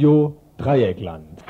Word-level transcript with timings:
Radio 0.00 0.34
Dreieckland. 0.56 1.44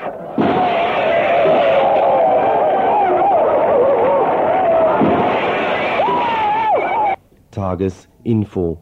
Tagesinfo. 7.51 8.81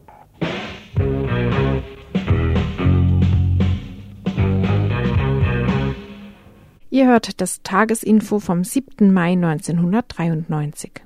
Ihr 6.90 7.06
hört 7.06 7.40
das 7.40 7.62
Tagesinfo 7.62 8.40
vom 8.40 8.64
7. 8.64 9.12
Mai 9.12 9.34
1993. 9.34 11.04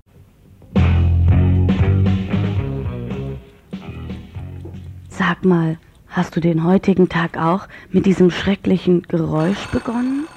Sag 5.11 5.45
mal, 5.45 5.77
hast 6.15 6.37
du 6.37 6.41
den 6.41 6.63
heutigen 6.63 7.09
Tag 7.09 7.37
auch 7.37 7.67
mit 7.91 8.07
diesem 8.07 8.31
schrecklichen 8.31 9.03
Geräusch 9.03 9.67
begonnen? 9.67 10.29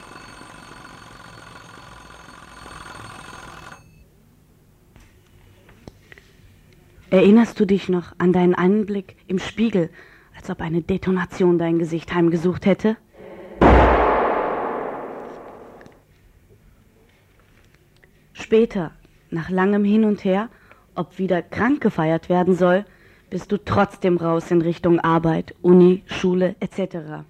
Erinnerst 7.11 7.59
du 7.59 7.65
dich 7.65 7.89
noch 7.89 8.13
an 8.17 8.33
deinen 8.33 8.55
Anblick 8.55 9.15
im 9.27 9.37
Spiegel, 9.37 9.89
als 10.35 10.49
ob 10.49 10.61
eine 10.61 10.81
Detonation 10.81 11.59
dein 11.59 11.77
Gesicht 11.77 12.13
heimgesucht 12.13 12.65
hätte? 12.65 12.97
Später, 18.33 18.91
nach 19.29 19.49
langem 19.49 19.83
Hin 19.83 20.05
und 20.05 20.23
Her, 20.23 20.49
ob 20.95 21.19
wieder 21.19 21.41
krank 21.43 21.81
gefeiert 21.81 22.29
werden 22.29 22.55
soll, 22.55 22.83
bist 23.29 23.51
du 23.51 23.57
trotzdem 23.57 24.17
raus 24.17 24.51
in 24.51 24.61
Richtung 24.61 24.99
Arbeit, 24.99 25.53
Uni, 25.61 26.03
Schule 26.05 26.55
etc., 26.59 27.25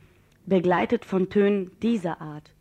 begleitet 0.46 1.06
von 1.06 1.30
Tönen 1.30 1.72
dieser 1.82 2.22
Art. 2.22 2.52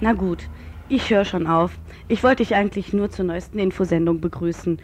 Na 0.00 0.12
gut, 0.12 0.48
ich 0.88 1.10
höre 1.10 1.24
schon 1.24 1.46
auf. 1.46 1.72
Ich 2.06 2.22
wollte 2.22 2.42
dich 2.42 2.54
eigentlich 2.54 2.92
nur 2.92 3.10
zur 3.10 3.24
neuesten 3.24 3.58
Infosendung 3.58 4.20
begrüßen 4.20 4.78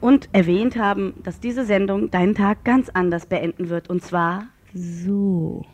und 0.00 0.28
erwähnt 0.32 0.76
haben, 0.76 1.14
dass 1.24 1.40
diese 1.40 1.64
Sendung 1.64 2.10
deinen 2.10 2.34
Tag 2.34 2.64
ganz 2.64 2.88
anders 2.88 3.26
beenden 3.26 3.68
wird. 3.68 3.90
Und 3.90 4.02
zwar 4.02 4.44
so. 4.72 5.66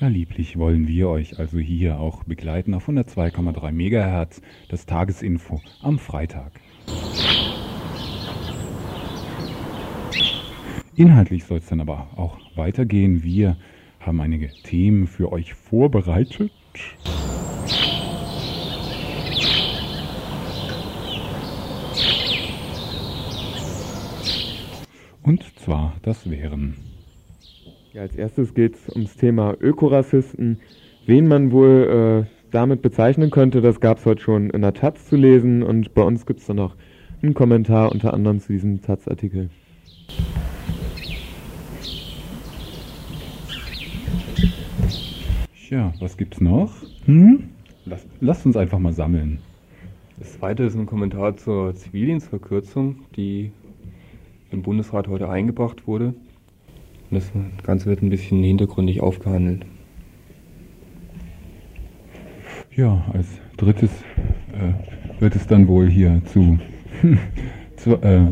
Lieblich 0.00 0.58
wollen 0.58 0.88
wir 0.88 1.08
euch 1.08 1.38
also 1.38 1.58
hier 1.58 2.00
auch 2.00 2.24
begleiten 2.24 2.74
auf 2.74 2.88
102,3 2.88 3.70
MHz, 3.72 4.42
das 4.68 4.84
Tagesinfo 4.84 5.60
am 5.80 5.98
Freitag. 5.98 6.52
Inhaltlich 10.96 11.44
soll 11.44 11.58
es 11.58 11.66
dann 11.66 11.80
aber 11.80 12.08
auch 12.16 12.38
weitergehen. 12.56 13.22
Wir 13.22 13.56
haben 14.00 14.20
einige 14.20 14.50
Themen 14.64 15.06
für 15.06 15.30
euch 15.30 15.54
vorbereitet. 15.54 16.52
Und 25.22 25.44
zwar, 25.58 25.94
das 26.02 26.28
wären 26.28 26.91
ja, 27.92 28.02
als 28.02 28.16
erstes 28.16 28.54
geht 28.54 28.76
es 28.76 28.88
ums 28.94 29.16
Thema 29.16 29.54
Ökorassisten. 29.60 30.60
Wen 31.04 31.28
man 31.28 31.52
wohl 31.52 32.26
äh, 32.26 32.50
damit 32.50 32.80
bezeichnen 32.80 33.30
könnte, 33.30 33.60
das 33.60 33.80
gab 33.80 33.98
es 33.98 34.06
heute 34.06 34.22
schon 34.22 34.50
in 34.50 34.62
der 34.62 34.72
Taz 34.72 35.08
zu 35.08 35.16
lesen 35.16 35.62
und 35.62 35.92
bei 35.94 36.02
uns 36.02 36.24
gibt 36.24 36.40
es 36.40 36.46
dann 36.46 36.56
noch 36.56 36.74
einen 37.22 37.34
Kommentar 37.34 37.92
unter 37.92 38.14
anderem 38.14 38.40
zu 38.40 38.52
diesem 38.52 38.80
Taz-Artikel. 38.80 39.50
Ja, 45.68 45.92
was 46.00 46.16
gibt's 46.16 46.40
noch? 46.40 46.72
Hm? 47.06 47.50
Lass, 47.84 48.06
lasst 48.20 48.46
uns 48.46 48.56
einfach 48.56 48.78
mal 48.78 48.92
sammeln. 48.92 49.38
Das 50.18 50.34
zweite 50.34 50.64
ist 50.64 50.76
ein 50.76 50.86
Kommentar 50.86 51.36
zur 51.36 51.74
Zivildienstverkürzung, 51.74 53.00
die 53.16 53.52
im 54.50 54.62
Bundesrat 54.62 55.08
heute 55.08 55.28
eingebracht 55.28 55.86
wurde. 55.86 56.14
Das 57.12 57.30
Ganze 57.62 57.86
wird 57.86 58.02
ein 58.02 58.08
bisschen 58.08 58.42
hintergründig 58.42 59.02
aufgehandelt. 59.02 59.66
Ja, 62.74 63.04
als 63.12 63.26
drittes 63.58 63.90
äh, 64.54 65.20
wird 65.20 65.36
es 65.36 65.46
dann 65.46 65.68
wohl 65.68 65.90
hier 65.90 66.22
zu, 66.24 66.58
zu, 67.76 68.02
äh, 68.02 68.28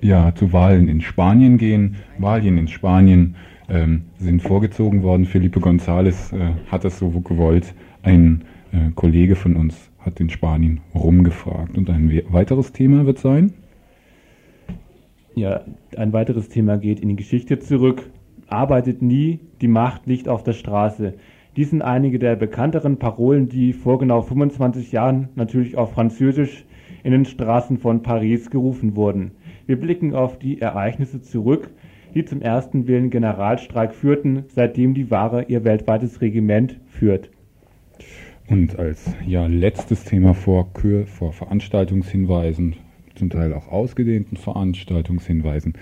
ja, 0.00 0.32
zu 0.36 0.52
Wahlen 0.52 0.86
in 0.86 1.00
Spanien 1.00 1.58
gehen. 1.58 1.96
Wahlen 2.18 2.58
in 2.58 2.68
Spanien 2.68 3.34
ähm, 3.68 4.02
sind 4.18 4.40
vorgezogen 4.40 5.02
worden. 5.02 5.24
Felipe 5.24 5.58
González 5.58 6.32
äh, 6.32 6.52
hat 6.70 6.84
das 6.84 7.00
so 7.00 7.10
gewollt. 7.10 7.74
Ein 8.04 8.44
äh, 8.70 8.92
Kollege 8.94 9.34
von 9.34 9.56
uns 9.56 9.90
hat 9.98 10.20
in 10.20 10.30
Spanien 10.30 10.80
rumgefragt. 10.94 11.76
Und 11.76 11.90
ein 11.90 12.22
weiteres 12.28 12.70
Thema 12.70 13.04
wird 13.04 13.18
sein? 13.18 13.52
Ja, 15.34 15.62
ein 15.96 16.12
weiteres 16.12 16.48
Thema 16.48 16.78
geht 16.78 17.00
in 17.00 17.08
die 17.08 17.16
Geschichte 17.16 17.58
zurück. 17.58 18.08
Arbeitet 18.46 19.02
nie, 19.02 19.40
die 19.60 19.68
Macht 19.68 20.06
liegt 20.06 20.28
auf 20.28 20.44
der 20.44 20.52
Straße. 20.52 21.14
Dies 21.56 21.70
sind 21.70 21.82
einige 21.82 22.20
der 22.20 22.36
bekannteren 22.36 22.98
Parolen, 22.98 23.48
die 23.48 23.72
vor 23.72 23.98
genau 23.98 24.22
25 24.22 24.92
Jahren 24.92 25.30
natürlich 25.34 25.76
auf 25.76 25.92
Französisch 25.92 26.64
in 27.02 27.10
den 27.10 27.24
Straßen 27.24 27.78
von 27.78 28.02
Paris 28.02 28.50
gerufen 28.50 28.94
wurden. 28.94 29.32
Wir 29.66 29.78
blicken 29.78 30.14
auf 30.14 30.38
die 30.38 30.60
Ereignisse 30.60 31.20
zurück, 31.20 31.70
die 32.14 32.24
zum 32.24 32.40
ersten 32.40 32.86
Willen 32.86 33.10
Generalstreik 33.10 33.92
führten, 33.92 34.44
seitdem 34.48 34.94
die 34.94 35.10
Ware 35.10 35.46
ihr 35.48 35.64
weltweites 35.64 36.20
Regiment 36.20 36.80
führt. 36.86 37.30
Und 38.48 38.78
als 38.78 39.12
ja, 39.26 39.46
letztes 39.46 40.04
Thema 40.04 40.34
vor, 40.34 40.70
vor 41.06 41.32
Veranstaltungshinweisen 41.32 42.76
zum 43.14 43.30
Teil 43.30 43.52
auch 43.52 43.68
ausgedehnten 43.68 44.36
Veranstaltungshinweisen, 44.36 45.74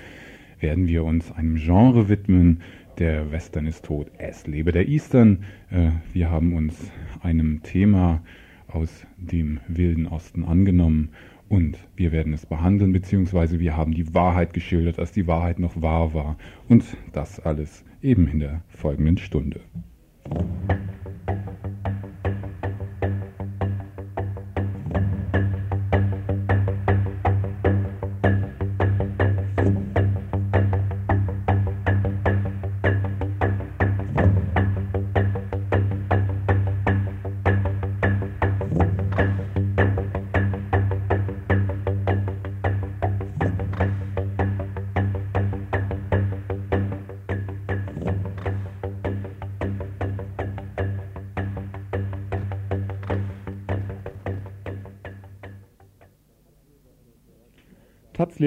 werden 0.60 0.87
wir 0.87 1.04
uns 1.04 1.32
einem 1.32 1.56
Genre 1.56 2.09
widmen. 2.09 2.60
Der 2.98 3.32
Western 3.32 3.66
ist 3.66 3.84
tot, 3.84 4.10
es 4.19 4.47
lebe 4.47 4.72
der 4.72 4.88
Eastern. 4.88 5.44
Äh, 5.70 5.91
wir 6.12 6.31
haben 6.31 6.54
uns 6.54 6.91
einem 7.20 7.62
Thema 7.62 8.22
aus 8.69 9.06
dem 9.16 9.60
Wilden 9.69 10.06
Osten 10.06 10.44
angenommen 10.44 11.10
und 11.48 11.76
wir 11.97 12.12
werden 12.12 12.32
es 12.32 12.47
behandeln, 12.47 12.93
beziehungsweise 12.93 13.60
wir 13.60 13.76
haben 13.76 13.93
die 13.93 14.14
Wahrheit 14.14 14.54
geschildert, 14.54 14.99
als 14.99 15.12
die 15.12 15.26
Wahrheit 15.26 15.59
noch 15.59 15.82
wahr 15.82 16.14
war. 16.14 16.38
Und 16.69 16.84
das 17.12 17.41
alles 17.41 17.84
eben 18.00 18.26
in 18.28 18.38
der 18.38 18.62
folgenden 18.69 19.19
Stunde. 19.19 19.60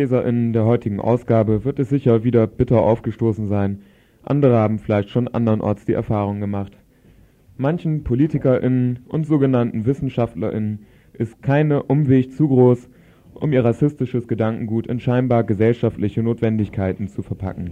Taz-LeserInnen 0.06 0.54
der 0.54 0.66
heutigen 0.66 1.00
Ausgabe 1.00 1.66
wird 1.66 1.80
es 1.80 1.90
sicher 1.90 2.24
wieder 2.24 2.46
bitter 2.46 2.81
aufgestoßen 2.81 3.48
sein. 3.48 3.81
Andere 4.24 4.56
haben 4.57 4.78
vielleicht 4.78 5.10
schon 5.10 5.28
andernorts 5.28 5.86
die 5.86 5.94
Erfahrung 5.94 6.40
gemacht. 6.40 6.78
Manchen 7.57 8.04
PolitikerInnen 8.04 9.00
und 9.07 9.25
sogenannten 9.25 9.86
WissenschaftlerInnen 9.86 10.86
ist 11.13 11.42
keine 11.42 11.84
Umweg 11.84 12.34
zu 12.34 12.48
groß, 12.48 12.88
um 13.34 13.52
ihr 13.52 13.66
rassistisches 13.66 14.28
Gedankengut 14.28 14.86
in 14.86 15.00
scheinbar 15.00 15.44
gesellschaftliche 15.44 16.22
Notwendigkeiten 16.22 17.07
zu 17.07 17.24
verpacken. 17.24 17.72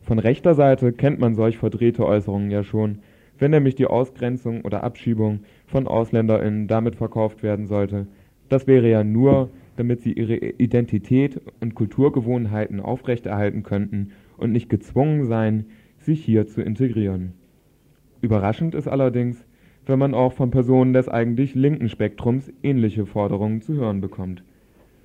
Von 0.00 0.18
rechter 0.18 0.54
Seite 0.54 0.92
kennt 0.92 1.20
man 1.20 1.36
solch 1.36 1.58
verdrehte 1.58 2.04
Äußerungen 2.04 2.50
ja 2.50 2.64
schon, 2.64 2.98
wenn 3.38 3.52
nämlich 3.52 3.76
die 3.76 3.86
Ausgrenzung 3.86 4.62
oder 4.62 4.82
Abschiebung 4.82 5.40
von 5.66 5.86
AusländerInnen 5.86 6.66
damit 6.66 6.96
verkauft 6.96 7.44
werden 7.44 7.66
sollte. 7.66 8.08
Das 8.48 8.66
wäre 8.66 8.90
ja 8.90 9.04
nur 9.04 9.50
damit 9.78 10.00
sie 10.00 10.12
ihre 10.12 10.36
Identität 10.36 11.40
und 11.60 11.74
Kulturgewohnheiten 11.74 12.80
aufrechterhalten 12.80 13.62
könnten 13.62 14.10
und 14.36 14.52
nicht 14.52 14.68
gezwungen 14.68 15.24
seien, 15.26 15.66
sich 15.98 16.24
hier 16.24 16.46
zu 16.46 16.62
integrieren. 16.62 17.34
Überraschend 18.20 18.74
ist 18.74 18.88
allerdings, 18.88 19.44
wenn 19.86 19.98
man 19.98 20.14
auch 20.14 20.32
von 20.32 20.50
Personen 20.50 20.92
des 20.92 21.08
eigentlich 21.08 21.54
linken 21.54 21.88
Spektrums 21.88 22.52
ähnliche 22.62 23.06
Forderungen 23.06 23.62
zu 23.62 23.74
hören 23.74 24.00
bekommt. 24.00 24.42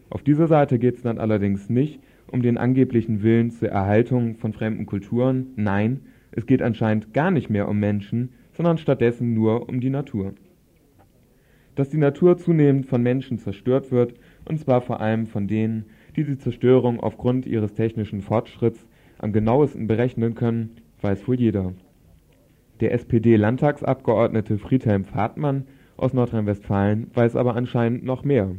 Auf 0.10 0.24
dieser 0.24 0.48
Seite 0.48 0.80
geht 0.80 0.96
es 0.96 1.04
dann 1.04 1.20
allerdings 1.20 1.70
nicht 1.70 2.00
um 2.28 2.42
den 2.42 2.58
angeblichen 2.58 3.22
Willen 3.22 3.52
zur 3.52 3.70
Erhaltung 3.70 4.36
von 4.36 4.54
fremden 4.54 4.86
Kulturen, 4.86 5.48
nein, 5.56 6.02
es 6.32 6.48
geht 6.48 6.64
anscheinend 6.64 7.14
gar 7.14 7.30
nicht 7.30 7.50
mehr 7.50 7.68
um 7.68 7.80
Menschen, 7.80 8.30
sondern 8.54 8.80
stattdessen 8.80 9.34
nur 9.34 9.70
um 9.70 9.80
die 9.80 9.92
Natur. 9.92 10.34
Dass 11.76 11.90
die 11.90 11.98
Natur 11.98 12.38
zunehmend 12.38 12.88
von 12.88 13.02
Menschen 13.04 13.38
zerstört 13.38 13.92
wird, 13.92 14.16
und 14.46 14.60
zwar 14.60 14.82
vor 14.82 15.02
allem 15.02 15.28
von 15.28 15.48
denen, 15.48 15.86
die 16.16 16.24
die 16.24 16.38
Zerstörung 16.38 17.00
aufgrund 17.00 17.46
ihres 17.46 17.74
technischen 17.74 18.22
Fortschritts 18.22 18.88
am 19.18 19.34
genauesten 19.34 19.88
berechnen 19.88 20.36
können, 20.36 20.78
weiß 21.02 21.28
wohl 21.28 21.40
jeder. 21.40 21.74
Der 22.80 22.94
SPD-Landtagsabgeordnete 22.94 24.58
Friedhelm 24.58 25.06
Fahrtmann 25.06 25.66
aus 25.96 26.14
Nordrhein-Westfalen 26.14 27.12
weiß 27.14 27.36
aber 27.36 27.56
anscheinend 27.56 28.04
noch 28.04 28.24
mehr. 28.24 28.56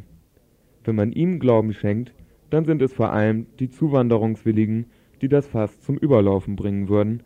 Wenn 0.83 0.95
man 0.95 1.11
ihm 1.11 1.39
Glauben 1.39 1.73
schenkt, 1.73 2.13
dann 2.49 2.65
sind 2.65 2.81
es 2.81 2.93
vor 2.93 3.11
allem 3.11 3.47
die 3.59 3.69
Zuwanderungswilligen, 3.69 4.85
die 5.21 5.27
das 5.27 5.47
Fass 5.47 5.81
zum 5.81 5.97
Überlaufen 5.97 6.55
bringen 6.55 6.89
würden, 6.89 7.23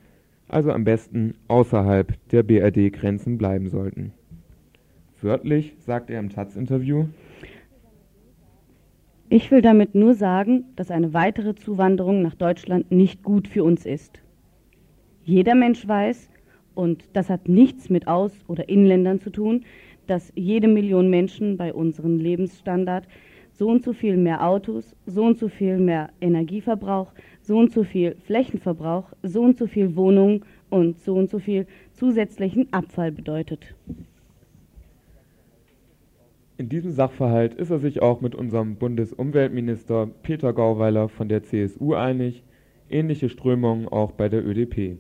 also 0.48 0.72
am 0.72 0.84
besten 0.84 1.36
außerhalb 1.48 2.14
der 2.32 2.44
BRD-Grenzen 2.44 3.38
bleiben 3.38 3.70
sollten. 3.70 4.14
Wörtlich 5.22 5.76
sagt 5.80 6.10
er 6.10 6.20
im 6.20 6.30
Taz-Interview, 6.30 7.08
ich 9.32 9.52
will 9.52 9.62
damit 9.62 9.94
nur 9.94 10.16
sagen, 10.16 10.66
dass 10.76 10.90
eine 10.90 11.14
weitere 11.14 11.54
Zuwanderung 11.54 12.24
nach 12.24 12.34
Deutschland 12.34 12.92
nicht 12.92 13.22
gut 13.22 13.48
für 13.48 13.64
uns 13.64 13.86
ist. 13.86 14.20
Jeder 15.24 15.54
Mensch 15.54 15.88
weiß, 15.88 16.32
und 16.74 17.04
das 17.14 17.30
hat 17.30 17.48
nichts 17.48 17.90
mit 17.90 18.08
Aus- 18.08 18.44
oder 18.48 18.70
Inländern 18.70 19.20
zu 19.20 19.30
tun, 19.30 19.66
dass 20.08 20.32
jede 20.36 20.68
Million 20.68 21.10
Menschen 21.10 21.58
bei 21.58 21.72
unserem 21.74 22.18
Lebensstandard 22.18 23.08
so 23.52 23.68
und 23.68 23.84
so 23.84 23.94
viel 23.94 24.18
mehr 24.18 24.48
Autos, 24.48 24.96
so 25.06 25.24
und 25.24 25.38
so 25.38 25.48
viel 25.48 25.78
mehr 25.78 26.10
Energieverbrauch, 26.22 27.12
so 27.42 27.58
und 27.58 27.72
so 27.72 27.84
viel 27.84 28.16
Flächenverbrauch, 28.26 29.12
so 29.22 29.42
und 29.42 29.58
so 29.58 29.68
viel 29.68 29.96
Wohnungen 29.96 30.44
und 30.70 31.00
so 31.02 31.14
und 31.16 31.30
so 31.30 31.38
viel 31.38 31.68
zusätzlichen 31.94 32.72
Abfall 32.74 33.12
bedeutet. 33.12 33.76
In 36.60 36.68
diesem 36.68 36.92
Sachverhalt 36.92 37.54
ist 37.54 37.70
er 37.70 37.80
sich 37.80 38.02
auch 38.02 38.20
mit 38.20 38.36
unserem 38.36 38.76
Bundesumweltminister 38.76 40.10
Peter 40.24 40.52
Gauweiler 40.52 41.08
von 41.08 41.30
der 41.30 41.42
CSU 41.42 41.94
einig, 41.94 42.44
ähnliche 42.90 43.30
Strömungen 43.30 43.88
auch 43.88 44.12
bei 44.12 44.28
der 44.28 44.46
ÖDP. 44.46 44.98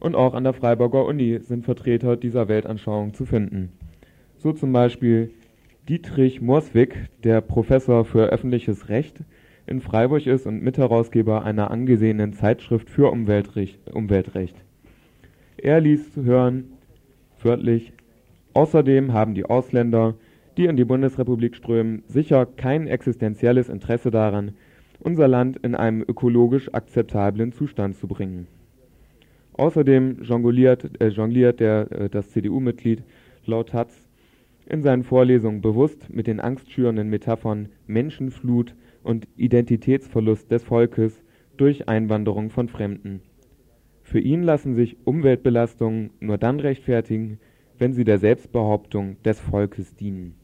Und 0.00 0.16
auch 0.16 0.34
an 0.34 0.42
der 0.42 0.54
Freiburger 0.54 1.04
Uni 1.06 1.38
sind 1.38 1.64
Vertreter 1.64 2.16
dieser 2.16 2.48
Weltanschauung 2.48 3.14
zu 3.14 3.26
finden. 3.26 3.70
So 4.38 4.52
zum 4.52 4.72
Beispiel 4.72 5.30
Dietrich 5.88 6.40
Morswig, 6.40 6.96
der 7.22 7.42
Professor 7.42 8.04
für 8.04 8.30
öffentliches 8.30 8.88
Recht 8.88 9.22
in 9.68 9.80
Freiburg 9.80 10.26
ist 10.26 10.48
und 10.48 10.64
Mitherausgeber 10.64 11.44
einer 11.44 11.70
angesehenen 11.70 12.32
Zeitschrift 12.32 12.90
für 12.90 13.08
Umweltrecht. 13.12 13.78
Umweltrecht. 13.92 14.56
Er 15.58 15.80
ließ 15.80 16.16
hören, 16.16 16.72
wörtlich, 17.40 17.92
außerdem 18.52 19.12
haben 19.12 19.36
die 19.36 19.44
Ausländer 19.44 20.16
die 20.56 20.66
in 20.66 20.76
die 20.76 20.84
Bundesrepublik 20.84 21.56
strömen, 21.56 22.02
sicher 22.06 22.46
kein 22.46 22.86
existenzielles 22.86 23.68
Interesse 23.68 24.10
daran, 24.10 24.52
unser 25.00 25.28
Land 25.28 25.58
in 25.58 25.74
einen 25.74 26.02
ökologisch 26.02 26.72
akzeptablen 26.72 27.52
Zustand 27.52 27.96
zu 27.96 28.06
bringen. 28.06 28.46
Außerdem 29.54 30.22
jongliert, 30.22 31.00
äh, 31.00 31.08
jongliert 31.08 31.60
der, 31.60 31.90
äh, 31.92 32.08
das 32.08 32.30
CDU-Mitglied 32.30 33.02
laut 33.44 33.72
Hatz 33.72 34.08
in 34.66 34.82
seinen 34.82 35.02
Vorlesungen 35.02 35.60
bewusst 35.60 36.12
mit 36.12 36.26
den 36.26 36.40
angstschürenden 36.40 37.08
Metaphern 37.08 37.68
Menschenflut 37.86 38.74
und 39.02 39.26
Identitätsverlust 39.36 40.50
des 40.50 40.62
Volkes 40.62 41.22
durch 41.56 41.88
Einwanderung 41.88 42.50
von 42.50 42.68
Fremden. 42.68 43.20
Für 44.02 44.20
ihn 44.20 44.42
lassen 44.42 44.74
sich 44.74 44.96
Umweltbelastungen 45.04 46.10
nur 46.20 46.38
dann 46.38 46.60
rechtfertigen, 46.60 47.38
wenn 47.78 47.92
sie 47.92 48.04
der 48.04 48.18
Selbstbehauptung 48.18 49.16
des 49.22 49.40
Volkes 49.40 49.94
dienen. 49.96 50.34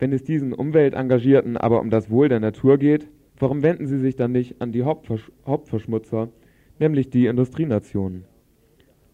Wenn 0.00 0.14
es 0.14 0.24
diesen 0.24 0.54
Umweltengagierten 0.54 1.58
aber 1.58 1.78
um 1.80 1.90
das 1.90 2.08
Wohl 2.08 2.30
der 2.30 2.40
Natur 2.40 2.78
geht, 2.78 3.06
warum 3.38 3.62
wenden 3.62 3.86
sie 3.86 3.98
sich 3.98 4.16
dann 4.16 4.32
nicht 4.32 4.60
an 4.62 4.72
die 4.72 4.82
Hauptversch 4.82 5.30
Hauptverschmutzer, 5.46 6.30
nämlich 6.78 7.10
die 7.10 7.26
Industrienationen? 7.26 8.24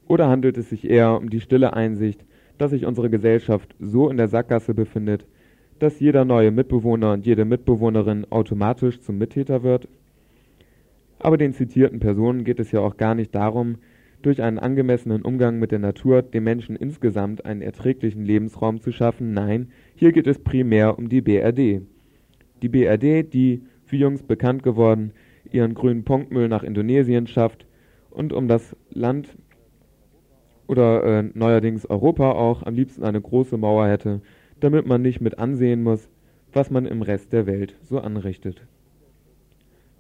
Oder 0.07 0.29
handelt 0.29 0.57
es 0.57 0.71
sich 0.71 0.89
eher 0.89 1.17
um 1.17 1.29
die 1.29 1.41
stille 1.41 1.75
Einsicht, 1.75 2.25
dass 2.57 2.71
sich 2.71 2.87
unsere 2.87 3.11
Gesellschaft 3.11 3.75
so 3.81 4.09
in 4.09 4.17
der 4.17 4.29
Sackgasse 4.29 4.75
befindet, 4.75 5.27
dass 5.81 5.99
jeder 5.99 6.25
neue 6.25 6.53
Mitbewohner 6.53 7.15
und 7.15 7.27
jede 7.27 7.45
Mitbewohnerin 7.45 8.25
automatisch 8.31 9.01
zum 9.01 9.19
Mittäter 9.19 9.65
wird? 9.65 9.89
Aber 11.19 11.37
den 11.37 11.53
zitierten 11.53 11.99
Personen 11.99 12.45
geht 12.45 12.61
es 12.61 12.71
ja 12.71 12.79
auch 12.79 12.97
gar 12.97 13.17
nicht 13.17 13.35
darum, 13.35 13.79
durch 14.23 14.43
einen 14.43 14.59
angemessenen 14.59 15.23
Umgang 15.23 15.59
mit 15.59 15.73
der 15.73 15.79
Natur 15.79 16.23
dem 16.23 16.45
Menschen 16.45 16.77
insgesamt 16.77 17.45
einen 17.45 17.63
erträglichen 17.63 18.25
Lebensraum 18.25 18.81
zu 18.81 18.93
schaffen. 18.93 19.33
Nein, 19.33 19.71
hier 19.95 20.13
geht 20.13 20.27
es 20.27 20.39
primär 20.39 20.99
um 20.99 21.09
die 21.09 21.21
BRD. 21.21 21.83
Die 22.63 22.69
BRD, 22.69 23.33
die, 23.33 23.63
wie 23.87 23.99
jüngst 23.99 24.27
bekannt 24.27 24.63
geworden, 24.63 25.13
ihren 25.53 25.75
grünen 25.75 26.05
Punktmüll 26.05 26.49
nach 26.49 26.63
Indonesien 26.63 27.27
schafft 27.27 27.67
und 28.11 28.33
um 28.33 28.49
das 28.49 28.77
Land 28.91 29.37
oder 30.67 31.05
äh, 31.05 31.31
neuerdings 31.35 31.87
Europa 31.87 32.33
auch 32.33 32.63
am 32.63 32.75
liebsten 32.75 33.05
eine 33.05 33.21
große 33.21 33.57
Mauer 33.57 33.87
hätte, 33.87 34.21
damit 34.59 34.87
man 34.87 35.03
nicht 35.03 35.21
mit 35.21 35.39
ansehen 35.39 35.83
muss, 35.83 36.09
was 36.53 36.71
man 36.71 36.87
im 36.87 37.03
Rest 37.03 37.33
der 37.33 37.47
Welt 37.47 37.77
so 37.83 38.01
anrichtet. 38.01 38.67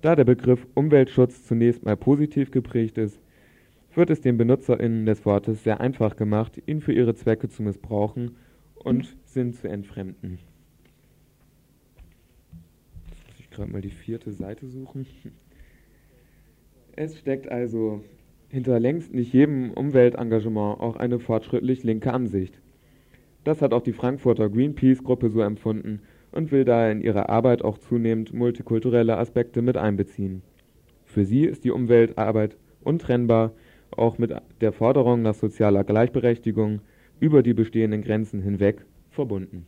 Da 0.01 0.17
der 0.17 0.25
Begriff 0.25 0.67
Umweltschutz 0.75 1.45
zunächst 1.45 1.85
mal 1.85 1.97
positiv 1.97 2.51
geprägt 2.51 2.99
ist, 2.99 3.21
wird 3.97 4.11
es 4.11 4.21
den 4.21 4.37
BenutzerInnen 4.37 5.07
des 5.07 5.25
Wortes 5.25 5.65
sehr 5.65 5.81
einfach 5.81 6.17
gemacht, 6.17 6.61
ihn 6.67 6.81
für 6.81 6.93
ihre 6.93 7.15
Zwecke 7.15 7.49
zu 7.49 7.63
missbrauchen 7.63 8.37
und 8.75 9.17
Sinn 9.25 9.53
zu 9.55 9.69
entfremden. 9.69 10.39
Jetzt 13.09 13.27
muss 13.27 13.41
ich 13.41 13.51
gerade 13.51 13.73
mal 13.73 13.81
die 13.81 13.91
vierte 13.91 14.33
Seite 14.33 14.67
suchen. 14.67 15.07
Es 16.95 17.19
steckt 17.19 17.51
also 17.51 18.03
hinter 18.49 18.79
längst 18.79 19.13
nicht 19.13 19.33
jedem 19.33 19.73
Umweltengagement 19.73 20.81
auch 20.81 20.97
eine 20.97 21.19
fortschrittlich 21.19 21.83
linke 21.83 22.13
Ansicht. 22.13 22.61
Das 23.45 23.63
hat 23.63 23.73
auch 23.73 23.83
die 23.83 23.93
Frankfurter 23.93 24.49
Greenpeace-Gruppe 24.49 25.31
so 25.31 25.41
empfunden 25.41 26.01
und 26.33 26.53
will 26.53 26.65
daher 26.65 26.93
in 26.93 27.01
ihrer 27.01 27.29
Arbeit 27.29 27.63
auch 27.63 27.79
zunehmend 27.79 28.35
multikulturelle 28.35 29.17
Aspekte 29.17 29.63
mit 29.63 29.77
einbeziehen. 29.77 30.43
Für 31.05 31.25
sie 31.25 31.45
ist 31.45 31.65
die 31.65 31.71
Umweltarbeit 31.71 32.57
untrennbar 32.83 33.53
auch 33.97 34.19
mit 34.19 34.35
der 34.61 34.73
Forderung 34.73 35.23
nach 35.23 35.35
sozialer 35.35 35.85
Gleichberechtigung 35.85 36.81
über 37.21 37.43
die 37.43 37.55
bestehenden 37.55 38.03
Grenzen 38.03 38.43
hinweg 38.43 38.85
verbunden. 39.11 39.67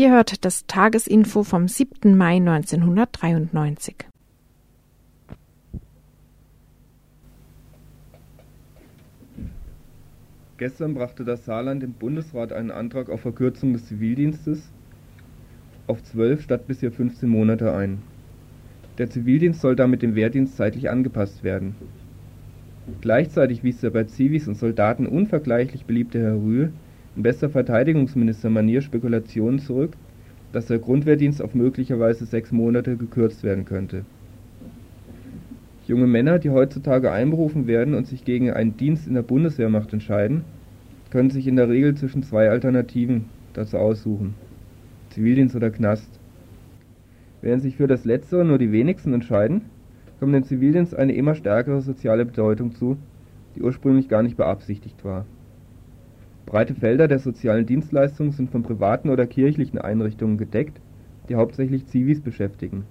Ihr 0.00 0.12
hört 0.12 0.46
das 0.46 0.66
Tagesinfo 0.66 1.42
vom 1.42 1.68
7. 1.68 2.16
Mai 2.16 2.36
1993. 2.36 3.96
Gestern 10.56 10.94
brachte 10.94 11.26
das 11.26 11.44
Saarland 11.44 11.82
im 11.82 11.92
Bundesrat 11.92 12.50
einen 12.50 12.70
Antrag 12.70 13.10
auf 13.10 13.20
Verkürzung 13.20 13.74
des 13.74 13.88
Zivildienstes 13.88 14.70
auf 15.86 16.02
12 16.02 16.44
statt 16.44 16.66
bisher 16.66 16.92
15 16.92 17.28
Monate 17.28 17.74
ein. 17.74 18.00
Der 18.96 19.10
Zivildienst 19.10 19.60
soll 19.60 19.76
damit 19.76 20.00
dem 20.00 20.14
Wehrdienst 20.14 20.56
zeitlich 20.56 20.88
angepasst 20.88 21.44
werden. 21.44 21.74
Gleichzeitig 23.02 23.62
wies 23.64 23.82
der 23.82 23.90
bei 23.90 24.04
Zivis 24.04 24.48
und 24.48 24.54
Soldaten 24.54 25.06
unvergleichlich 25.06 25.84
beliebte 25.84 26.22
Herr 26.22 26.36
Rühl 26.36 26.72
bester 27.16 27.50
Verteidigungsminister-Manier 27.50 28.82
Spekulationen 28.82 29.58
zurück, 29.58 29.92
dass 30.52 30.66
der 30.66 30.78
Grundwehrdienst 30.78 31.42
auf 31.42 31.54
möglicherweise 31.54 32.24
sechs 32.24 32.52
Monate 32.52 32.96
gekürzt 32.96 33.42
werden 33.42 33.64
könnte. 33.64 34.04
Junge 35.86 36.06
Männer, 36.06 36.38
die 36.38 36.50
heutzutage 36.50 37.10
einberufen 37.10 37.66
werden 37.66 37.94
und 37.94 38.06
sich 38.06 38.24
gegen 38.24 38.50
einen 38.50 38.76
Dienst 38.76 39.08
in 39.08 39.14
der 39.14 39.22
Bundeswehrmacht 39.22 39.92
entscheiden, 39.92 40.44
können 41.10 41.30
sich 41.30 41.46
in 41.46 41.56
der 41.56 41.68
Regel 41.68 41.96
zwischen 41.96 42.22
zwei 42.22 42.48
Alternativen 42.48 43.24
dazu 43.54 43.76
aussuchen. 43.76 44.34
Zivildienst 45.10 45.56
oder 45.56 45.70
Knast. 45.70 46.20
Während 47.42 47.62
sich 47.62 47.76
für 47.76 47.88
das 47.88 48.04
Letztere 48.04 48.44
nur 48.44 48.58
die 48.58 48.70
wenigsten 48.70 49.12
entscheiden, 49.12 49.62
kommt 50.20 50.34
dem 50.34 50.44
Zivildienst 50.44 50.94
eine 50.94 51.14
immer 51.14 51.34
stärkere 51.34 51.80
soziale 51.80 52.24
Bedeutung 52.24 52.74
zu, 52.74 52.96
die 53.56 53.62
ursprünglich 53.62 54.08
gar 54.08 54.22
nicht 54.22 54.36
beabsichtigt 54.36 55.04
war. 55.04 55.26
Breite 56.50 56.74
Felder 56.74 57.06
der 57.06 57.20
sozialen 57.20 57.64
Dienstleistungen 57.64 58.32
sind 58.32 58.50
von 58.50 58.64
privaten 58.64 59.08
oder 59.08 59.24
kirchlichen 59.28 59.78
Einrichtungen 59.78 60.36
gedeckt, 60.36 60.80
die 61.28 61.36
hauptsächlich 61.36 61.86
Zivis 61.86 62.20
beschäftigen. 62.20 62.86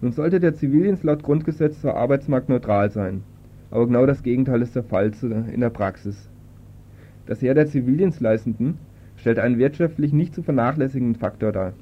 Nun 0.00 0.12
sollte 0.12 0.40
der 0.40 0.54
Zivildienst 0.54 1.04
laut 1.04 1.22
Grundgesetz 1.22 1.82
zwar 1.82 1.96
arbeitsmarktneutral 1.96 2.90
sein, 2.90 3.24
aber 3.70 3.86
genau 3.86 4.06
das 4.06 4.22
Gegenteil 4.22 4.62
ist 4.62 4.74
der 4.74 4.84
Fall 4.84 5.12
in 5.52 5.60
der 5.60 5.68
Praxis. 5.68 6.30
Das 7.26 7.42
Heer 7.42 7.52
der 7.52 7.66
Zivildienstleistenden 7.66 8.78
stellt 9.16 9.38
einen 9.38 9.58
wirtschaftlich 9.58 10.14
nicht 10.14 10.34
zu 10.34 10.42
vernachlässigenden 10.42 11.20
Faktor 11.20 11.52
dar. 11.52 11.74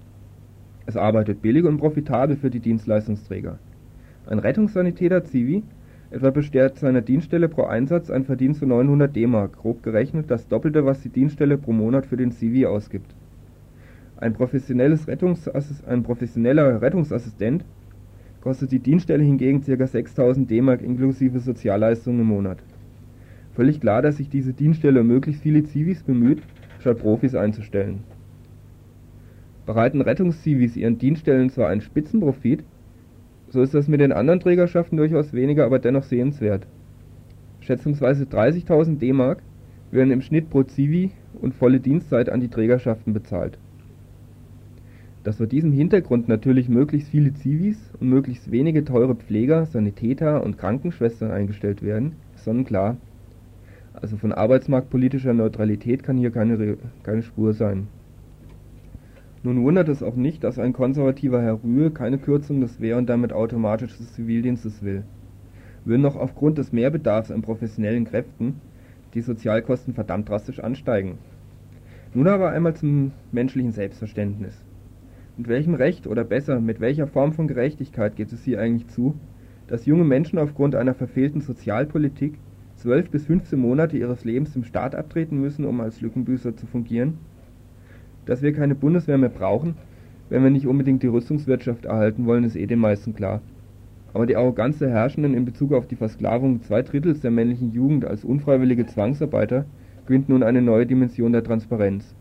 Es 0.86 0.96
arbeitet 0.96 1.40
billig 1.40 1.66
und 1.66 1.78
profitabel 1.78 2.34
für 2.34 2.50
die 2.50 2.58
Dienstleistungsträger. 2.58 3.60
Ein 4.26 4.40
Rettungssanitäter 4.40 5.22
Zivi 5.22 5.62
etwa 6.10 6.30
besteht 6.30 6.78
seiner 6.78 7.02
Dienststelle 7.02 7.48
pro 7.48 7.64
Einsatz 7.64 8.10
ein 8.10 8.25
Verdienst 8.25 8.60
von 8.60 8.68
900 8.68 9.14
D-Mark, 9.14 9.56
grob 9.56 9.82
gerechnet 9.82 10.30
das 10.30 10.48
Doppelte, 10.48 10.84
was 10.84 11.00
die 11.02 11.08
Dienststelle 11.08 11.58
pro 11.58 11.72
Monat 11.72 12.06
für 12.06 12.16
den 12.16 12.32
Zivi 12.32 12.66
ausgibt. 12.66 13.14
Ein, 14.16 14.34
ein 15.86 16.02
professioneller 16.02 16.82
Rettungsassistent 16.82 17.64
kostet 18.40 18.72
die 18.72 18.78
Dienststelle 18.78 19.25
hingegen 19.25 19.62
ca. 19.62 19.86
6000 19.86 20.50
D-Mark 20.50 20.80
inklusive 20.80 21.40
Sozialleistungen 21.40 22.20
im 22.20 22.26
Monat. 22.26 22.58
Völlig 23.54 23.80
klar, 23.80 24.02
dass 24.02 24.18
sich 24.18 24.28
diese 24.28 24.52
Dienststelle 24.52 25.02
möglichst 25.02 25.42
viele 25.42 25.64
Zivis 25.64 26.02
bemüht, 26.02 26.42
statt 26.78 26.98
Profis 26.98 27.34
einzustellen. 27.34 28.04
Bereiten 29.66 30.00
Rettungszivis 30.00 30.76
ihren 30.76 30.98
Dienststellen 30.98 31.50
zwar 31.50 31.68
einen 31.68 31.80
Spitzenprofit, 31.80 32.62
so 33.49 33.62
ist 33.62 33.75
das 33.75 33.88
mit 33.88 34.00
den 34.00 34.12
anderen 34.12 34.41
Trägerschaften 34.41 34.97
durchaus 34.97 35.33
weniger, 35.33 35.65
aber 35.65 35.79
dennoch 35.79 36.03
sehenswert. 36.03 36.67
Schätzungsweise 37.61 38.25
30.000 38.25 38.99
D-Mark 38.99 39.43
werden 39.91 40.11
im 40.11 40.23
Schnitt 40.23 40.50
pro 40.50 40.62
Zivi 40.62 41.12
und 41.41 41.55
volle 41.55 41.81
Dienstzeit 41.81 42.29
an 42.29 42.41
die 42.41 42.49
Trägerschaften 42.49 43.12
bezahlt. 43.12 43.59
Dass 45.25 45.38
vor 45.38 45.47
diesem 45.47 45.73
Hintergrund 45.73 46.29
natürlich 46.29 46.69
möglichst 46.69 47.09
viele 47.09 47.35
Zivis 47.35 47.91
und 47.99 48.09
möglichst 48.09 48.50
wenige 48.53 48.85
teure 48.85 49.17
Pfleger, 49.17 49.67
Sanitäter 49.67 50.45
und 50.45 50.59
Krankenschwestern 50.59 51.33
eingestellt 51.33 51.83
werden, 51.83 52.12
ist 52.37 52.45
sonnenklar. 52.45 52.97
Also 53.93 54.17
von 54.17 54.33
arbeitsmarktpolitischer 54.33 55.35
Neutralität 55.35 56.03
kann 56.03 56.19
hier 56.19 56.31
keine, 56.31 56.76
keine 57.03 57.23
Spur 57.23 57.55
sein. 57.55 57.88
Nun 59.47 59.62
wundert 59.62 59.88
es 59.88 60.03
auch 60.03 60.17
nicht, 60.17 60.43
dass 60.43 60.59
ein 60.59 60.73
konservativer 60.73 61.41
Herr 61.41 61.62
Rühe 61.62 61.93
keine 61.93 62.19
Kürzung 62.19 62.61
des 62.61 62.81
Wehr 62.81 62.99
und 62.99 63.09
damit 63.09 63.33
automatisch 63.33 63.97
des 63.97 64.12
Zivildienstes 64.12 64.83
will. 64.83 65.05
Würden 65.85 66.03
noch 66.03 66.17
aufgrund 66.17 66.59
des 66.59 66.73
Mehrbedarfs 66.73 67.31
an 67.31 67.43
professionellen 67.43 68.07
Kräften 68.07 68.61
die 69.15 69.21
Sozialkosten 69.21 69.95
verdammt 69.95 70.29
drastisch 70.29 70.59
ansteigen. 70.59 71.19
Nun 72.12 72.26
aber 72.26 72.50
einmal 72.50 72.75
zum 72.75 73.12
menschlichen 73.31 73.71
Selbstverständnis. 73.71 74.65
Mit 75.37 75.47
welchem 75.47 75.75
Recht 75.75 76.09
oder 76.09 76.25
besser, 76.25 76.59
mit 76.59 76.81
welcher 76.81 77.07
Form 77.07 77.33
von 77.33 77.47
Gerechtigkeit 77.47 78.17
geht 78.17 78.33
es 78.33 78.43
hier 78.43 78.59
eigentlich 78.59 78.88
zu, 78.88 79.15
dass 79.69 79.87
junge 79.87 80.03
Menschen 80.03 80.41
aufgrund 80.41 80.75
einer 80.75 80.95
verfehlten 80.95 81.41
Sozialpolitik 81.41 82.37
zwölf 82.75 83.11
bis 83.11 83.26
15 83.26 83.61
Monate 83.61 83.97
ihres 83.97 84.25
Lebens 84.25 84.55
dem 84.55 84.65
Staat 84.65 84.97
abtreten 84.97 85.41
müssen, 85.41 85.67
um 85.67 85.81
als 85.81 86.00
Lückenbüßer 86.00 86.57
zu 86.57 86.67
fungieren? 86.67 87.19
Dass 88.26 88.42
wir 88.42 88.52
keine 88.52 88.75
Bundeswehr 88.75 89.18
mehr 89.18 89.30
brauchen, 89.30 89.76
wenn 90.28 90.42
wir 90.42 90.50
nicht 90.50 90.66
unbedingt 90.66 91.02
die 91.02 91.09
Rüstungswirtschaft 91.09 91.85
erhalten 91.85 92.26
wollen, 92.26 92.45
ist 92.45 92.56
eh 92.56 92.66
den 92.66 92.80
meisten 92.80 93.14
klar. 93.14 93.40
Aber 94.12 94.26
die 94.26 94.37
Arroganz 94.37 94.78
der 94.78 94.90
Herrschenden 94.90 95.35
in 95.35 95.45
Bezug 95.45 95.73
auf 95.73 95.87
die 95.87 95.97
Versklavung 95.97 96.62
zwei 96.62 96.83
Drittels 96.83 97.21
der 97.21 97.30
männlichen 97.30 97.73
Jugend 97.73 98.04
als 98.04 98.25
unfreiwillige 98.25 98.87
Zwangsarbeiter 98.87 99.64
gewinnt 100.06 100.28
nun 100.28 100.42
eine 100.42 100.62
neue 100.62 100.87
Dimension 100.87 101.33
der 101.33 101.45
Transparenz. 101.45 102.14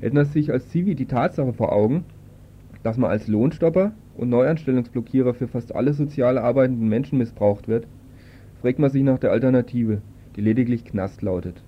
Hätten 0.00 0.16
das 0.16 0.32
sich 0.32 0.52
als 0.52 0.68
Zivi 0.68 0.94
die 0.94 1.06
Tatsache 1.06 1.52
vor 1.52 1.72
Augen, 1.72 2.04
dass 2.82 2.98
man 2.98 3.10
als 3.10 3.28
Lohnstopper 3.28 3.92
und 4.16 4.28
Neuanstellungsblockierer 4.28 5.32
für 5.32 5.48
fast 5.48 5.74
alle 5.74 5.94
sozial 5.94 6.38
arbeitenden 6.38 6.88
Menschen 6.88 7.18
missbraucht 7.18 7.68
wird, 7.68 7.86
fragt 8.60 8.78
man 8.78 8.90
sich 8.90 9.02
nach 9.02 9.18
der 9.18 9.32
Alternative, 9.32 10.02
die 10.36 10.40
lediglich 10.42 10.84
Knast 10.84 11.22
lautet. 11.22 11.62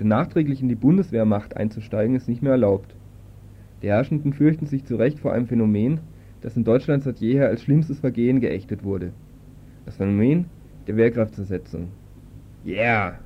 Denn 0.00 0.08
nachträglich 0.08 0.62
in 0.62 0.68
die 0.68 0.74
Bundeswehrmacht 0.74 1.58
einzusteigen 1.58 2.16
ist 2.16 2.26
nicht 2.26 2.42
mehr 2.42 2.52
erlaubt. 2.52 2.94
Die 3.82 3.88
Herrschenden 3.88 4.32
fürchten 4.32 4.64
sich 4.66 4.84
zu 4.86 4.96
Recht 4.96 5.20
vor 5.20 5.34
einem 5.34 5.46
Phänomen, 5.46 6.00
das 6.40 6.56
in 6.56 6.64
Deutschland 6.64 7.02
seit 7.02 7.18
jeher 7.18 7.48
als 7.48 7.62
schlimmstes 7.62 8.00
Vergehen 8.00 8.40
geächtet 8.40 8.82
wurde. 8.82 9.12
Das 9.84 9.96
Phänomen 9.96 10.46
der 10.86 10.96
Wehrkraftzersetzung. 10.96 11.88
Yeah! 12.64 13.18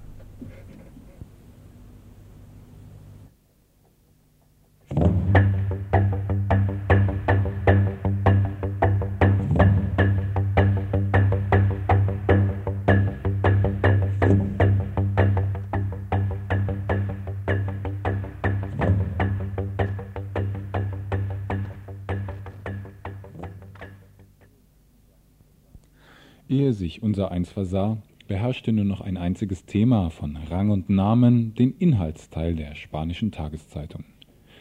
Ehe 26.54 26.72
sich 26.72 27.02
unser 27.02 27.32
eins 27.32 27.50
versah, 27.50 27.98
beherrschte 28.28 28.72
nur 28.72 28.84
noch 28.84 29.00
ein 29.00 29.16
einziges 29.16 29.64
Thema 29.64 30.10
von 30.10 30.36
Rang 30.36 30.70
und 30.70 30.88
Namen, 30.88 31.52
den 31.56 31.74
Inhaltsteil 31.80 32.54
der 32.54 32.76
spanischen 32.76 33.32
Tageszeitung. 33.32 34.04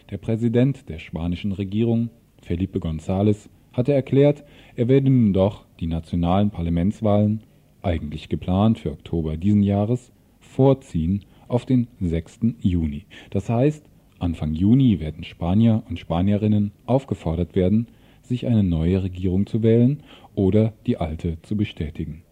Der 0.09 0.17
Präsident 0.17 0.89
der 0.89 0.97
spanischen 0.97 1.51
Regierung, 1.51 2.09
Felipe 2.41 2.79
González, 2.79 3.47
hatte 3.73 3.93
erklärt, 3.93 4.43
er 4.75 4.87
werde 4.87 5.11
nun 5.11 5.33
doch 5.33 5.65
die 5.79 5.85
nationalen 5.85 6.49
Parlamentswahlen, 6.49 7.43
eigentlich 7.83 8.27
geplant 8.27 8.79
für 8.79 8.91
Oktober 8.91 9.37
diesen 9.37 9.61
Jahres, 9.61 10.11
vorziehen 10.39 11.25
auf 11.47 11.67
den 11.67 11.87
6. 11.99 12.55
Juni. 12.59 13.05
Das 13.29 13.49
heißt, 13.49 13.85
Anfang 14.17 14.55
Juni 14.55 14.99
werden 14.99 15.23
Spanier 15.23 15.83
und 15.87 15.99
Spanierinnen 15.99 16.71
aufgefordert 16.87 17.55
werden, 17.55 17.87
sich 18.23 18.47
eine 18.47 18.63
neue 18.63 19.03
Regierung 19.03 19.45
zu 19.45 19.61
wählen 19.61 20.01
oder 20.35 20.73
die 20.85 20.97
alte 20.97 21.41
zu 21.41 21.55
bestätigen. 21.55 22.23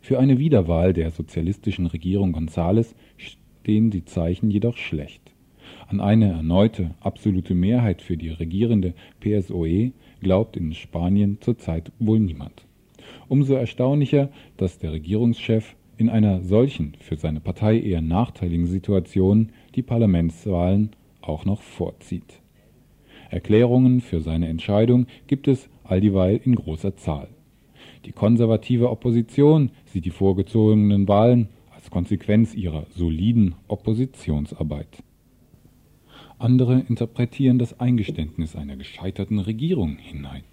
Für 0.00 0.18
eine 0.18 0.38
Wiederwahl 0.38 0.92
der 0.92 1.10
sozialistischen 1.10 1.86
Regierung 1.86 2.34
González 2.34 2.94
stehen 3.16 3.90
die 3.90 4.04
Zeichen 4.04 4.50
jedoch 4.50 4.76
schlecht. 4.76 5.34
An 5.88 6.00
eine 6.00 6.28
erneute 6.28 6.94
absolute 7.00 7.54
Mehrheit 7.54 8.02
für 8.02 8.16
die 8.16 8.28
regierende 8.28 8.94
PSOE 9.20 9.92
glaubt 10.20 10.56
in 10.56 10.74
Spanien 10.74 11.38
zurzeit 11.40 11.90
wohl 11.98 12.20
niemand. 12.20 12.66
Umso 13.28 13.54
erstaunlicher, 13.54 14.30
dass 14.56 14.78
der 14.78 14.92
Regierungschef 14.92 15.74
in 15.96 16.08
einer 16.08 16.42
solchen 16.42 16.92
für 17.00 17.16
seine 17.16 17.40
Partei 17.40 17.80
eher 17.80 18.02
nachteiligen 18.02 18.66
Situation 18.66 19.50
die 19.74 19.82
Parlamentswahlen 19.82 20.90
auch 21.20 21.44
noch 21.44 21.62
vorzieht. 21.62 22.40
Erklärungen 23.30 24.00
für 24.00 24.20
seine 24.20 24.48
Entscheidung 24.48 25.06
gibt 25.26 25.48
es 25.48 25.68
alldieweil 25.90 26.40
in 26.44 26.54
großer 26.54 26.96
Zahl. 26.96 27.28
Die 28.04 28.12
konservative 28.12 28.90
Opposition 28.90 29.70
sieht 29.84 30.04
die 30.04 30.10
vorgezogenen 30.10 31.08
Wahlen 31.08 31.48
als 31.74 31.90
Konsequenz 31.90 32.54
ihrer 32.54 32.86
soliden 32.90 33.54
Oppositionsarbeit. 33.68 35.02
Andere 36.38 36.84
interpretieren 36.88 37.58
das 37.58 37.80
Eingeständnis 37.80 38.56
einer 38.56 38.76
gescheiterten 38.76 39.38
Regierung 39.38 39.96
hinein. 39.96 40.44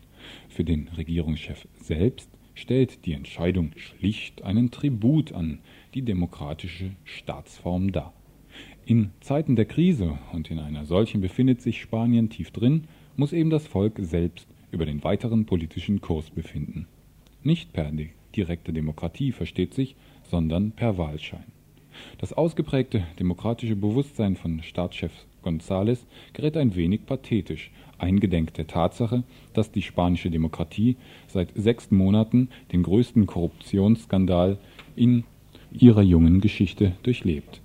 Für 0.47 0.63
den 0.63 0.87
Regierungschef 0.95 1.67
selbst 1.73 2.29
stellt 2.53 3.05
die 3.05 3.13
Entscheidung 3.13 3.71
schlicht 3.75 4.43
einen 4.43 4.71
Tribut 4.71 5.33
an 5.33 5.59
die 5.93 6.03
demokratische 6.03 6.91
Staatsform 7.03 7.91
dar. 7.91 8.13
In 8.85 9.11
Zeiten 9.21 9.55
der 9.55 9.65
Krise, 9.65 10.17
und 10.31 10.51
in 10.51 10.59
einer 10.59 10.85
solchen 10.85 11.21
befindet 11.21 11.61
sich 11.61 11.81
Spanien 11.81 12.29
tief 12.29 12.51
drin, 12.51 12.83
muss 13.15 13.33
eben 13.33 13.49
das 13.49 13.67
Volk 13.67 13.99
selbst 13.99 14.47
über 14.73 14.85
den 14.85 15.03
weiteren 15.03 15.45
politischen 15.45 16.01
Kurs 16.01 16.29
befinden. 16.29 16.87
Nicht 17.43 17.71
per 17.71 17.91
direkter 18.35 18.71
Demokratie 18.71 19.31
versteht 19.31 19.73
sich, 19.73 19.95
sondern 20.23 20.71
per 20.71 20.97
Wahlschein. 20.97 21.45
Das 22.17 22.33
ausgeprägte 22.33 23.05
demokratische 23.19 23.75
Bewusstsein 23.75 24.35
von 24.35 24.63
Staatschef 24.63 25.11
González 25.43 25.99
gerät 26.33 26.57
ein 26.57 26.75
wenig 26.75 27.05
pathetisch, 27.05 27.69
eingedenk 27.97 28.53
der 28.55 28.65
Tatsache, 28.65 29.23
dass 29.53 29.71
die 29.71 29.81
spanische 29.81 30.31
Demokratie 30.31 30.95
seit 31.27 31.49
sechs 31.55 31.91
Monaten 31.91 32.49
den 32.71 32.81
größten 32.83 33.27
Korruptionsskandal 33.27 34.57
in 34.95 35.23
ihrer 35.71 36.01
jungen 36.01 36.41
Geschichte 36.41 36.93
durchlebt. 37.03 37.61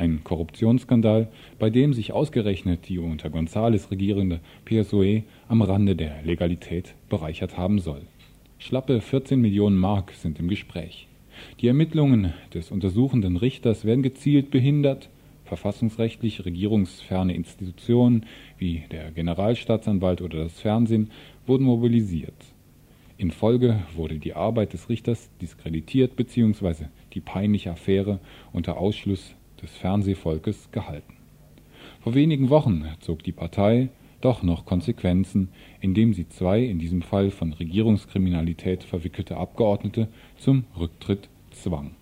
Ein 0.00 0.24
Korruptionsskandal, 0.24 1.28
bei 1.58 1.68
dem 1.68 1.92
sich 1.92 2.14
ausgerechnet 2.14 2.88
die 2.88 2.98
unter 2.98 3.28
González 3.28 3.90
regierende 3.90 4.40
PSOE 4.64 5.24
am 5.46 5.60
Rande 5.60 5.94
der 5.94 6.22
Legalität 6.22 6.94
bereichert 7.10 7.58
haben 7.58 7.80
soll. 7.80 8.00
Schlappe 8.58 9.02
14 9.02 9.38
Millionen 9.38 9.76
Mark 9.76 10.12
sind 10.12 10.40
im 10.40 10.48
Gespräch. 10.48 11.06
Die 11.60 11.68
Ermittlungen 11.68 12.32
des 12.54 12.70
untersuchenden 12.70 13.36
Richters 13.36 13.84
werden 13.84 14.02
gezielt 14.02 14.50
behindert, 14.50 15.10
verfassungsrechtlich 15.44 16.46
regierungsferne 16.46 17.34
Institutionen 17.34 18.24
wie 18.56 18.84
der 18.90 19.10
Generalstaatsanwalt 19.10 20.22
oder 20.22 20.44
das 20.44 20.58
Fernsehen 20.60 21.10
wurden 21.46 21.64
mobilisiert. 21.64 22.32
In 23.18 23.32
Folge 23.32 23.82
wurde 23.94 24.18
die 24.18 24.32
Arbeit 24.32 24.72
des 24.72 24.88
Richters 24.88 25.28
diskreditiert 25.42 26.16
bzw. 26.16 26.86
die 27.12 27.20
peinliche 27.20 27.72
Affäre 27.72 28.18
unter 28.50 28.78
Ausschluss 28.78 29.34
des 29.62 29.76
Fernsehvolkes 29.76 30.70
gehalten. 30.72 31.16
Vor 32.00 32.14
wenigen 32.14 32.50
Wochen 32.50 32.84
zog 33.00 33.22
die 33.22 33.32
Partei 33.32 33.90
doch 34.20 34.42
noch 34.42 34.66
Konsequenzen, 34.66 35.48
indem 35.80 36.12
sie 36.12 36.28
zwei 36.28 36.62
in 36.62 36.78
diesem 36.78 37.02
Fall 37.02 37.30
von 37.30 37.52
Regierungskriminalität 37.52 38.84
verwickelte 38.84 39.36
Abgeordnete 39.36 40.08
zum 40.36 40.64
Rücktritt 40.78 41.28
zwang. 41.50 41.92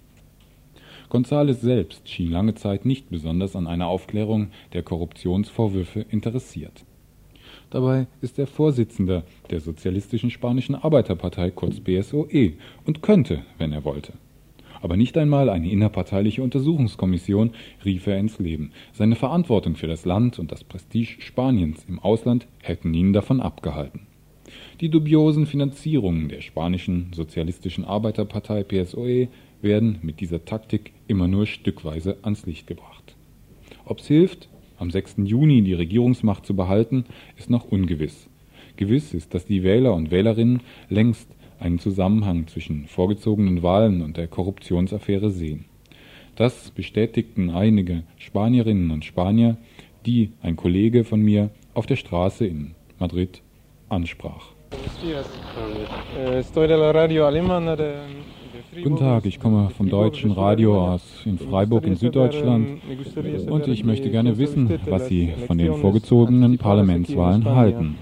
González 1.11 1.61
selbst 1.61 2.09
schien 2.09 2.31
lange 2.31 2.55
Zeit 2.55 2.85
nicht 2.85 3.09
besonders 3.09 3.57
an 3.57 3.67
einer 3.67 3.87
Aufklärung 3.87 4.49
der 4.73 4.83
Korruptionsvorwürfe 4.83 6.05
interessiert. 6.11 6.85
Dabei 7.71 8.07
ist 8.21 8.39
er 8.39 8.47
Vorsitzender 8.47 9.25
der 9.51 9.61
Sozialistischen 9.61 10.31
Spanischen 10.31 10.75
Arbeiterpartei 10.75 11.51
kurz 11.51 11.81
BSOE 11.81 12.55
und 12.85 13.03
könnte, 13.03 13.43
wenn 13.59 13.73
er 13.73 13.85
wollte. 13.85 14.15
Aber 14.81 14.97
nicht 14.97 15.17
einmal 15.17 15.49
eine 15.49 15.71
innerparteiliche 15.71 16.43
Untersuchungskommission 16.43 17.51
rief 17.85 18.07
er 18.07 18.19
ins 18.19 18.39
Leben. 18.39 18.71
Seine 18.93 19.17
Verantwortung 19.17 19.77
für 19.77 19.87
das 19.87 20.05
Land 20.05 20.39
und 20.39 20.53
das 20.53 20.65
Prestige 20.65 21.21
Spaniens 21.21 21.85
im 21.89 21.99
Ausland 21.99 22.47
hätten 22.63 22.95
ihn 22.95 23.13
davon 23.13 23.41
abgehalten. 23.41 24.07
Die 24.81 24.89
dubiosen 24.89 25.47
Finanzierungen 25.47 26.29
der 26.29 26.41
spanischen 26.41 27.09
Sozialistischen 27.13 27.85
Arbeiterpartei 27.85 28.63
PSOE 28.63 29.29
werden 29.61 29.99
mit 30.03 30.21
dieser 30.21 30.45
Taktik 30.45 30.93
immer 31.09 31.29
nur 31.29 31.47
stückweise 31.47 32.17
ans 32.23 32.47
Licht 32.47 32.67
gebracht. 32.67 33.17
Ob's 33.85 34.07
hilft, 34.07 34.49
am 34.79 34.91
6. 34.91 35.17
Juni 35.25 35.63
die 35.63 35.75
Regierungsmacht 35.75 36.47
zu 36.47 36.55
behalten, 36.55 37.05
ist 37.37 37.51
noch 37.51 37.65
ungewiss. 37.65 38.29
Gewiss 38.77 39.13
ist, 39.13 39.35
dass 39.35 39.45
die 39.45 39.65
Wähler 39.65 39.95
und 39.95 40.13
Wählerinnen 40.13 40.61
längst 40.89 41.29
einen 41.61 41.79
Zusammenhang 41.79 42.47
zwischen 42.47 42.87
vorgezogenen 42.87 43.63
Wahlen 43.63 44.03
und 44.03 44.17
der 44.17 44.29
Korruptionsaffäre 44.29 45.31
sehen. 45.31 45.65
Das 46.37 46.71
bestätigten 46.71 47.51
einige 47.51 48.05
Spanierinnen 48.17 48.91
und 48.91 49.05
Spanier, 49.05 49.57
die 50.07 50.33
ein 50.41 50.57
Kollege 50.57 51.05
von 51.05 51.21
mir 51.21 51.51
auf 51.75 51.87
der 51.87 51.97
Straße 51.97 52.47
in 52.47 52.75
Madrid 52.99 53.43
ansprach. 53.89 54.53
Guten 58.83 58.97
Tag, 58.97 59.27
ich 59.27 59.41
komme 59.41 59.71
vom 59.71 59.89
deutschen 59.89 60.31
Radio 60.31 60.93
aus 60.93 61.23
in 61.25 61.39
Freiburg 61.39 61.85
in 61.85 61.97
Süddeutschland 61.97 62.81
und 63.49 63.67
ich 63.69 63.85
möchte 63.85 64.11
gerne 64.11 64.39
wissen, 64.39 64.79
was 64.87 65.09
Sie 65.09 65.33
von 65.47 65.59
den 65.59 65.75
vorgezogenen 65.75 66.59
Parlamentswahlen 66.59 67.45
halten. 67.45 67.97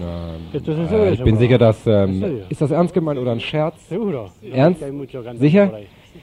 Äh, 0.00 1.12
ich 1.12 1.22
bin 1.22 1.36
sicher, 1.36 1.58
dass. 1.58 1.86
Ähm, 1.86 2.42
ist 2.48 2.60
das 2.60 2.70
ernst 2.70 2.94
gemeint 2.94 3.18
oder 3.18 3.32
ein 3.32 3.40
Scherz? 3.40 3.76
Ernst? 4.52 4.82
Sicher? 5.38 5.72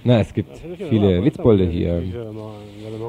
Na, 0.03 0.21
es 0.21 0.33
gibt 0.33 0.57
viele 0.89 1.23
Witzbolde 1.23 1.65
hier. 1.65 2.01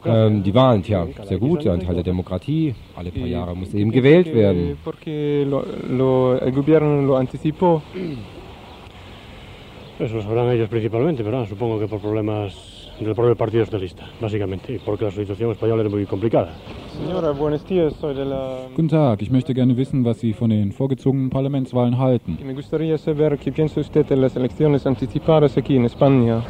Ähm, 0.05 0.42
die 0.42 0.55
Wahlen, 0.55 0.83
tja, 0.83 1.07
sehr 1.25 1.38
gut, 1.38 1.64
der 1.64 1.72
Anteil 1.75 1.94
der 1.94 2.05
Demokratie. 2.05 2.75
Alle 2.96 3.11
paar 3.11 3.27
Jahre 3.27 3.55
muss 3.57 3.72
eben 3.72 3.90
gewählt 3.90 4.35
werden. 4.35 4.77
Eso 10.03 10.16
lo 10.16 10.22
sabrán 10.22 10.51
ellos 10.51 10.68
principalmente, 10.68 11.22
pero 11.22 11.46
supongo 11.46 11.79
que 11.79 11.87
por 11.87 12.01
problemas 12.01 12.71
del 13.00 13.14
propio 13.14 13.35
Partido 13.37 13.64
Socialista, 13.64 14.05
básicamente, 14.20 14.81
porque 14.85 15.05
la 15.05 15.11
situación 15.11 15.50
española 15.50 15.83
es 15.83 15.90
muy 15.90 16.07
complicada. 16.07 16.52
Guten 18.76 18.88
Tag, 18.88 19.22
ich 19.22 19.31
möchte 19.31 19.55
gerne 19.55 19.76
wissen, 19.76 20.05
was 20.05 20.20
Sie 20.20 20.33
von 20.33 20.50
den 20.50 20.72
vorgezogenen 20.72 21.31
Parlamentswahlen 21.31 21.98
halten. 21.98 22.38
Me 22.44 22.55
gustaría 22.55 22.98
saber 22.98 23.38
qué 23.38 23.50
piensa 23.52 23.81
usted 23.81 24.07
de 24.07 24.16
las 24.16 24.37
elecciones 24.37 24.87
anticipadas 24.87 25.57
aquí 25.57 25.76
en 25.76 25.85
España. 25.85 26.42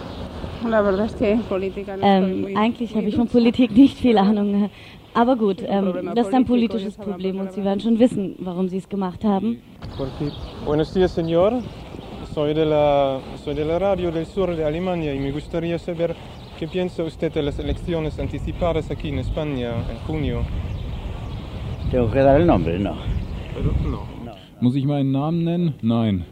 Ähm, 2.02 2.56
eigentlich 2.56 2.94
habe 2.94 3.08
ich 3.08 3.16
von 3.16 3.26
Politik 3.26 3.72
nicht 3.72 3.98
viel 3.98 4.18
Ahnung. 4.18 4.70
Aber 5.14 5.36
gut, 5.36 5.62
ähm, 5.66 6.10
das 6.14 6.28
ist 6.28 6.34
ein 6.34 6.46
politisches 6.46 6.96
Problem 6.96 7.38
und 7.38 7.52
Sie 7.52 7.62
werden 7.64 7.80
schon 7.80 7.98
wissen, 7.98 8.36
warum 8.38 8.68
Sie 8.68 8.78
es 8.78 8.88
gemacht 8.88 9.24
haben. 9.24 9.60
Buenos 10.64 10.94
días, 10.94 11.14
señor. 11.14 11.62
Soy 12.34 12.54
de, 12.54 12.64
la, 12.64 13.20
soy 13.44 13.54
de 13.54 13.64
la 13.66 13.78
radio 13.78 14.10
del 14.10 14.24
sur 14.24 14.56
de 14.56 14.64
Alemania 14.64 15.14
y 15.14 15.18
me 15.18 15.30
gustaría 15.32 15.78
saber 15.78 16.16
qué 16.58 16.66
piensa 16.66 17.02
usted 17.02 17.30
de 17.30 17.42
las 17.42 17.58
elecciones 17.58 18.18
anticipadas 18.18 18.90
aquí 18.90 19.08
en 19.08 19.18
España 19.18 19.72
en 19.90 19.98
junio. 20.06 20.42
¿Tengo 21.90 22.10
que 22.10 22.20
dar 22.20 22.40
el 22.40 22.46
nombre? 22.46 22.78
No. 22.78 22.96
Pero 23.54 23.72
no. 23.86 24.06
Muss 24.62 24.76
ich 24.76 24.86
meinen 24.86 25.12
Namen 25.12 25.44
nennen? 25.44 25.74
Nein. 25.82 26.24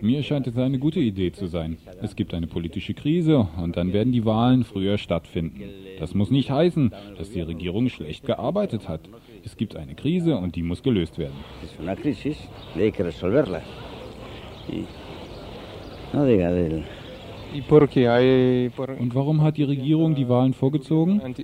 Mir 0.00 0.22
scheint 0.22 0.46
es 0.46 0.56
eine 0.56 0.78
gute 0.78 1.00
Idee 1.00 1.32
zu 1.32 1.46
sein. 1.46 1.76
Es 2.00 2.16
gibt 2.16 2.32
eine 2.32 2.46
politische 2.46 2.94
Krise 2.94 3.46
und 3.62 3.76
dann 3.76 3.92
werden 3.92 4.12
die 4.12 4.24
Wahlen 4.24 4.64
früher 4.64 4.96
stattfinden. 4.96 5.62
Das 5.98 6.14
muss 6.14 6.30
nicht 6.30 6.50
heißen, 6.50 6.94
dass 7.18 7.30
die 7.30 7.42
Regierung 7.42 7.90
schlecht 7.90 8.24
gearbeitet 8.24 8.88
hat. 8.88 9.02
Es 9.44 9.58
gibt 9.58 9.76
eine 9.76 9.94
Krise 9.94 10.36
und 10.36 10.56
die 10.56 10.62
muss 10.62 10.82
gelöst 10.82 11.18
werden. 11.18 11.36
Es 11.62 11.78
una 11.78 11.94
crisis 11.94 12.38
y 12.74 12.80
hay 12.80 12.90
que 12.90 13.02
resolverla. 13.02 13.60
No 16.12 16.24
diga 16.24 16.50
del... 16.50 16.84
¿Y 17.54 17.60
por 17.62 17.88
qué 17.88 18.08
hay 18.08 18.70
por, 18.70 18.90
Und 18.90 19.14
warum 19.14 19.42
hat 19.42 19.56
die 19.56 19.64
Regierung 19.64 20.14
die 20.14 20.28
Wahlen 20.28 20.54
vorgezogen? 20.54 21.20
poco... 21.20 21.42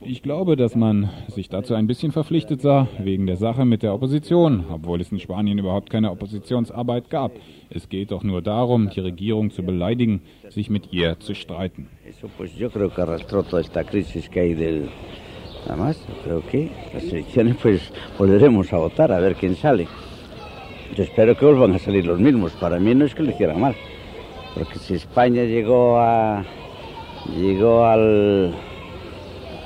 Ich 0.00 0.22
glaube, 0.22 0.56
dass 0.56 0.74
man 0.74 1.10
sich 1.28 1.48
dazu 1.48 1.74
ein 1.74 1.86
bisschen 1.86 2.12
verpflichtet 2.12 2.62
sah, 2.62 2.88
wegen 2.98 3.26
der 3.26 3.36
Sache 3.36 3.64
mit 3.64 3.82
der 3.82 3.92
Opposition, 3.92 4.64
obwohl 4.70 5.00
es 5.00 5.12
in 5.12 5.20
Spanien 5.20 5.58
überhaupt 5.58 5.90
keine 5.90 6.10
Oppositionsarbeit 6.10 7.10
gab. 7.10 7.32
Es 7.68 7.88
geht 7.88 8.12
doch 8.12 8.22
nur 8.22 8.40
darum, 8.40 8.88
die 8.88 9.00
Regierung 9.00 9.50
zu 9.50 9.62
beleidigen, 9.62 10.22
sich 10.48 10.70
mit 10.70 10.92
ihr 10.92 11.18
zu 11.20 11.34
streiten. 11.34 11.88
Nada 15.66 15.82
más, 15.82 15.98
creo 16.22 16.46
que 16.46 16.70
las 16.94 17.02
elecciones 17.12 17.56
pues 17.60 17.92
volveremos 18.16 18.72
a 18.72 18.76
votar 18.76 19.10
a 19.10 19.18
ver 19.18 19.34
quién 19.34 19.56
sale. 19.56 19.88
Yo 20.94 21.04
espero 21.04 21.36
que 21.36 21.44
vuelvan 21.44 21.74
a 21.74 21.78
salir 21.78 22.06
los 22.06 22.18
mismos. 22.18 22.52
Para 22.52 22.78
mí 22.78 22.94
no 22.94 23.04
es 23.04 23.14
que 23.14 23.22
lo 23.22 23.30
hicieran 23.30 23.60
mal. 23.60 23.74
Porque 24.54 24.78
si 24.78 24.94
España 24.94 25.44
llegó 25.44 25.98
a... 25.98 26.44
llegó 27.36 27.84
al... 27.84 28.54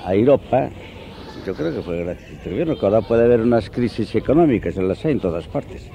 a 0.05 0.15
Europa, 0.15 0.71
yo 1.47 1.55
creo 1.55 1.75
que 1.75 1.81
fue 1.81 2.05
gracias 2.05 2.31
a 2.31 2.33
este 2.35 2.51
gobierno, 2.51 2.79
que 2.79 2.85
ahora 2.85 3.01
puede 3.01 3.25
haber 3.25 3.41
unas 3.41 3.71
crisis 3.71 4.15
económicas, 4.15 4.77
las 4.77 5.05
hay 5.05 5.13
en 5.13 5.21
todas 5.21 5.47
partes. 5.47 5.89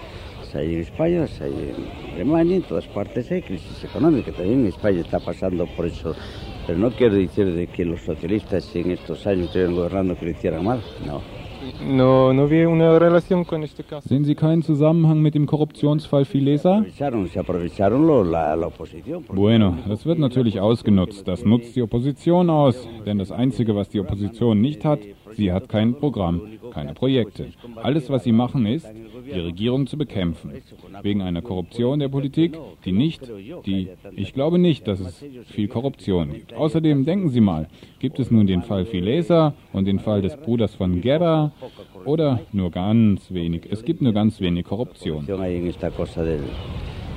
Hay 0.56 0.74
en 0.76 0.82
España, 0.82 1.26
hay 1.42 1.52
en 1.52 2.14
Alemania, 2.14 2.56
en 2.56 2.64
todas 2.64 2.88
partes 2.88 3.30
hay 3.30 3.42
crisis 3.42 3.84
económica. 3.84 4.32
También 4.32 4.66
España 4.66 5.02
está 5.02 5.20
pasando 5.20 5.68
por 5.68 5.86
eso. 5.86 6.16
Pero 6.66 6.80
no 6.80 6.92
quiero 6.92 7.16
decir 7.16 7.54
de 7.54 7.68
que 7.68 7.84
los 7.84 8.02
socialistas 8.02 8.74
en 8.76 8.92
estos 8.92 9.28
años 9.28 9.48
estuvieron 9.48 9.76
gobernando 9.76 10.18
que 10.18 10.26
lo 10.26 10.32
hicieran 10.32 10.64
mal. 10.64 10.82
No. 11.06 11.22
No, 11.86 12.34
no 12.34 12.48
vi 12.48 12.66
una 12.66 12.98
relación 13.00 13.44
con 13.44 13.64
este 13.64 13.84
caso. 13.84 14.08
Sehen 14.08 14.26
Sie 14.26 14.36
keinen 14.36 14.62
Zusammenhang 14.64 15.22
mit 15.22 15.36
dem 15.36 15.46
Korruptionsfall 15.46 16.26
Filesa? 16.26 16.84
Bueno, 19.34 19.78
das 19.88 20.06
wird 20.06 20.20
natürlich 20.20 20.60
ausgenutzt. 20.60 21.28
Das 21.28 21.44
nutzt 21.46 21.76
die 21.76 21.82
Opposition 21.82 22.50
aus. 22.50 22.88
Denn 23.06 23.18
das 23.18 23.32
Einzige, 23.32 23.76
was 23.76 23.90
die 23.90 24.00
Opposition 24.00 24.62
nicht 24.62 24.86
hat, 24.86 25.00
sie 25.34 25.52
hat 25.52 25.70
kein 25.70 25.96
Programm, 25.96 26.42
keine 26.72 26.94
Projekte. 26.94 27.48
Alles, 27.76 28.10
was 28.10 28.24
sie 28.24 28.32
machen, 28.32 28.66
ist, 28.66 28.88
die 29.26 29.40
Regierung 29.40 29.88
zu 29.88 29.98
bekämpfen. 29.98 30.52
Wegen 31.02 31.22
einer 31.22 31.42
Korruption 31.42 32.00
der 32.00 32.10
Politik, 32.10 32.58
die 32.86 32.92
nicht, 32.92 33.22
die, 33.66 33.90
ich 34.16 34.34
glaube 34.34 34.60
nicht, 34.60 34.88
dass 34.88 35.00
es 35.00 35.24
viel 35.46 35.68
Korruption 35.68 36.32
gibt. 36.34 36.54
Außerdem 36.54 37.06
denken 37.06 37.30
Sie 37.30 37.42
mal, 37.42 37.68
gibt 38.00 38.20
es 38.20 38.32
nun 38.32 38.48
den 38.48 38.62
Fall 38.62 38.86
Filesa 38.86 39.54
und 39.74 39.86
den 39.86 40.00
Fall 40.00 40.22
des 40.22 40.36
Bruders 40.38 40.76
von 40.76 41.02
Guerra 41.02 41.52
oder 42.06 42.42
nur 42.52 42.72
ganz 42.72 43.34
wenig? 43.34 43.68
Es 43.70 43.84
gibt 43.84 44.02
nur 44.02 44.14
ganz 44.14 44.40
wenig 44.40 44.66
Korruption. 44.66 45.26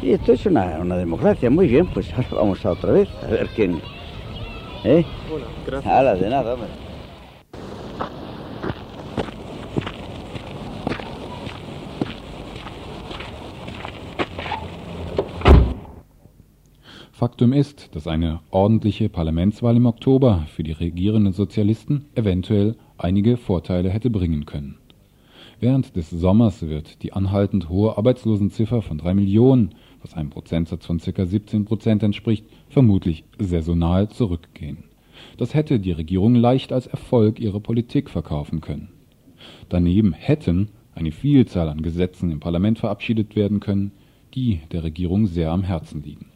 Y 0.00 0.12
esto 0.12 0.32
es 0.32 0.46
una, 0.46 0.78
una 0.78 0.96
democracia. 0.96 1.50
Muy 1.50 1.66
bien, 1.66 1.86
pues 1.88 2.12
ahora 2.12 2.28
vamos 2.32 2.64
a 2.64 2.70
otra 2.70 2.92
vez, 2.92 3.08
a 3.22 3.26
ver 3.26 3.48
quién... 3.48 3.80
¿Eh? 4.84 5.04
Gracias. 5.66 5.92
Hala, 5.92 6.14
de 6.14 6.30
nada, 6.30 6.54
hombre. 6.54 6.87
Faktum 17.18 17.52
ist, 17.52 17.96
dass 17.96 18.06
eine 18.06 18.38
ordentliche 18.52 19.08
Parlamentswahl 19.08 19.76
im 19.76 19.86
Oktober 19.86 20.46
für 20.54 20.62
die 20.62 20.70
regierenden 20.70 21.32
Sozialisten 21.32 22.04
eventuell 22.14 22.76
einige 22.96 23.36
Vorteile 23.36 23.90
hätte 23.90 24.08
bringen 24.08 24.46
können. 24.46 24.76
Während 25.58 25.96
des 25.96 26.10
Sommers 26.10 26.62
wird 26.68 27.02
die 27.02 27.12
anhaltend 27.12 27.68
hohe 27.68 27.98
Arbeitslosenziffer 27.98 28.82
von 28.82 28.98
drei 28.98 29.14
Millionen, 29.14 29.74
was 30.00 30.14
einem 30.14 30.30
Prozentsatz 30.30 30.86
von 30.86 30.98
ca. 30.98 31.26
17 31.26 31.64
Prozent 31.64 32.04
entspricht, 32.04 32.46
vermutlich 32.68 33.24
saisonal 33.40 34.08
zurückgehen. 34.10 34.84
Das 35.38 35.54
hätte 35.54 35.80
die 35.80 35.90
Regierung 35.90 36.36
leicht 36.36 36.72
als 36.72 36.86
Erfolg 36.86 37.40
ihrer 37.40 37.58
Politik 37.58 38.10
verkaufen 38.10 38.60
können. 38.60 38.90
Daneben 39.68 40.12
hätten 40.12 40.68
eine 40.94 41.10
Vielzahl 41.10 41.68
an 41.68 41.82
Gesetzen 41.82 42.30
im 42.30 42.38
Parlament 42.38 42.78
verabschiedet 42.78 43.34
werden 43.34 43.58
können, 43.58 43.90
die 44.36 44.60
der 44.70 44.84
Regierung 44.84 45.26
sehr 45.26 45.50
am 45.50 45.64
Herzen 45.64 46.04
liegen. 46.04 46.26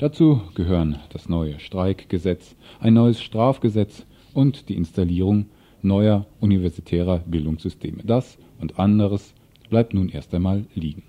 Dazu 0.00 0.40
gehören 0.54 0.96
das 1.10 1.28
neue 1.28 1.60
Streikgesetz, 1.60 2.56
ein 2.78 2.94
neues 2.94 3.20
Strafgesetz 3.20 4.06
und 4.32 4.70
die 4.70 4.76
Installierung 4.76 5.50
neuer 5.82 6.24
universitärer 6.40 7.18
Bildungssysteme. 7.18 8.02
Das 8.02 8.38
und 8.58 8.78
anderes 8.78 9.34
bleibt 9.68 9.92
nun 9.92 10.08
erst 10.08 10.34
einmal 10.34 10.64
liegen. 10.74 11.02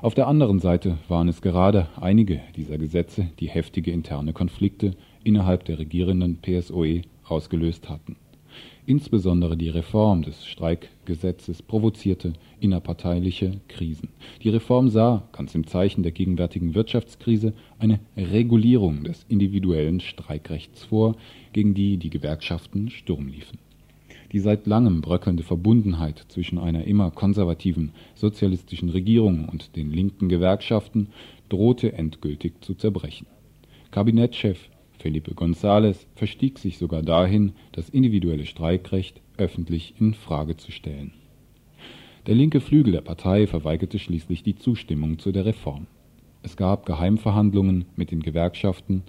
Auf 0.00 0.14
der 0.14 0.26
anderen 0.26 0.58
Seite 0.58 0.98
waren 1.06 1.28
es 1.28 1.42
gerade 1.42 1.90
einige 1.94 2.40
dieser 2.56 2.76
Gesetze, 2.76 3.28
die 3.38 3.48
heftige 3.48 3.92
interne 3.92 4.32
Konflikte 4.32 4.96
innerhalb 5.22 5.64
der 5.66 5.78
regierenden 5.78 6.38
PSOE 6.38 7.02
ausgelöst 7.28 7.88
hatten. 7.88 8.16
Insbesondere 8.84 9.56
die 9.56 9.68
Reform 9.68 10.22
des 10.22 10.44
Streikgesetzes 10.44 11.62
provozierte 11.62 12.32
innerparteiliche 12.58 13.60
Krisen. 13.68 14.08
Die 14.42 14.48
Reform 14.48 14.88
sah, 14.88 15.28
ganz 15.30 15.54
im 15.54 15.68
Zeichen 15.68 16.02
der 16.02 16.10
gegenwärtigen 16.10 16.74
Wirtschaftskrise, 16.74 17.52
eine 17.78 18.00
Regulierung 18.16 19.04
des 19.04 19.24
individuellen 19.28 20.00
Streikrechts 20.00 20.82
vor, 20.84 21.14
gegen 21.52 21.74
die 21.74 21.96
die 21.96 22.10
Gewerkschaften 22.10 22.90
Sturm 22.90 23.28
liefen. 23.28 23.58
Die 24.32 24.40
seit 24.40 24.66
langem 24.66 25.00
bröckelnde 25.00 25.44
Verbundenheit 25.44 26.24
zwischen 26.28 26.58
einer 26.58 26.84
immer 26.84 27.12
konservativen 27.12 27.92
sozialistischen 28.16 28.88
Regierung 28.88 29.48
und 29.48 29.76
den 29.76 29.92
linken 29.92 30.28
Gewerkschaften 30.28 31.08
drohte 31.48 31.92
endgültig 31.92 32.54
zu 32.62 32.74
zerbrechen. 32.74 33.26
Kabinettschef 33.92 34.58
Felipe 35.02 35.34
González 35.34 36.06
verstieg 36.14 36.60
sich 36.60 36.78
sogar 36.78 37.02
dahin, 37.02 37.54
das 37.72 37.88
individuelle 37.88 38.46
Streikrecht 38.46 39.20
öffentlich 39.36 39.94
in 39.98 40.14
Frage 40.14 40.56
zu 40.56 40.70
stellen. 40.70 41.12
Der 42.28 42.36
linke 42.36 42.60
Flügel 42.60 42.92
der 42.92 43.00
Partei 43.00 43.48
verweigerte 43.48 43.98
schließlich 43.98 44.44
die 44.44 44.54
Zustimmung 44.54 45.18
zu 45.18 45.32
der 45.32 45.44
Reform. 45.44 45.88
Es 46.44 46.56
gab 46.56 46.86
Geheimverhandlungen 46.86 47.86
mit 47.96 48.12
den 48.12 48.22
Gewerkschaften. 48.22 49.02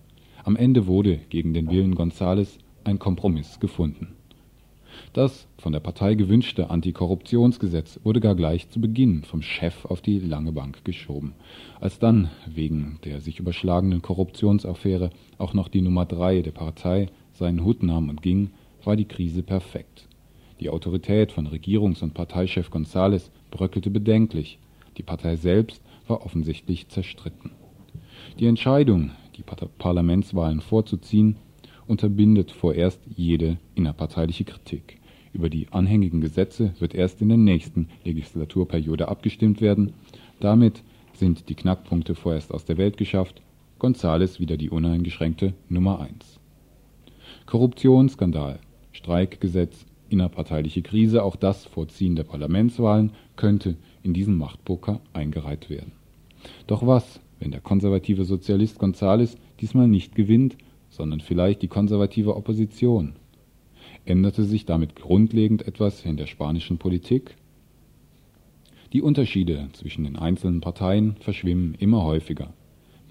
Am 0.43 0.55
Ende 0.55 0.87
wurde 0.87 1.19
gegen 1.29 1.53
den 1.53 1.69
Willen 1.69 1.93
González 1.93 2.57
ein 2.83 2.97
Kompromiss 2.97 3.59
gefunden. 3.59 4.15
Das 5.11 5.47
von 5.57 5.73
der 5.73 5.79
Partei 5.79 6.15
gewünschte 6.15 6.69
Antikorruptionsgesetz 6.69 7.99
wurde 8.03 8.19
gar 8.19 8.35
gleich 8.35 8.69
zu 8.69 8.79
Beginn 8.79 9.23
vom 9.23 9.41
Chef 9.41 9.85
auf 9.85 10.01
die 10.01 10.19
lange 10.19 10.51
Bank 10.51 10.85
geschoben. 10.85 11.33
Als 11.81 11.99
dann 11.99 12.31
wegen 12.47 12.99
der 13.03 13.19
sich 13.19 13.39
überschlagenden 13.39 14.01
Korruptionsaffäre 14.01 15.09
auch 15.37 15.53
noch 15.53 15.67
die 15.67 15.81
Nummer 15.81 16.05
drei 16.05 16.41
der 16.41 16.51
Partei 16.51 17.07
seinen 17.33 17.63
Hut 17.63 17.83
nahm 17.83 18.09
und 18.09 18.21
ging, 18.21 18.51
war 18.83 18.95
die 18.95 19.07
Krise 19.07 19.43
perfekt. 19.43 20.07
Die 20.59 20.69
Autorität 20.69 21.31
von 21.31 21.47
Regierungs- 21.47 22.03
und 22.03 22.13
Parteichef 22.13 22.69
González 22.69 23.29
bröckelte 23.51 23.89
bedenklich. 23.89 24.59
Die 24.97 25.03
Partei 25.03 25.35
selbst 25.35 25.81
war 26.07 26.25
offensichtlich 26.25 26.87
zerstritten. 26.89 27.51
Die 28.39 28.47
Entscheidung, 28.47 29.11
die 29.35 29.43
Parlamentswahlen 29.43 30.61
vorzuziehen, 30.61 31.37
unterbindet 31.87 32.51
vorerst 32.51 32.99
jede 33.15 33.57
innerparteiliche 33.75 34.43
Kritik. 34.43 34.99
Über 35.33 35.49
die 35.49 35.67
anhängigen 35.71 36.21
Gesetze 36.21 36.73
wird 36.79 36.93
erst 36.93 37.21
in 37.21 37.29
der 37.29 37.37
nächsten 37.37 37.89
Legislaturperiode 38.03 39.07
abgestimmt 39.07 39.61
werden. 39.61 39.93
Damit 40.39 40.83
sind 41.13 41.49
die 41.49 41.55
Knackpunkte 41.55 42.15
vorerst 42.15 42.53
aus 42.53 42.65
der 42.65 42.77
Welt 42.77 42.97
geschafft. 42.97 43.41
Gonzales 43.79 44.39
wieder 44.39 44.57
die 44.57 44.69
uneingeschränkte 44.69 45.53
Nummer 45.69 45.99
1. 45.99 46.39
Korruptionsskandal, 47.45 48.59
Streikgesetz, 48.91 49.85
innerparteiliche 50.09 50.83
Krise, 50.83 51.23
auch 51.23 51.35
das 51.35 51.65
Vorziehen 51.65 52.15
der 52.15 52.23
Parlamentswahlen 52.23 53.11
könnte 53.35 53.75
in 54.03 54.13
diesen 54.13 54.37
Machtpoker 54.37 55.01
eingereiht 55.11 55.69
werden. 55.69 55.91
Doch 56.67 56.85
was, 56.85 57.19
wenn 57.39 57.51
der 57.51 57.61
konservative 57.61 58.23
Sozialist 58.23 58.77
Gonzales 58.77 59.37
diesmal 59.59 59.87
nicht 59.87 60.15
gewinnt, 60.15 60.55
sondern 60.93 61.21
vielleicht 61.21 61.63
die 61.63 61.67
konservative 61.67 62.35
Opposition? 62.35 63.13
Änderte 64.05 64.43
sich 64.43 64.65
damit 64.65 64.95
grundlegend 64.95 65.67
etwas 65.67 66.05
in 66.05 66.17
der 66.17 66.27
spanischen 66.27 66.77
Politik? 66.77 67.35
Die 68.93 69.01
Unterschiede 69.01 69.69
zwischen 69.73 70.03
den 70.03 70.15
einzelnen 70.17 70.61
Parteien 70.61 71.15
verschwimmen 71.19 71.75
immer 71.79 72.03
häufiger. 72.03 72.53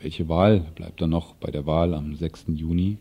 Welche 0.01 0.29
Wahl 0.29 0.61
bleibt 0.77 1.01
dann 1.01 1.11
noch 1.11 1.35
bei 1.35 1.51
der 1.51 1.66
Wahl 1.66 1.95
am 1.95 2.14
6. 2.14 2.47
Juni? 2.55 2.99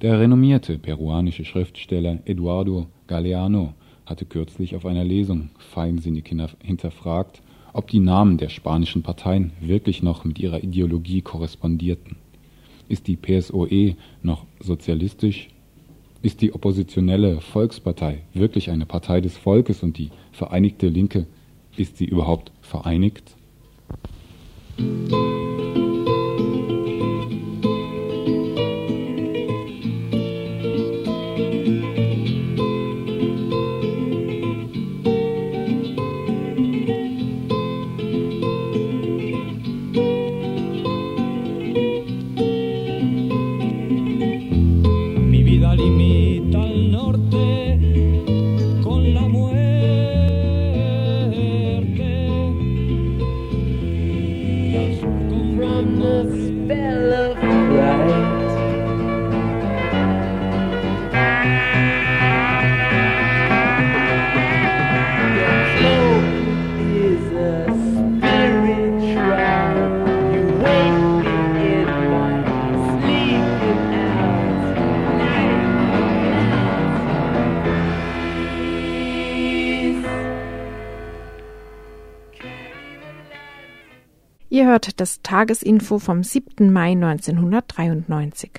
Der 0.00 0.18
renommierte 0.18 0.78
peruanische 0.78 1.44
Schriftsteller 1.44 2.20
Eduardo 2.24 2.86
Galeano 3.06 3.74
hatte 4.06 4.24
kürzlich 4.24 4.74
auf 4.74 4.86
einer 4.86 5.04
Lesung 5.04 5.50
feinsinnig 5.58 6.34
hinterfragt, 6.62 7.42
ob 7.74 7.88
die 7.88 8.00
Namen 8.00 8.38
der 8.38 8.48
spanischen 8.48 9.02
Parteien 9.02 9.52
wirklich 9.60 10.02
noch 10.02 10.24
mit 10.24 10.38
ihrer 10.38 10.62
Ideologie 10.62 11.20
korrespondierten. 11.20 12.23
Ist 12.88 13.06
die 13.06 13.16
PSOE 13.16 13.96
noch 14.22 14.46
sozialistisch 14.60 15.48
ist 16.24 16.40
die 16.40 16.54
oppositionelle 16.54 17.42
Volkspartei 17.42 18.22
wirklich 18.32 18.70
eine 18.70 18.86
Partei 18.86 19.20
des 19.20 19.36
Volkes 19.36 19.82
und 19.82 19.98
die 19.98 20.08
Vereinigte 20.32 20.88
Linke, 20.88 21.26
ist 21.76 21.98
sie 21.98 22.06
überhaupt 22.06 22.50
vereinigt? 22.62 23.36
Ihr 84.54 84.68
hört 84.68 85.00
das 85.00 85.20
Tagesinfo 85.20 85.98
vom 85.98 86.22
7. 86.22 86.72
Mai 86.72 86.92
1993. 86.92 88.52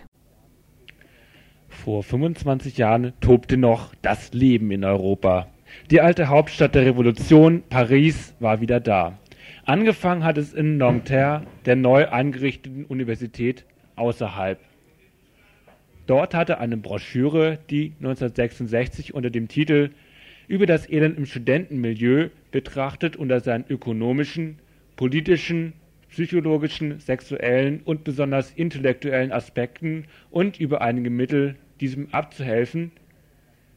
Vor 1.70 2.04
25 2.04 2.78
Jahren 2.78 3.14
tobte 3.22 3.56
noch 3.56 3.96
das 4.02 4.34
Leben 4.34 4.72
in 4.72 4.84
Europa. 4.84 5.48
Die 5.90 6.02
alte 6.02 6.28
Hauptstadt 6.28 6.76
der 6.76 6.86
Revolution, 6.86 7.64
Paris, 7.70 8.36
war 8.42 8.60
wieder 8.60 8.82
da. 8.82 9.18
Angefangen 9.64 10.26
hat 10.26 10.38
es 10.38 10.52
in 10.54 10.76
Nanterre, 10.76 11.44
der 11.66 11.78
neu 11.78 12.10
eingerichteten 12.10 12.84
Universität 12.84 13.64
außerhalb. 13.96 14.60
Dort 16.08 16.34
hatte 16.34 16.58
eine 16.58 16.76
Broschüre, 16.76 17.58
die 17.70 17.94
1966 18.02 19.14
unter 19.14 19.30
dem 19.30 19.48
Titel 19.48 19.92
Über 20.50 20.66
das 20.66 20.90
Elend 20.90 21.18
im 21.18 21.26
Studentenmilieu 21.26 22.32
betrachtet 22.52 23.16
unter 23.16 23.40
seinen 23.40 23.64
ökonomischen, 23.70 24.60
politischen, 24.98 25.72
psychologischen, 26.16 27.02
sexuellen 27.02 27.82
und 27.84 28.06
besonders 28.06 28.52
intellektuellen 28.52 29.34
Aspekten 29.34 30.06
und 30.32 30.58
über 30.58 30.80
einige 30.80 31.10
Mittel, 31.10 31.58
diesem 31.82 32.08
abzuhelfen, 32.14 32.92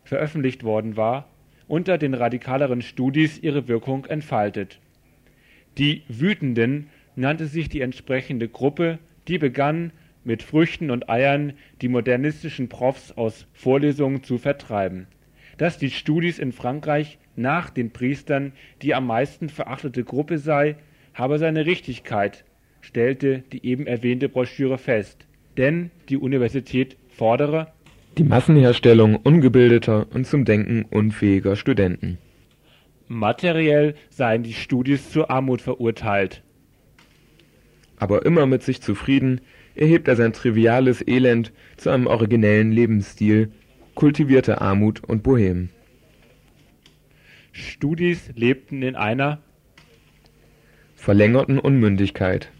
veröffentlicht 0.04 0.62
worden 0.62 0.96
war, 0.96 1.28
unter 1.66 1.98
den 1.98 2.14
radikaleren 2.14 2.80
Studis 2.80 3.40
ihre 3.40 3.66
Wirkung 3.66 4.04
entfaltet. 4.04 4.78
Die 5.78 6.02
Wütenden 6.06 6.90
nannte 7.16 7.46
sich 7.46 7.68
die 7.68 7.80
entsprechende 7.80 8.46
Gruppe, 8.48 9.00
die 9.26 9.38
begann, 9.38 9.90
mit 10.22 10.44
Früchten 10.44 10.92
und 10.92 11.10
Eiern 11.10 11.54
die 11.82 11.88
modernistischen 11.88 12.68
Profs 12.68 13.10
aus 13.10 13.48
Vorlesungen 13.52 14.22
zu 14.22 14.38
vertreiben. 14.38 15.08
Dass 15.56 15.76
die 15.76 15.90
Studis 15.90 16.38
in 16.38 16.52
Frankreich 16.52 17.18
nach 17.34 17.70
den 17.70 17.90
Priestern 17.90 18.52
die 18.80 18.94
am 18.94 19.08
meisten 19.08 19.48
verachtete 19.48 20.04
Gruppe 20.04 20.38
sei, 20.38 20.76
habe 21.18 21.38
seine 21.38 21.66
Richtigkeit, 21.66 22.44
stellte 22.80 23.42
die 23.52 23.66
eben 23.66 23.86
erwähnte 23.86 24.28
Broschüre 24.28 24.78
fest. 24.78 25.26
Denn 25.56 25.90
die 26.08 26.16
Universität 26.16 26.96
fordere 27.08 27.72
die 28.16 28.24
Massenherstellung 28.24 29.14
ungebildeter 29.14 30.06
und 30.12 30.26
zum 30.26 30.44
Denken 30.44 30.84
unfähiger 30.90 31.54
Studenten. 31.54 32.18
Materiell 33.06 33.94
seien 34.10 34.42
die 34.42 34.54
Studis 34.54 35.12
zur 35.12 35.30
Armut 35.30 35.62
verurteilt. 35.62 36.42
Aber 37.96 38.26
immer 38.26 38.46
mit 38.46 38.64
sich 38.64 38.80
zufrieden, 38.80 39.40
erhebt 39.76 40.08
er 40.08 40.16
sein 40.16 40.32
triviales 40.32 41.06
Elend 41.06 41.52
zu 41.76 41.90
einem 41.90 42.08
originellen 42.08 42.72
Lebensstil, 42.72 43.52
kultivierte 43.94 44.60
Armut 44.60 45.04
und 45.04 45.22
Bohem. 45.22 45.68
Studis 47.52 48.30
lebten 48.34 48.82
in 48.82 48.96
einer 48.96 49.40
verlängerten 50.98 51.58
Unmündigkeit, 51.58 52.50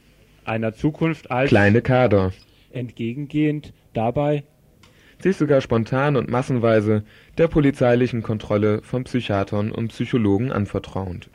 einer 0.45 0.73
Zukunft 0.73 1.31
als 1.31 1.51
kleine 1.51 1.83
Kader, 1.83 2.33
entgegengehend 2.71 3.75
dabei. 3.93 4.45
Sich 5.19 5.37
sogar 5.37 5.61
spontan 5.61 6.17
und 6.17 6.31
massenweise 6.31 7.03
der 7.37 7.49
polizeilichen 7.49 8.23
Kontrolle 8.23 8.81
von 8.83 9.05
Psychiatern 9.05 9.73
und 9.73 9.89
Psychologen 9.89 10.53
anvertrauend. 10.53 11.29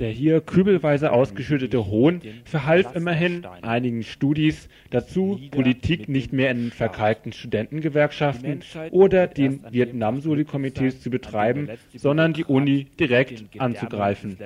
Der 0.00 0.10
hier 0.10 0.40
kübelweise 0.40 1.12
ausgeschüttete 1.12 1.86
Hohn 1.86 2.22
verhalf 2.44 2.96
immerhin 2.96 3.44
einigen 3.44 4.02
Studis 4.02 4.70
dazu, 4.88 5.38
Politik 5.50 6.08
nicht 6.08 6.32
mehr 6.32 6.50
in 6.50 6.70
verkalkten 6.70 7.34
Studentengewerkschaften 7.34 8.62
oder 8.92 9.26
den 9.26 9.62
Vietnam-Soli-Komitees 9.70 11.02
zu 11.02 11.10
betreiben, 11.10 11.68
sondern 11.94 12.32
die 12.32 12.44
Uni 12.44 12.86
direkt 12.98 13.44
anzugreifen. 13.60 14.38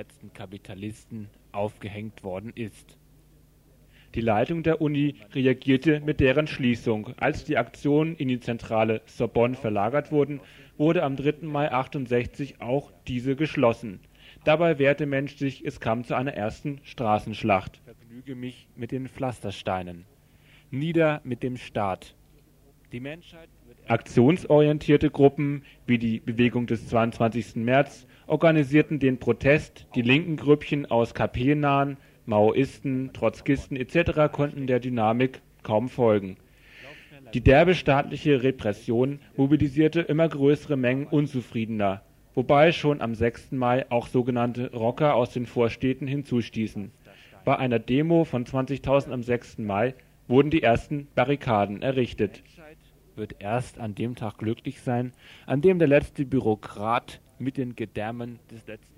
Die 4.13 4.21
Leitung 4.21 4.63
der 4.63 4.81
Uni 4.81 5.15
reagierte 5.33 6.01
mit 6.01 6.19
deren 6.19 6.47
Schließung. 6.47 7.13
Als 7.17 7.45
die 7.45 7.57
Aktionen 7.57 8.15
in 8.15 8.27
die 8.27 8.41
Zentrale 8.41 9.01
Sorbonne 9.05 9.55
verlagert 9.55 10.11
wurden, 10.11 10.41
wurde 10.77 11.03
am 11.03 11.15
3. 11.15 11.47
Mai 11.47 11.71
68 11.71 12.61
auch 12.61 12.91
diese 13.07 13.37
geschlossen. 13.37 14.01
Dabei 14.45 14.77
wehrte 14.77 15.07
Mensch 15.07 15.37
sich, 15.37 15.65
es 15.65 15.79
kam 15.79 16.03
zu 16.03 16.15
einer 16.15 16.33
ersten 16.33 16.79
Straßenschlacht. 16.83 17.81
Vergnüge 17.83 18.35
mich 18.35 18.67
mit 18.75 18.91
den 18.91 19.07
Pflastersteinen. 19.07 20.05
Nieder 20.69 21.19
mit 21.23 21.41
dem 21.41 21.57
Staat. 21.57 22.15
Die 22.91 22.99
Menschheit 22.99 23.49
Aktionsorientierte 23.87 25.09
Gruppen 25.09 25.63
wie 25.87 25.97
die 25.97 26.19
Bewegung 26.19 26.67
des 26.67 26.87
22. 26.87 27.55
März 27.57 28.05
organisierten 28.27 28.99
den 28.99 29.19
Protest, 29.19 29.87
die 29.95 30.03
linken 30.03 30.37
Grüppchen 30.37 30.85
aus 30.85 31.13
KP-nahen 31.13 31.97
Maoisten, 32.25 33.13
Trotzkisten 33.13 33.77
etc. 33.77 34.31
konnten 34.31 34.67
der 34.67 34.79
Dynamik 34.79 35.41
kaum 35.63 35.89
folgen. 35.89 36.37
Die 37.33 37.41
derbe 37.41 37.75
staatliche 37.75 38.43
Repression 38.43 39.19
mobilisierte 39.35 40.01
immer 40.01 40.29
größere 40.29 40.77
Mengen 40.77 41.07
Unzufriedener, 41.07 42.01
wobei 42.35 42.71
schon 42.71 43.01
am 43.01 43.15
6. 43.15 43.53
Mai 43.53 43.89
auch 43.89 44.07
sogenannte 44.07 44.71
Rocker 44.71 45.15
aus 45.15 45.31
den 45.31 45.47
Vorstädten 45.47 46.05
hinzustießen. 46.05 46.91
Bei 47.43 47.57
einer 47.57 47.79
Demo 47.79 48.23
von 48.25 48.45
20.000 48.45 49.11
am 49.11 49.23
6. 49.23 49.59
Mai 49.59 49.95
wurden 50.27 50.51
die 50.51 50.63
ersten 50.63 51.07
Barrikaden 51.15 51.81
errichtet. 51.81 52.43
Wird 53.15 53.35
erst 53.39 53.79
an 53.79 53.95
dem 53.95 54.15
Tag 54.15 54.37
glücklich 54.37 54.81
sein, 54.81 55.13
an 55.45 55.61
dem 55.61 55.79
der 55.79 55.87
letzte 55.87 56.25
Bürokrat 56.25 57.21
mit 57.39 57.57
den 57.57 57.75
Gedärmen 57.75 58.39
des 58.51 58.67
letzten 58.67 58.95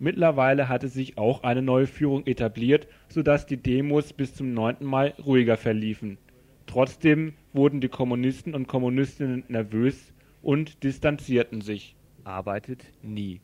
Mittlerweile 0.00 0.68
hatte 0.68 0.88
sich 0.88 1.18
auch 1.18 1.42
eine 1.42 1.62
neue 1.62 1.88
Führung 1.88 2.24
etabliert, 2.26 2.86
sodass 3.08 3.46
die 3.46 3.56
Demos 3.56 4.12
bis 4.12 4.32
zum 4.34 4.54
9. 4.54 4.76
Mai 4.80 5.12
ruhiger 5.24 5.56
verliefen. 5.56 6.18
Trotzdem 6.66 7.32
wurden 7.52 7.80
die 7.80 7.88
Kommunisten 7.88 8.54
und 8.54 8.68
Kommunistinnen 8.68 9.42
nervös 9.48 10.12
und 10.40 10.84
distanzierten 10.84 11.62
sich. 11.62 11.96
Arbeitet 12.28 12.84
nie. 13.02 13.40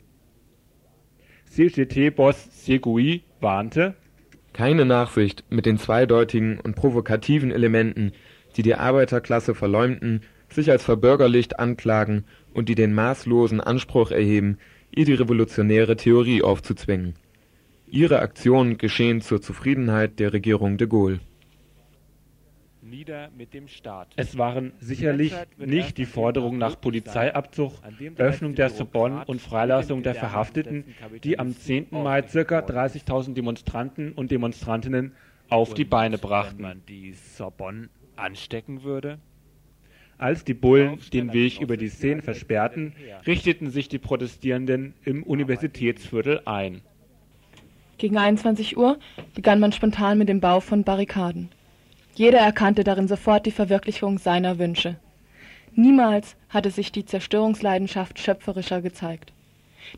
CGT-Boss 1.47 2.65
Segui 2.65 3.23
warnte, 3.41 3.95
keine 4.53 4.85
Nachsicht 4.85 5.43
mit 5.49 5.65
den 5.65 5.79
zweideutigen 5.79 6.61
und 6.61 6.77
provokativen 6.77 7.51
Elementen, 7.51 8.13
die 8.57 8.63
die 8.63 8.75
Arbeiterklasse 8.75 9.55
verleumden, 9.55 10.21
sich 10.51 10.71
als 10.71 10.85
verbürgerlicht 10.85 11.59
anklagen 11.59 12.25
und 12.53 12.69
die 12.69 12.75
den 12.75 12.95
maßlosen 12.95 13.61
Anspruch 13.61 14.11
erheben, 14.11 14.59
ihr 14.95 15.07
die 15.07 15.15
revolutionäre 15.15 15.97
Theorie 15.97 16.43
aufzuzwingen. 16.43 17.15
Ihre 17.87 18.21
Aktionen 18.21 18.77
geschehen 18.77 19.23
zur 19.23 19.41
Zufriedenheit 19.41 20.19
der 20.21 20.33
Regierung 20.35 20.77
de 20.77 20.87
Gaulle. 20.89 21.21
Es 24.17 24.39
waren 24.39 24.73
sicherlich 24.79 25.35
nicht 25.59 25.99
die 25.99 26.05
Forderungen 26.05 26.59
nach 26.59 26.81
Polizeiabzug, 26.81 27.73
Öffnung 28.17 28.55
der 28.55 28.71
Sorbonne 28.71 29.25
und 29.27 29.41
Freilassung 29.41 30.03
der 30.03 30.15
Verhafteten, 30.15 30.85
die 31.23 31.39
am 31.39 31.57
10. 31.57 31.89
Mai 31.91 32.23
ca. 32.23 32.59
30.000 32.61 33.35
Demonstranten 33.35 34.13
und 34.13 34.31
Demonstrantinnen 34.31 35.13
auf 35.49 35.75
die 35.75 35.85
Beine 35.85 36.19
brachten. 36.19 36.83
die 36.89 37.13
Sorbonne 37.13 37.89
anstecken 38.17 38.83
würde? 38.83 39.19
Als 40.17 40.45
die 40.45 40.55
Bullen 40.55 41.01
den 41.13 41.33
Weg 41.33 41.61
über 41.61 41.77
die 41.77 41.89
Seine 41.89 42.23
versperrten, 42.23 42.95
richteten 43.27 43.71
sich 43.71 43.89
die 43.89 43.99
Protestierenden 43.99 44.95
im 45.05 45.23
Universitätsviertel 45.23 46.43
ein. 46.45 46.83
Gegen 47.99 48.17
21 48.17 48.77
Uhr 48.77 48.99
begann 49.35 49.61
man 49.61 49.73
spontan 49.73 50.19
mit 50.19 50.29
dem 50.29 50.41
Bau 50.41 50.61
von 50.61 50.85
Barrikaden. 50.85 51.51
Jeder 52.15 52.39
erkannte 52.39 52.85
darin 52.85 53.09
sofort 53.09 53.45
die 53.45 53.51
Verwirklichung 53.51 54.19
seiner 54.19 54.59
Wünsche. 54.59 54.97
Niemals 55.75 56.37
hatte 56.49 56.71
sich 56.71 56.93
die 56.93 57.05
Zerstörungsleidenschaft 57.05 58.21
schöpferischer 58.21 58.81
gezeigt. 58.81 59.33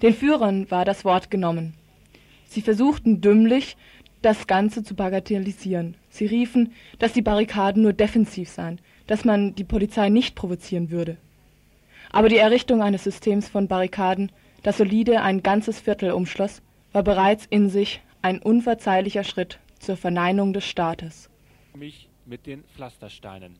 Den 0.00 0.14
Führern 0.14 0.70
war 0.70 0.86
das 0.86 1.04
Wort 1.04 1.30
genommen. 1.30 1.74
Sie 2.46 2.62
versuchten 2.62 3.20
dümmlich, 3.20 3.76
das 4.22 4.46
Ganze 4.46 4.82
zu 4.82 4.94
bagatellisieren. 4.94 5.94
Sie 6.08 6.24
riefen, 6.24 6.72
dass 6.98 7.12
die 7.12 7.22
Barrikaden 7.22 7.82
nur 7.82 7.92
defensiv 7.92 8.48
seien, 8.48 8.80
dass 9.06 9.24
man 9.24 9.54
die 9.54 9.64
Polizei 9.64 10.08
nicht 10.08 10.34
provozieren 10.34 10.90
würde. 10.90 11.18
Aber 12.10 12.30
die 12.30 12.38
Errichtung 12.38 12.82
eines 12.82 13.04
Systems 13.04 13.48
von 13.48 13.68
Barrikaden, 13.68 14.32
das 14.62 14.78
solide 14.78 15.20
ein 15.20 15.42
ganzes 15.42 15.80
Viertel 15.80 16.12
umschloss, 16.12 16.62
war 16.92 17.02
bereits 17.02 17.46
in 17.50 17.68
sich 17.68 18.00
ein 18.22 18.40
unverzeihlicher 18.40 19.22
Schritt 19.22 19.58
zur 19.78 19.98
Verneinung 19.98 20.54
des 20.54 20.64
Staates. 20.64 21.28
Mich 21.78 22.08
mit 22.24 22.46
den 22.46 22.64
Pflastersteinen. 22.64 23.56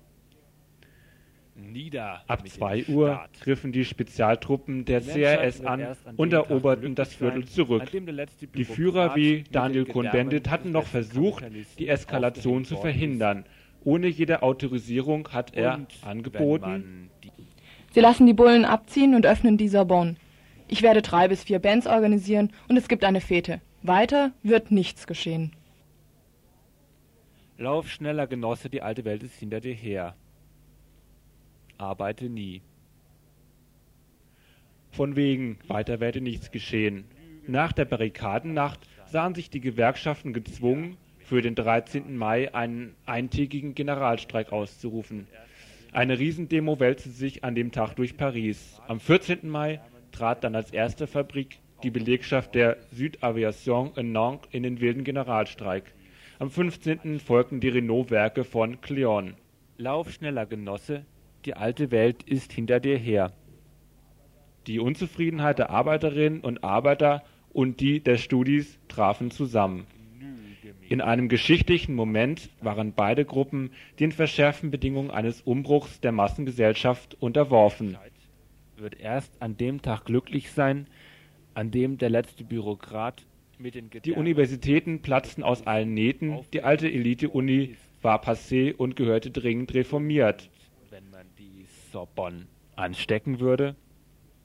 Nieder 1.54 2.22
Ab 2.26 2.48
2 2.48 2.86
Uhr 2.86 3.26
griffen 3.42 3.72
die 3.72 3.84
Spezialtruppen 3.84 4.84
der 4.86 5.00
CRS 5.02 5.62
an 5.62 5.96
und 6.16 6.32
eroberten 6.32 6.94
das 6.94 7.14
Viertel 7.14 7.46
zurück. 7.46 7.84
Die 8.54 8.64
Führer 8.64 9.16
wie 9.16 9.44
Daniel 9.50 9.84
Cohn-Bendit 9.84 10.48
hatten 10.50 10.72
noch 10.72 10.86
versucht, 10.86 11.44
die 11.78 11.88
Eskalation 11.88 12.64
zu 12.64 12.76
verhindern. 12.76 13.44
Ohne 13.84 14.06
jede 14.06 14.42
Autorisierung 14.42 15.28
hat 15.32 15.54
er 15.54 15.74
und 15.74 15.94
angeboten. 16.02 17.10
Sie 17.92 18.00
lassen 18.00 18.26
die 18.26 18.34
Bullen 18.34 18.64
abziehen 18.64 19.14
und 19.14 19.26
öffnen 19.26 19.58
die 19.58 19.68
Sorbonne. 19.68 20.16
Ich 20.68 20.82
werde 20.82 21.02
drei 21.02 21.28
bis 21.28 21.44
vier 21.44 21.58
Bands 21.58 21.86
organisieren 21.86 22.50
und 22.68 22.76
es 22.76 22.88
gibt 22.88 23.04
eine 23.04 23.20
Fete. 23.20 23.60
Weiter 23.82 24.32
wird 24.42 24.70
nichts 24.70 25.06
geschehen. 25.06 25.52
Lauf 27.58 27.88
schneller, 27.88 28.26
Genosse, 28.26 28.68
die 28.68 28.82
alte 28.82 29.04
Welt 29.04 29.22
ist 29.22 29.38
hinter 29.38 29.60
dir 29.60 29.74
her. 29.74 30.14
Arbeite 31.78 32.28
nie. 32.28 32.62
Von 34.90 35.16
wegen, 35.16 35.58
weiter 35.66 36.00
werde 36.00 36.20
nichts 36.20 36.50
geschehen. 36.50 37.04
Nach 37.46 37.72
der 37.72 37.84
Barrikadennacht 37.84 38.80
sahen 39.06 39.34
sich 39.34 39.50
die 39.50 39.60
Gewerkschaften 39.60 40.32
gezwungen, 40.32 40.96
für 41.26 41.42
den 41.42 41.56
13. 41.56 42.16
Mai 42.16 42.54
einen 42.54 42.94
eintägigen 43.04 43.74
Generalstreik 43.74 44.52
auszurufen. 44.52 45.26
Eine 45.92 46.18
Riesendemo 46.18 46.78
wälzte 46.78 47.10
sich 47.10 47.42
an 47.42 47.56
dem 47.56 47.72
Tag 47.72 47.96
durch 47.96 48.16
Paris. 48.16 48.80
Am 48.86 49.00
14. 49.00 49.48
Mai 49.48 49.80
trat 50.12 50.44
dann 50.44 50.54
als 50.54 50.70
erste 50.70 51.06
Fabrik 51.06 51.58
die 51.82 51.90
Belegschaft 51.90 52.54
der 52.54 52.76
Südaviation 52.92 53.92
in 53.96 54.12
Nantes 54.12 54.48
in 54.52 54.62
den 54.62 54.80
wilden 54.80 55.02
Generalstreik. 55.02 55.92
Am 56.38 56.50
15. 56.50 57.18
folgten 57.18 57.60
die 57.60 57.70
Renault-Werke 57.70 58.44
von 58.44 58.82
Cleon. 58.82 59.36
Lauf 59.78 60.12
schneller, 60.12 60.44
Genosse, 60.44 61.06
die 61.46 61.54
alte 61.54 61.90
Welt 61.90 62.24
ist 62.24 62.52
hinter 62.52 62.78
dir 62.78 62.98
her. 62.98 63.32
Die 64.66 64.78
Unzufriedenheit 64.78 65.58
der 65.58 65.70
Arbeiterinnen 65.70 66.42
und 66.42 66.62
Arbeiter 66.62 67.24
und 67.54 67.80
die 67.80 68.00
der 68.00 68.18
Studis 68.18 68.78
trafen 68.88 69.30
zusammen. 69.30 69.86
In 70.90 71.00
einem 71.00 71.30
geschichtlichen 71.30 71.94
Moment 71.94 72.50
waren 72.60 72.92
beide 72.92 73.24
Gruppen 73.24 73.70
den 73.98 74.12
verschärften 74.12 74.70
Bedingungen 74.70 75.10
eines 75.10 75.40
Umbruchs 75.40 76.02
der 76.02 76.12
Massengesellschaft 76.12 77.16
unterworfen. 77.18 77.96
Wird 78.76 79.00
erst 79.00 79.40
an 79.40 79.56
dem 79.56 79.80
Tag 79.80 80.04
glücklich 80.04 80.52
sein, 80.52 80.86
an 81.54 81.70
dem 81.70 81.96
der 81.96 82.10
letzte 82.10 82.44
Bürokrat 82.44 83.24
die 83.58 84.12
Universitäten 84.12 85.00
platzten 85.02 85.42
aus 85.42 85.66
allen 85.66 85.94
Nähten, 85.94 86.40
die 86.52 86.62
alte 86.62 86.88
Elite-Uni 86.88 87.76
war 88.02 88.22
passé 88.22 88.74
und 88.74 88.96
gehörte 88.96 89.30
dringend 89.30 89.74
reformiert. 89.74 90.50
Wenn 90.90 91.10
man 91.10 91.26
die 91.38 91.66
Sorbonne 91.92 92.46
anstecken 92.76 93.40
würde? 93.40 93.74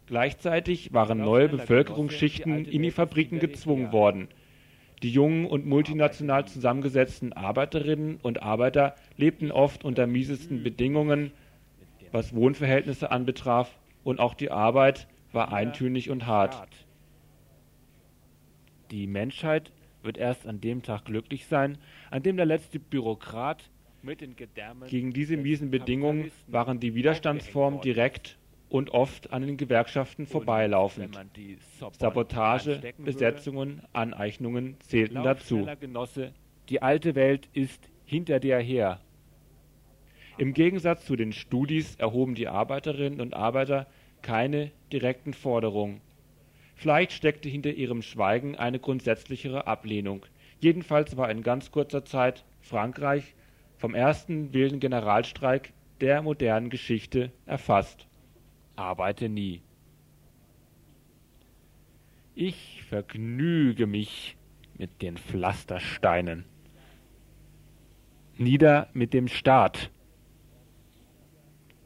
Gleichzeitig 0.07 0.93
waren 0.93 1.19
neue 1.19 1.47
Bevölkerungsschichten 1.49 2.65
in 2.65 2.81
die 2.83 2.91
Fabriken 2.91 3.39
gezwungen 3.39 3.91
worden. 3.91 4.27
Die 5.03 5.11
jungen 5.11 5.45
und 5.45 5.65
multinational 5.65 6.47
zusammengesetzten 6.47 7.33
Arbeiterinnen 7.33 8.19
und 8.21 8.43
Arbeiter 8.43 8.95
lebten 9.17 9.51
oft 9.51 9.83
unter 9.83 10.07
miesesten 10.07 10.63
Bedingungen, 10.63 11.31
was 12.11 12.35
Wohnverhältnisse 12.35 13.11
anbetraf, 13.11 13.77
und 14.03 14.19
auch 14.19 14.33
die 14.33 14.51
Arbeit 14.51 15.07
war 15.31 15.53
eintönig 15.53 16.09
und 16.09 16.25
hart. 16.25 16.67
Die 18.91 19.07
Menschheit 19.07 19.71
wird 20.03 20.17
erst 20.17 20.45
an 20.45 20.59
dem 20.59 20.83
Tag 20.83 21.05
glücklich 21.05 21.45
sein, 21.45 21.77
an 22.09 22.23
dem 22.23 22.37
der 22.37 22.45
letzte 22.45 22.79
Bürokrat 22.79 23.69
gegen 24.87 25.13
diese 25.13 25.37
miesen 25.37 25.71
Bedingungen 25.71 26.31
waren 26.47 26.79
die 26.79 26.95
Widerstandsformen 26.95 27.81
direkt 27.81 28.37
und 28.67 28.89
oft 28.91 29.31
an 29.31 29.45
den 29.45 29.57
Gewerkschaften 29.57 30.25
vorbeilaufend. 30.25 31.19
Sabotage, 31.99 32.81
Besetzungen, 32.97 33.81
Aneignungen 33.93 34.77
zählten 34.79 35.23
dazu. 35.23 35.67
Die 36.69 36.81
alte 36.81 37.15
Welt 37.15 37.49
ist 37.53 37.89
hinter 38.05 38.39
dir 38.39 38.57
her. 38.57 38.99
Im 40.37 40.53
Gegensatz 40.53 41.05
zu 41.05 41.15
den 41.15 41.33
Studis 41.33 41.95
erhoben 41.95 42.33
die 42.33 42.47
Arbeiterinnen 42.47 43.21
und 43.21 43.35
Arbeiter 43.35 43.87
keine 44.21 44.71
direkten 44.91 45.33
Forderungen. 45.33 46.01
Vielleicht 46.81 47.11
steckte 47.11 47.47
hinter 47.47 47.69
ihrem 47.69 48.01
Schweigen 48.01 48.55
eine 48.55 48.79
grundsätzlichere 48.79 49.67
Ablehnung. 49.67 50.25
Jedenfalls 50.59 51.15
war 51.15 51.29
in 51.29 51.43
ganz 51.43 51.69
kurzer 51.69 52.05
Zeit 52.05 52.43
Frankreich 52.59 53.35
vom 53.77 53.93
ersten 53.93 54.51
wilden 54.51 54.79
Generalstreik 54.79 55.73
der 55.99 56.23
modernen 56.23 56.71
Geschichte 56.71 57.31
erfasst. 57.45 58.07
Arbeite 58.75 59.29
nie. 59.29 59.61
Ich 62.33 62.81
vergnüge 62.89 63.85
mich 63.85 64.35
mit 64.75 65.03
den 65.03 65.17
Pflastersteinen. 65.17 66.45
Nieder 68.37 68.89
mit 68.93 69.13
dem 69.13 69.27
Staat. 69.27 69.91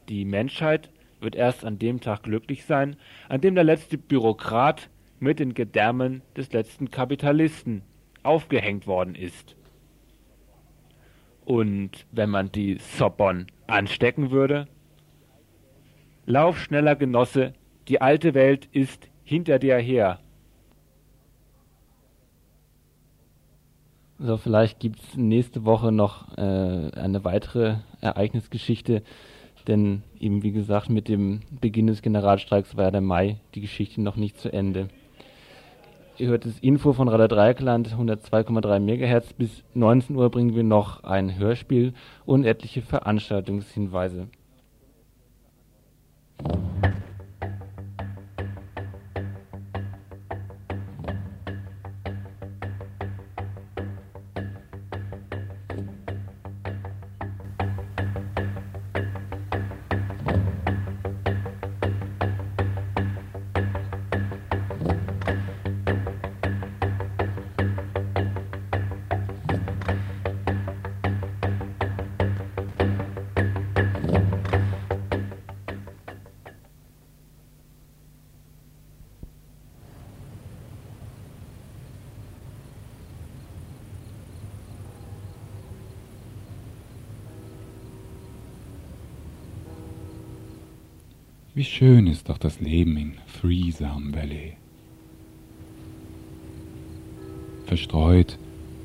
Die 0.08 0.24
Menschheit 0.24 0.90
wird 1.26 1.34
erst 1.34 1.64
an 1.64 1.80
dem 1.80 2.00
Tag 2.00 2.22
glücklich 2.22 2.66
sein, 2.66 2.94
an 3.28 3.40
dem 3.40 3.56
der 3.56 3.64
letzte 3.64 3.98
Bürokrat 3.98 4.88
mit 5.18 5.40
den 5.40 5.54
Gedärmen 5.54 6.22
des 6.36 6.52
letzten 6.52 6.92
Kapitalisten 6.92 7.82
aufgehängt 8.22 8.86
worden 8.86 9.16
ist. 9.16 9.56
Und 11.44 12.06
wenn 12.12 12.30
man 12.30 12.52
die 12.52 12.78
Sorbonne 12.78 13.48
anstecken 13.66 14.30
würde? 14.30 14.68
Lauf 16.26 16.60
schneller, 16.60 16.94
Genosse, 16.94 17.54
die 17.88 18.00
alte 18.00 18.32
Welt 18.34 18.68
ist 18.70 19.08
hinter 19.24 19.58
dir 19.58 19.78
her. 19.78 20.20
So, 24.20 24.36
vielleicht 24.36 24.78
gibt 24.78 25.00
es 25.00 25.16
nächste 25.16 25.64
Woche 25.64 25.90
noch 25.90 26.38
äh, 26.38 26.40
eine 26.40 27.24
weitere 27.24 27.78
Ereignisgeschichte, 28.00 29.02
denn 29.66 30.02
eben 30.18 30.42
wie 30.42 30.52
gesagt, 30.52 30.90
mit 30.90 31.08
dem 31.08 31.40
Beginn 31.60 31.86
des 31.86 32.02
Generalstreiks 32.02 32.76
war 32.76 32.84
ja 32.84 32.90
der 32.90 33.00
Mai 33.00 33.36
die 33.54 33.60
Geschichte 33.60 34.00
noch 34.00 34.16
nicht 34.16 34.38
zu 34.38 34.52
Ende. 34.52 34.88
Ihr 36.18 36.28
hört 36.28 36.46
das 36.46 36.58
Info 36.60 36.94
von 36.94 37.08
Radar 37.08 37.28
Dreieckland 37.28 37.88
102,3 37.88 38.80
MHz. 38.80 39.34
Bis 39.34 39.62
19 39.74 40.16
Uhr 40.16 40.30
bringen 40.30 40.54
wir 40.54 40.62
noch 40.62 41.04
ein 41.04 41.36
Hörspiel 41.36 41.92
und 42.24 42.44
etliche 42.44 42.80
Veranstaltungshinweise. 42.80 44.28
Das 92.56 92.66
Leben 92.66 92.96
in 92.96 93.14
Threesome 93.40 94.14
Valley. 94.14 94.52
Verstreut 97.66 98.38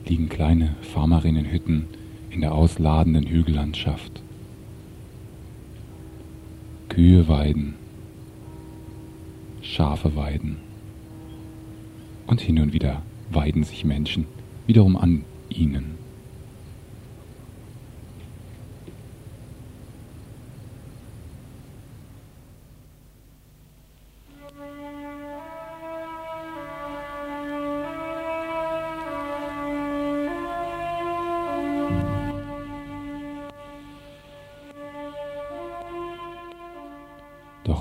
liegen 0.05 0.29
kleine 0.29 0.75
Farmerinnenhütten 0.81 1.85
in 2.29 2.41
der 2.41 2.53
ausladenden 2.53 3.27
Hügellandschaft. 3.27 4.21
Kühe 6.89 7.27
weiden, 7.27 7.75
Schafe 9.61 10.15
weiden 10.15 10.57
und 12.27 12.41
hin 12.41 12.59
und 12.59 12.73
wieder 12.73 13.03
weiden 13.29 13.63
sich 13.63 13.85
Menschen 13.85 14.25
wiederum 14.65 14.97
an 14.97 15.23
ihnen. 15.49 16.00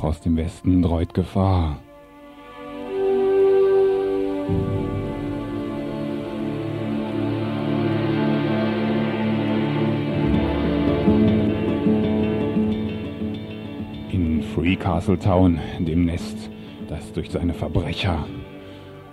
Doch 0.00 0.08
aus 0.08 0.20
dem 0.22 0.38
Westen 0.38 0.80
dreut 0.80 1.12
Gefahr. 1.12 1.76
In 14.10 14.42
Free 14.54 14.74
Castle 14.76 15.18
Town, 15.18 15.58
dem 15.78 16.06
Nest, 16.06 16.48
das 16.88 17.12
durch 17.12 17.28
seine 17.28 17.52
Verbrecher 17.52 18.26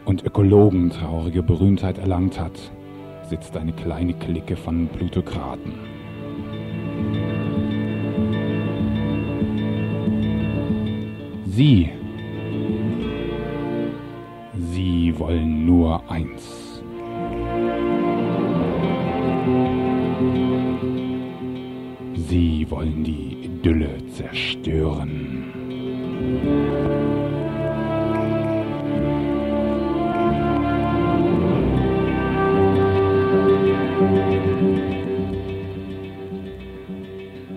und 0.06 0.24
Ökologen 0.24 0.90
traurige 0.90 1.44
Berühmtheit 1.44 1.98
erlangt 1.98 2.40
hat, 2.40 2.58
sitzt 3.30 3.58
eine 3.58 3.74
kleine 3.74 4.14
Clique 4.14 4.56
von 4.56 4.88
Plutokraten. 4.88 5.97
Sie. 11.58 11.90
Sie 14.72 15.12
wollen 15.18 15.66
nur 15.66 16.08
eins. 16.08 16.84
Sie 22.14 22.68
wollen 22.70 23.04
die 23.04 23.46
Idylle 23.46 23.98
zerstören. 24.06 25.52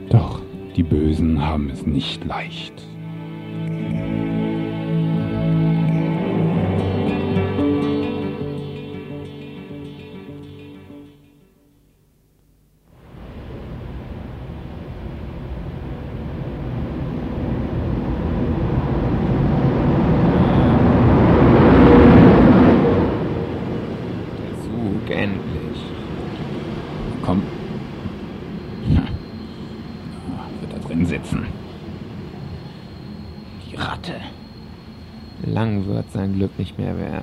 Doch 0.08 0.40
die 0.74 0.82
Bösen 0.82 1.46
haben 1.46 1.68
es 1.68 1.84
nicht 1.84 2.24
leicht. 2.24 2.79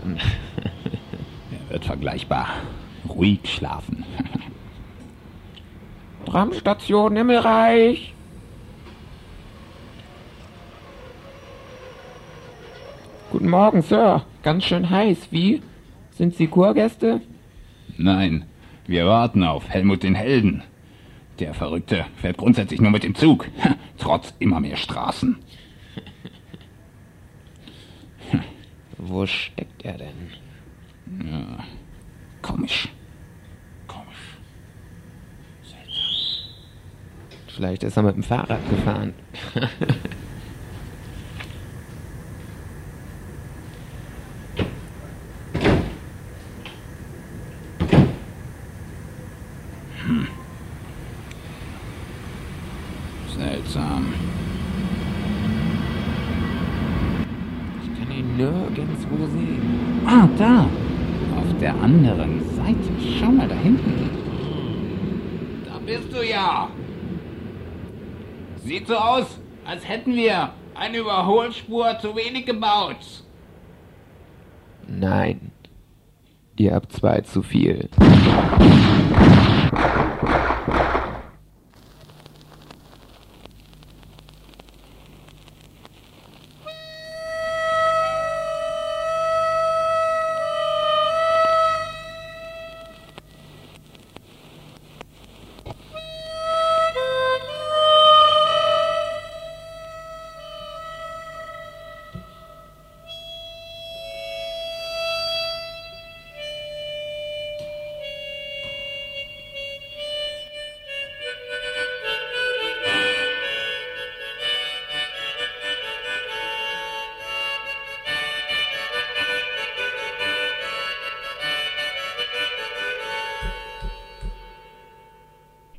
Mehr 0.05 0.15
werden. 0.15 0.19
er 1.67 1.73
wird 1.73 1.85
vergleichbar. 1.85 2.47
Ruhig 3.07 3.39
schlafen. 3.45 4.03
Tramstation 6.25 7.15
Himmelreich. 7.15 8.13
Guten 13.31 13.49
Morgen, 13.49 13.81
Sir. 13.81 14.23
Ganz 14.43 14.65
schön 14.65 14.89
heiß. 14.89 15.31
Wie? 15.31 15.61
Sind 16.11 16.35
Sie 16.35 16.47
Kurgäste? 16.47 17.21
Nein, 17.97 18.45
wir 18.87 19.05
warten 19.05 19.43
auf 19.43 19.69
Helmut 19.69 20.03
den 20.03 20.15
Helden. 20.15 20.63
Der 21.39 21.53
Verrückte 21.53 22.05
fährt 22.15 22.37
grundsätzlich 22.37 22.81
nur 22.81 22.89
mit 22.89 23.03
dem 23.03 23.15
Zug, 23.15 23.47
trotz 23.97 24.33
immer 24.39 24.59
mehr 24.59 24.77
Straßen. 24.77 25.37
Wo 28.97 29.25
steckt 29.27 29.85
er 29.85 29.97
denn? 29.97 30.31
Ja, 31.23 31.63
komisch. 32.41 32.89
Komisch. 33.87 34.07
Vielleicht 37.47 37.83
ist 37.83 37.95
er 37.95 38.03
mit 38.03 38.15
dem 38.15 38.23
Fahrrad 38.23 38.67
gefahren. 38.69 39.13
hm. 50.05 50.27
Seltsam. 53.35 54.13
nirgendwo 58.37 59.25
sehen. 59.25 60.01
Ah, 60.05 60.27
da. 60.37 60.69
Auf 61.35 61.59
der 61.59 61.73
anderen 61.75 62.41
Seite. 62.55 62.89
Schau 63.19 63.31
mal 63.31 63.47
da 63.47 63.55
hinten. 63.55 64.09
Da 65.65 65.79
bist 65.85 66.13
du 66.13 66.25
ja. 66.25 66.69
So 68.87 68.95
aus, 68.95 69.25
als 69.65 69.85
hätten 69.85 70.15
wir 70.15 70.53
eine 70.73 70.99
Überholspur 70.99 71.99
zu 71.99 72.15
wenig 72.15 72.45
gebaut. 72.45 72.95
Nein. 74.87 75.51
Ihr 76.55 76.73
habt 76.73 76.93
zwei 76.93 77.19
zu 77.19 77.43
viel. 77.43 77.89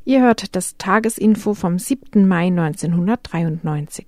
Ihr 0.09 0.23
hört 0.23 0.57
das 0.57 0.79
Tagesinfo 0.79 1.53
vom 1.53 1.79
7. 1.79 2.27
Mai 2.27 2.47
1993. 2.47 4.07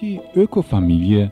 Die 0.00 0.18
Ökofamilie 0.34 1.30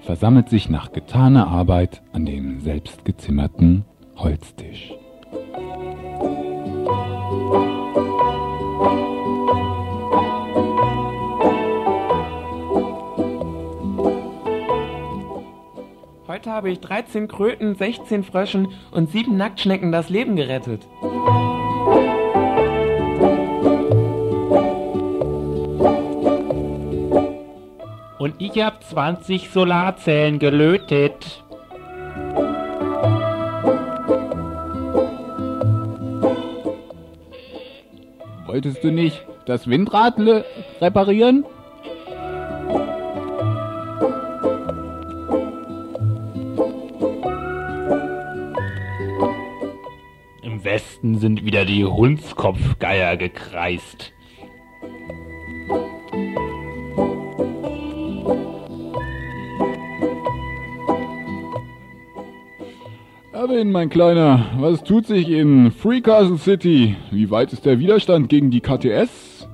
versammelt 0.00 0.48
sich 0.48 0.70
nach 0.70 0.90
getaner 0.92 1.48
Arbeit 1.48 2.00
an 2.14 2.24
dem 2.24 2.37
selbstgezimmerten 2.78 3.84
Holztisch. 4.16 4.92
Heute 16.28 16.50
habe 16.50 16.70
ich 16.70 16.78
13 16.78 17.26
Kröten, 17.26 17.74
16 17.74 18.22
Fröschen 18.22 18.68
und 18.92 19.10
7 19.10 19.36
Nacktschnecken 19.36 19.90
das 19.90 20.08
Leben 20.08 20.36
gerettet. 20.36 20.86
Und 28.20 28.34
ich 28.38 28.62
habe 28.62 28.78
20 28.88 29.50
Solarzellen 29.50 30.38
gelötet. 30.38 31.44
Wolltest 38.58 38.82
du 38.82 38.90
nicht 38.90 39.24
das 39.46 39.68
Windrad 39.68 40.18
reparieren? 40.80 41.44
Im 50.42 50.64
Westen 50.64 51.18
sind 51.20 51.44
wieder 51.44 51.64
die 51.64 51.84
Hundskopfgeier 51.84 53.16
gekreist. 53.16 54.12
Erwin, 63.48 63.72
mein 63.72 63.88
Kleiner, 63.88 64.44
was 64.58 64.84
tut 64.84 65.06
sich 65.06 65.30
in 65.30 65.70
Free 65.70 66.02
Castle 66.02 66.36
City? 66.36 66.96
Wie 67.10 67.30
weit 67.30 67.54
ist 67.54 67.64
der 67.64 67.78
Widerstand 67.78 68.28
gegen 68.28 68.50
die 68.50 68.60
KTS? 68.60 69.48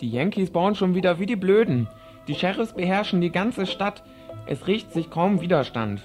Die 0.00 0.10
Yankees 0.10 0.50
bauen 0.50 0.74
schon 0.74 0.96
wieder 0.96 1.20
wie 1.20 1.26
die 1.26 1.36
Blöden. 1.36 1.86
Die 2.26 2.34
Sheriffs 2.34 2.72
beherrschen 2.72 3.20
die 3.20 3.30
ganze 3.30 3.66
Stadt. 3.66 4.02
Es 4.46 4.66
riecht 4.66 4.92
sich 4.92 5.08
kaum 5.08 5.40
Widerstand. 5.40 6.02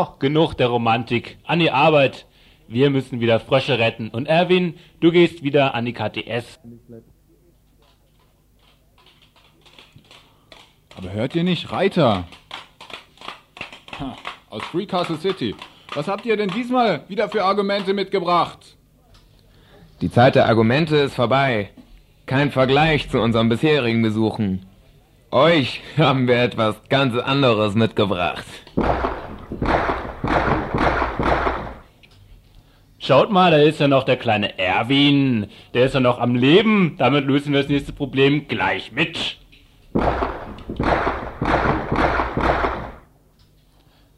So, 0.00 0.14
genug 0.18 0.54
der 0.54 0.68
Romantik. 0.68 1.36
An 1.44 1.58
die 1.58 1.70
Arbeit. 1.70 2.24
Wir 2.68 2.88
müssen 2.88 3.20
wieder 3.20 3.38
Frösche 3.38 3.78
retten. 3.78 4.08
Und 4.08 4.28
Erwin, 4.28 4.78
du 5.00 5.12
gehst 5.12 5.42
wieder 5.42 5.74
an 5.74 5.84
die 5.84 5.92
KTS. 5.92 6.58
Aber 10.96 11.12
hört 11.12 11.34
ihr 11.34 11.44
nicht, 11.44 11.70
Reiter? 11.70 12.24
aus 14.48 14.62
Free 14.72 14.86
Castle 14.86 15.18
City. 15.18 15.54
Was 15.94 16.08
habt 16.08 16.24
ihr 16.24 16.38
denn 16.38 16.48
diesmal 16.48 17.04
wieder 17.08 17.28
für 17.28 17.44
Argumente 17.44 17.92
mitgebracht? 17.92 18.78
Die 20.00 20.10
Zeit 20.10 20.34
der 20.34 20.46
Argumente 20.46 20.96
ist 20.96 21.14
vorbei. 21.14 21.70
Kein 22.24 22.50
Vergleich 22.50 23.10
zu 23.10 23.20
unseren 23.20 23.50
bisherigen 23.50 24.00
Besuchen. 24.00 24.64
Euch 25.30 25.82
haben 25.98 26.26
wir 26.26 26.42
etwas 26.42 26.76
ganz 26.88 27.14
anderes 27.18 27.74
mitgebracht. 27.74 28.46
Schaut 32.98 33.30
mal, 33.30 33.50
da 33.50 33.56
ist 33.56 33.80
ja 33.80 33.88
noch 33.88 34.04
der 34.04 34.16
kleine 34.16 34.58
Erwin. 34.58 35.48
Der 35.74 35.86
ist 35.86 35.94
ja 35.94 36.00
noch 36.00 36.20
am 36.20 36.36
Leben. 36.36 36.94
Damit 36.98 37.24
lösen 37.24 37.52
wir 37.52 37.60
das 37.60 37.68
nächste 37.68 37.92
Problem 37.92 38.46
gleich 38.46 38.92
mit. 38.92 39.38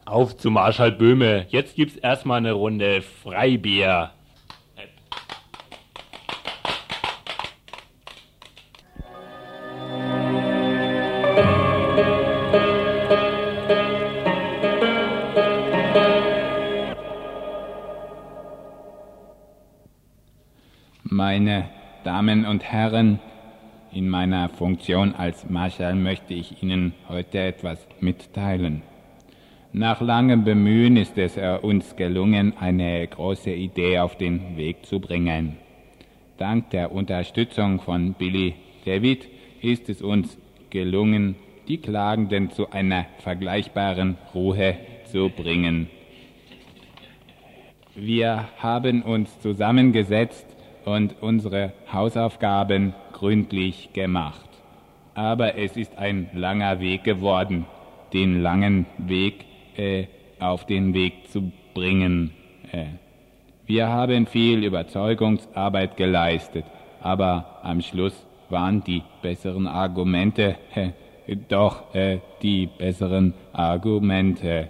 Auf 0.04 0.36
zu 0.36 0.50
Marschall 0.50 0.92
Böhme. 0.92 1.46
Jetzt 1.48 1.76
gibt's 1.76 1.96
erstmal 1.96 2.38
eine 2.38 2.52
Runde 2.52 3.00
Freibier. 3.00 4.10
Meine 21.24 21.68
Damen 22.02 22.44
und 22.44 22.64
Herren, 22.64 23.20
in 23.92 24.08
meiner 24.08 24.48
Funktion 24.48 25.14
als 25.14 25.48
Marschall 25.48 25.94
möchte 25.94 26.34
ich 26.34 26.64
Ihnen 26.64 26.94
heute 27.08 27.38
etwas 27.38 27.78
mitteilen. 28.00 28.82
Nach 29.72 30.00
langem 30.00 30.42
Bemühen 30.42 30.96
ist 30.96 31.16
es 31.18 31.38
uns 31.62 31.94
gelungen, 31.94 32.54
eine 32.58 33.06
große 33.06 33.52
Idee 33.52 34.00
auf 34.00 34.18
den 34.18 34.56
Weg 34.56 34.84
zu 34.84 34.98
bringen. 34.98 35.58
Dank 36.38 36.70
der 36.70 36.90
Unterstützung 36.90 37.78
von 37.78 38.14
Billy 38.14 38.54
David 38.84 39.28
ist 39.60 39.88
es 39.88 40.02
uns 40.02 40.36
gelungen, 40.70 41.36
die 41.68 41.78
Klagenden 41.78 42.50
zu 42.50 42.72
einer 42.72 43.06
vergleichbaren 43.18 44.18
Ruhe 44.34 44.74
zu 45.04 45.28
bringen. 45.28 45.88
Wir 47.94 48.48
haben 48.58 49.02
uns 49.02 49.38
zusammengesetzt 49.38 50.51
und 50.84 51.16
unsere 51.20 51.72
Hausaufgaben 51.92 52.94
gründlich 53.12 53.92
gemacht. 53.92 54.48
Aber 55.14 55.56
es 55.58 55.76
ist 55.76 55.98
ein 55.98 56.30
langer 56.32 56.80
Weg 56.80 57.04
geworden, 57.04 57.66
den 58.12 58.42
langen 58.42 58.86
Weg 58.98 59.44
äh, 59.76 60.06
auf 60.40 60.66
den 60.66 60.94
Weg 60.94 61.28
zu 61.30 61.52
bringen. 61.74 62.32
Äh. 62.72 62.86
Wir 63.66 63.88
haben 63.88 64.26
viel 64.26 64.64
Überzeugungsarbeit 64.64 65.96
geleistet, 65.96 66.64
aber 67.00 67.60
am 67.62 67.80
Schluss 67.80 68.26
waren 68.48 68.82
die 68.82 69.02
besseren 69.22 69.66
Argumente 69.66 70.56
äh, 70.74 70.90
doch 71.48 71.84
die 72.42 72.66
besseren 72.66 73.34
Argumente. 73.52 74.68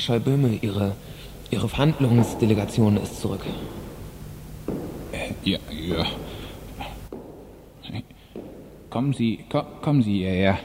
Marschall 0.00 0.20
Böhme, 0.20 0.58
Ihre, 0.62 0.96
Ihre 1.50 1.68
Verhandlungsdelegation 1.68 2.96
ist 2.96 3.20
zurück. 3.20 3.42
Äh, 5.12 5.34
ja, 5.44 5.58
ja. 5.70 6.06
Kommen 8.88 9.12
Sie, 9.12 9.44
komm, 9.50 9.66
kommen 9.82 10.02
Sie 10.02 10.20
hierher. 10.20 10.58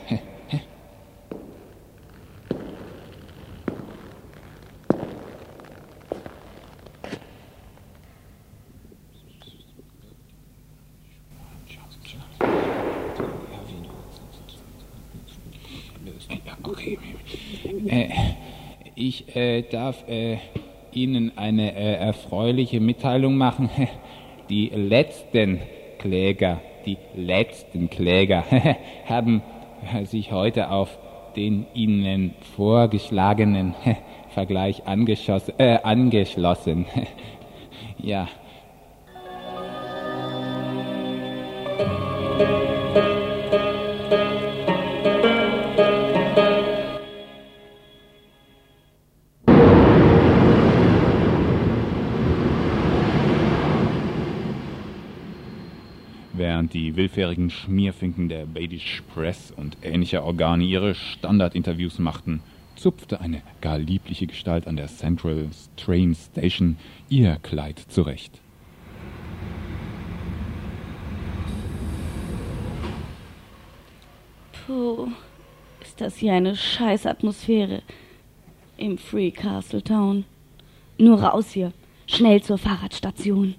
Okay. 16.63 16.97
Äh, 17.87 18.09
ich 18.95 19.24
äh, 19.35 19.63
darf 19.63 20.07
äh, 20.07 20.37
Ihnen 20.93 21.37
eine 21.37 21.75
äh, 21.75 21.95
erfreuliche 21.95 22.79
Mitteilung 22.79 23.37
machen. 23.37 23.69
Die 24.49 24.69
letzten 24.69 25.59
Kläger, 25.97 26.61
die 26.85 26.97
letzten 27.15 27.89
Kläger 27.89 28.43
haben 29.09 29.41
sich 30.03 30.31
heute 30.31 30.69
auf 30.69 30.99
den 31.35 31.65
Ihnen 31.73 32.35
vorgeschlagenen 32.55 33.73
Vergleich 34.29 34.83
äh, 34.85 35.77
angeschlossen. 35.81 36.85
ja. 37.97 38.27
Die 56.75 56.97
willfährigen 56.97 57.49
Schmierfinken 57.49 58.27
der 58.27 58.45
Badish 58.45 59.01
Press 59.13 59.53
und 59.55 59.77
ähnlicher 59.81 60.25
Organe 60.25 60.65
ihre 60.65 60.93
Standardinterviews 60.93 61.99
machten, 61.99 62.41
zupfte 62.75 63.21
eine 63.21 63.41
gar 63.61 63.77
liebliche 63.77 64.27
Gestalt 64.27 64.67
an 64.67 64.75
der 64.75 64.87
Central 64.87 65.47
Train 65.77 66.13
Station 66.13 66.75
ihr 67.07 67.37
Kleid 67.41 67.79
zurecht. 67.79 68.41
Puh, 74.67 75.07
ist 75.81 76.01
das 76.01 76.17
hier 76.17 76.33
eine 76.33 76.57
Scheißatmosphäre 76.57 77.83
im 78.75 78.97
Free 78.97 79.31
Castle 79.31 79.81
Town. 79.81 80.25
Nur 80.97 81.21
raus 81.23 81.51
hier, 81.51 81.71
schnell 82.07 82.43
zur 82.43 82.57
Fahrradstation. 82.57 83.55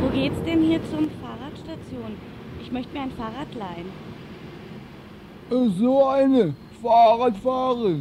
Wo 0.00 0.08
geht's 0.14 0.42
denn 0.42 0.62
hier 0.62 0.80
zum 0.90 1.08
Fahrradstation? 1.20 2.16
Ich 2.62 2.67
möchte 2.78 2.92
mir 2.92 3.02
ein 3.02 3.10
Fahrrad 3.10 3.54
leihen. 3.56 3.90
So 5.80 6.06
eine 6.06 6.54
Fahrradfahrer, 6.80 7.96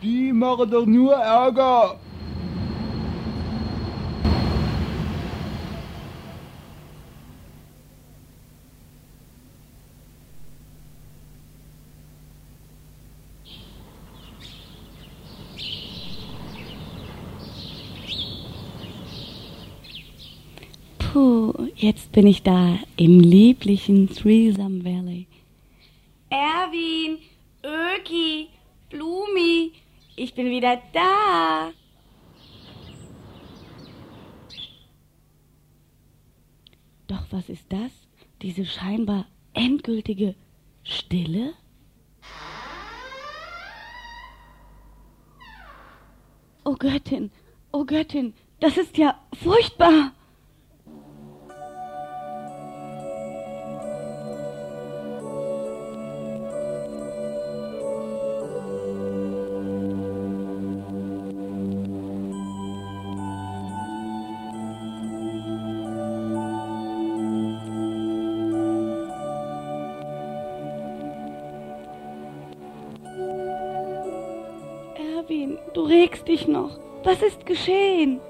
die 0.00 0.32
machen 0.32 0.70
doch 0.70 0.86
nur 0.86 1.12
Ärger. 1.12 1.98
Puh, 21.12 21.52
jetzt 21.74 22.05
bin 22.16 22.26
ich 22.26 22.42
da 22.42 22.78
im 22.96 23.20
lieblichen 23.20 24.08
Threesome 24.08 24.82
Valley. 24.82 25.26
Erwin, 26.30 27.18
Öki, 27.62 28.48
Blumi, 28.88 29.72
ich 30.16 30.32
bin 30.32 30.46
wieder 30.46 30.80
da. 30.94 31.72
Doch 37.06 37.26
was 37.30 37.50
ist 37.50 37.66
das? 37.68 37.92
Diese 38.40 38.64
scheinbar 38.64 39.26
endgültige 39.52 40.34
Stille? 40.84 41.52
Oh 46.64 46.76
Göttin, 46.76 47.30
oh 47.72 47.84
Göttin, 47.84 48.32
das 48.60 48.78
ist 48.78 48.96
ja 48.96 49.20
furchtbar. 49.34 50.15
Du 75.74 75.82
regst 75.82 76.28
dich 76.28 76.46
noch. 76.48 76.78
Was 77.04 77.22
ist 77.22 77.46
geschehen? 77.46 78.20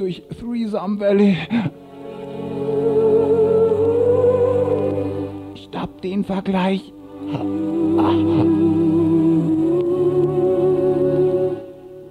Durch 0.00 0.22
Threesome 0.40 0.98
Valley. 0.98 1.36
Stopp 5.56 6.00
den 6.00 6.24
Vergleich. 6.24 6.90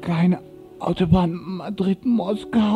Keine 0.01 0.39
Autobahn 0.77 1.33
Madrid-Moskau. 1.33 2.68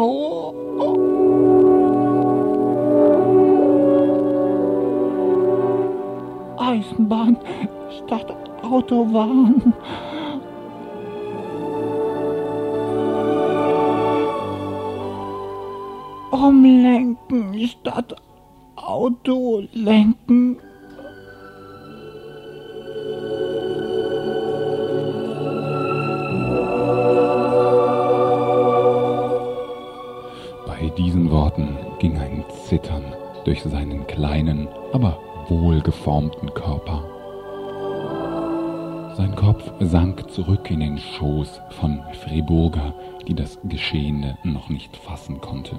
Geschehene 43.94 44.40
noch 44.44 44.70
nicht 44.70 44.98
fassen 44.98 45.40
konnte. 45.40 45.78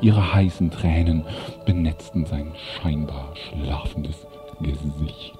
Ihre 0.00 0.32
heißen 0.32 0.70
Tränen 0.70 1.26
benetzten 1.66 2.24
sein 2.24 2.54
scheinbar 2.56 3.34
schlafendes 3.36 4.26
Gesicht. 4.62 5.34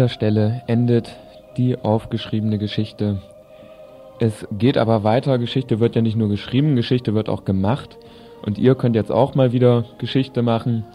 Dieser 0.00 0.08
Stelle 0.08 0.62
endet 0.66 1.14
die 1.58 1.76
aufgeschriebene 1.76 2.56
Geschichte. 2.56 3.20
Es 4.18 4.48
geht 4.50 4.78
aber 4.78 5.04
weiter. 5.04 5.36
Geschichte 5.36 5.78
wird 5.78 5.94
ja 5.94 6.00
nicht 6.00 6.16
nur 6.16 6.30
geschrieben, 6.30 6.74
Geschichte 6.74 7.12
wird 7.12 7.28
auch 7.28 7.44
gemacht. 7.44 7.98
Und 8.40 8.56
ihr 8.56 8.76
könnt 8.76 8.96
jetzt 8.96 9.12
auch 9.12 9.34
mal 9.34 9.52
wieder 9.52 9.84
Geschichte 9.98 10.40
machen 10.40 10.86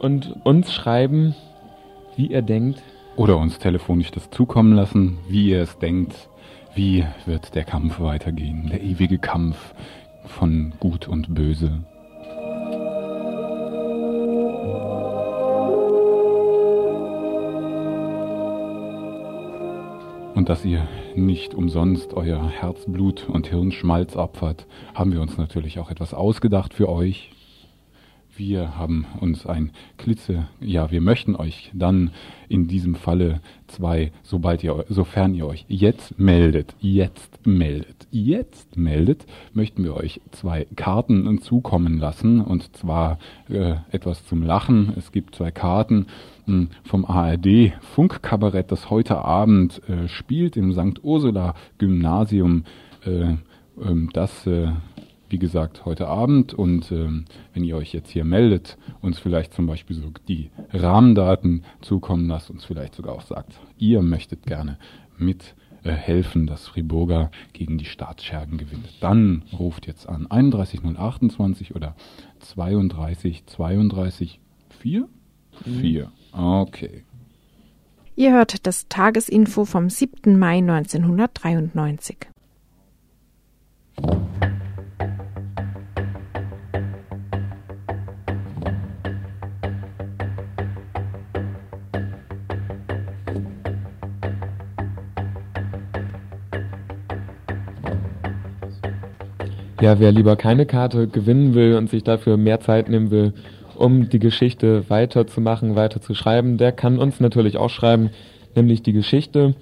und 0.00 0.36
uns 0.44 0.70
schreiben, 0.70 1.34
wie 2.14 2.26
ihr 2.26 2.42
denkt. 2.42 2.82
Oder 3.16 3.38
uns 3.38 3.58
telefonisch 3.58 4.10
das 4.10 4.28
zukommen 4.28 4.74
lassen, 4.74 5.16
wie 5.30 5.48
ihr 5.48 5.62
es 5.62 5.78
denkt. 5.78 6.28
Wie 6.74 7.06
wird 7.24 7.54
der 7.54 7.64
Kampf 7.64 8.00
weitergehen? 8.00 8.68
Der 8.70 8.82
ewige 8.82 9.16
Kampf 9.16 9.72
von 10.26 10.74
Gut 10.78 11.08
und 11.08 11.34
Böse. 11.34 11.78
Und 20.42 20.48
dass 20.48 20.64
ihr 20.64 20.88
nicht 21.14 21.54
umsonst 21.54 22.14
euer 22.14 22.50
Herzblut 22.50 23.28
und 23.28 23.46
Hirnschmalz 23.46 24.16
opfert, 24.16 24.66
haben 24.92 25.12
wir 25.12 25.20
uns 25.20 25.38
natürlich 25.38 25.78
auch 25.78 25.88
etwas 25.88 26.14
ausgedacht 26.14 26.74
für 26.74 26.88
euch. 26.88 27.30
Wir 28.36 28.76
haben 28.76 29.06
uns 29.20 29.46
ein 29.46 29.70
Klitze, 29.98 30.48
ja, 30.60 30.90
wir 30.90 31.00
möchten 31.00 31.36
euch 31.36 31.70
dann 31.74 32.10
in 32.48 32.66
diesem 32.66 32.96
Falle 32.96 33.40
zwei, 33.68 34.10
sobald 34.24 34.64
ihr, 34.64 34.84
sofern 34.88 35.32
ihr 35.32 35.46
euch 35.46 35.64
jetzt 35.68 36.18
meldet, 36.18 36.74
jetzt 36.80 37.46
meldet, 37.46 38.08
jetzt 38.10 38.76
meldet, 38.76 39.26
möchten 39.52 39.84
wir 39.84 39.94
euch 39.94 40.20
zwei 40.32 40.66
Karten 40.74 41.40
zukommen 41.40 41.98
lassen 41.98 42.40
und 42.40 42.76
zwar 42.76 43.20
äh, 43.48 43.74
etwas 43.92 44.26
zum 44.26 44.42
Lachen. 44.42 44.92
Es 44.96 45.12
gibt 45.12 45.36
zwei 45.36 45.52
Karten 45.52 46.06
vom 46.84 47.04
ARD 47.04 47.72
Funkkabarett, 47.80 48.72
das 48.72 48.90
heute 48.90 49.18
Abend 49.18 49.80
äh, 49.88 50.08
spielt 50.08 50.56
im 50.56 50.72
St. 50.72 51.02
Ursula 51.02 51.54
Gymnasium. 51.78 52.64
Äh, 53.04 53.36
ähm, 53.80 54.10
das 54.12 54.46
äh, 54.46 54.72
wie 55.32 55.38
gesagt, 55.38 55.86
heute 55.86 56.08
Abend. 56.08 56.52
Und 56.52 56.92
ähm, 56.92 57.24
wenn 57.54 57.64
ihr 57.64 57.76
euch 57.76 57.92
jetzt 57.92 58.10
hier 58.10 58.24
meldet, 58.24 58.76
uns 59.00 59.18
vielleicht 59.18 59.54
zum 59.54 59.66
Beispiel 59.66 59.96
so 59.96 60.12
die 60.28 60.50
Rahmendaten 60.72 61.64
zukommen 61.80 62.28
lasst, 62.28 62.50
uns 62.50 62.64
vielleicht 62.64 62.94
sogar 62.94 63.14
auch 63.14 63.22
sagt, 63.22 63.58
ihr 63.78 64.02
möchtet 64.02 64.44
gerne 64.44 64.78
mit 65.16 65.54
äh, 65.84 65.90
helfen, 65.90 66.46
dass 66.46 66.68
Friburger 66.68 67.30
gegen 67.54 67.78
die 67.78 67.86
Staatsschergen 67.86 68.58
gewinnt. 68.58 68.88
Dann 69.00 69.42
ruft 69.58 69.86
jetzt 69.86 70.06
an 70.08 70.26
31028 70.28 71.74
oder 71.74 71.96
32 72.40 73.46
32 73.46 74.38
4? 74.80 75.08
4. 75.80 76.12
Okay. 76.32 77.04
Ihr 78.16 78.32
hört 78.32 78.66
das 78.66 78.88
Tagesinfo 78.88 79.64
vom 79.64 79.88
7. 79.88 80.38
Mai 80.38 80.58
1993. 80.58 82.16
Ja, 99.82 99.98
wer 99.98 100.12
lieber 100.12 100.36
keine 100.36 100.64
Karte 100.64 101.08
gewinnen 101.08 101.54
will 101.54 101.74
und 101.74 101.90
sich 101.90 102.04
dafür 102.04 102.36
mehr 102.36 102.60
Zeit 102.60 102.88
nehmen 102.88 103.10
will, 103.10 103.34
um 103.76 104.08
die 104.08 104.18
Geschichte 104.18 104.88
weiterzumachen, 104.88 105.76
weiter 105.76 106.00
zu 106.00 106.14
schreiben, 106.14 106.58
der 106.58 106.72
kann 106.72 106.98
uns 106.98 107.20
natürlich 107.20 107.56
auch 107.56 107.70
schreiben, 107.70 108.10
nämlich 108.54 108.82
die 108.82 108.92
Geschichte. 108.92 109.54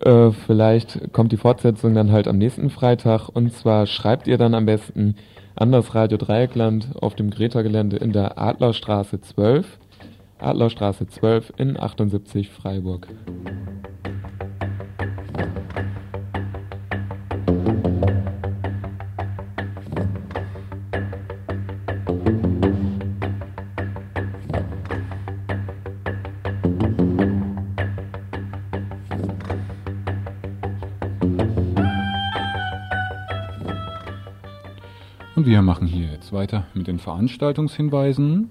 Äh, 0.00 0.30
vielleicht 0.30 1.12
kommt 1.12 1.32
die 1.32 1.36
Fortsetzung 1.36 1.94
dann 1.94 2.12
halt 2.12 2.26
am 2.28 2.38
nächsten 2.38 2.70
Freitag. 2.70 3.28
Und 3.28 3.52
zwar 3.52 3.86
schreibt 3.86 4.26
ihr 4.26 4.38
dann 4.38 4.54
am 4.54 4.66
besten 4.66 5.16
an 5.54 5.72
das 5.72 5.94
Radio 5.94 6.18
Dreieckland 6.18 6.88
auf 7.00 7.14
dem 7.14 7.30
Greta-Gelände 7.30 7.96
in 7.96 8.12
der 8.12 8.38
Adlerstraße 8.38 9.20
12. 9.20 9.78
Adlerstraße 10.38 11.06
12 11.06 11.52
in 11.56 11.78
78 11.78 12.50
Freiburg. 12.50 13.06
Wir 35.52 35.60
machen 35.60 35.86
hier 35.86 36.06
jetzt 36.06 36.32
weiter 36.32 36.66
mit 36.72 36.86
den 36.86 36.98
Veranstaltungshinweisen. 36.98 38.48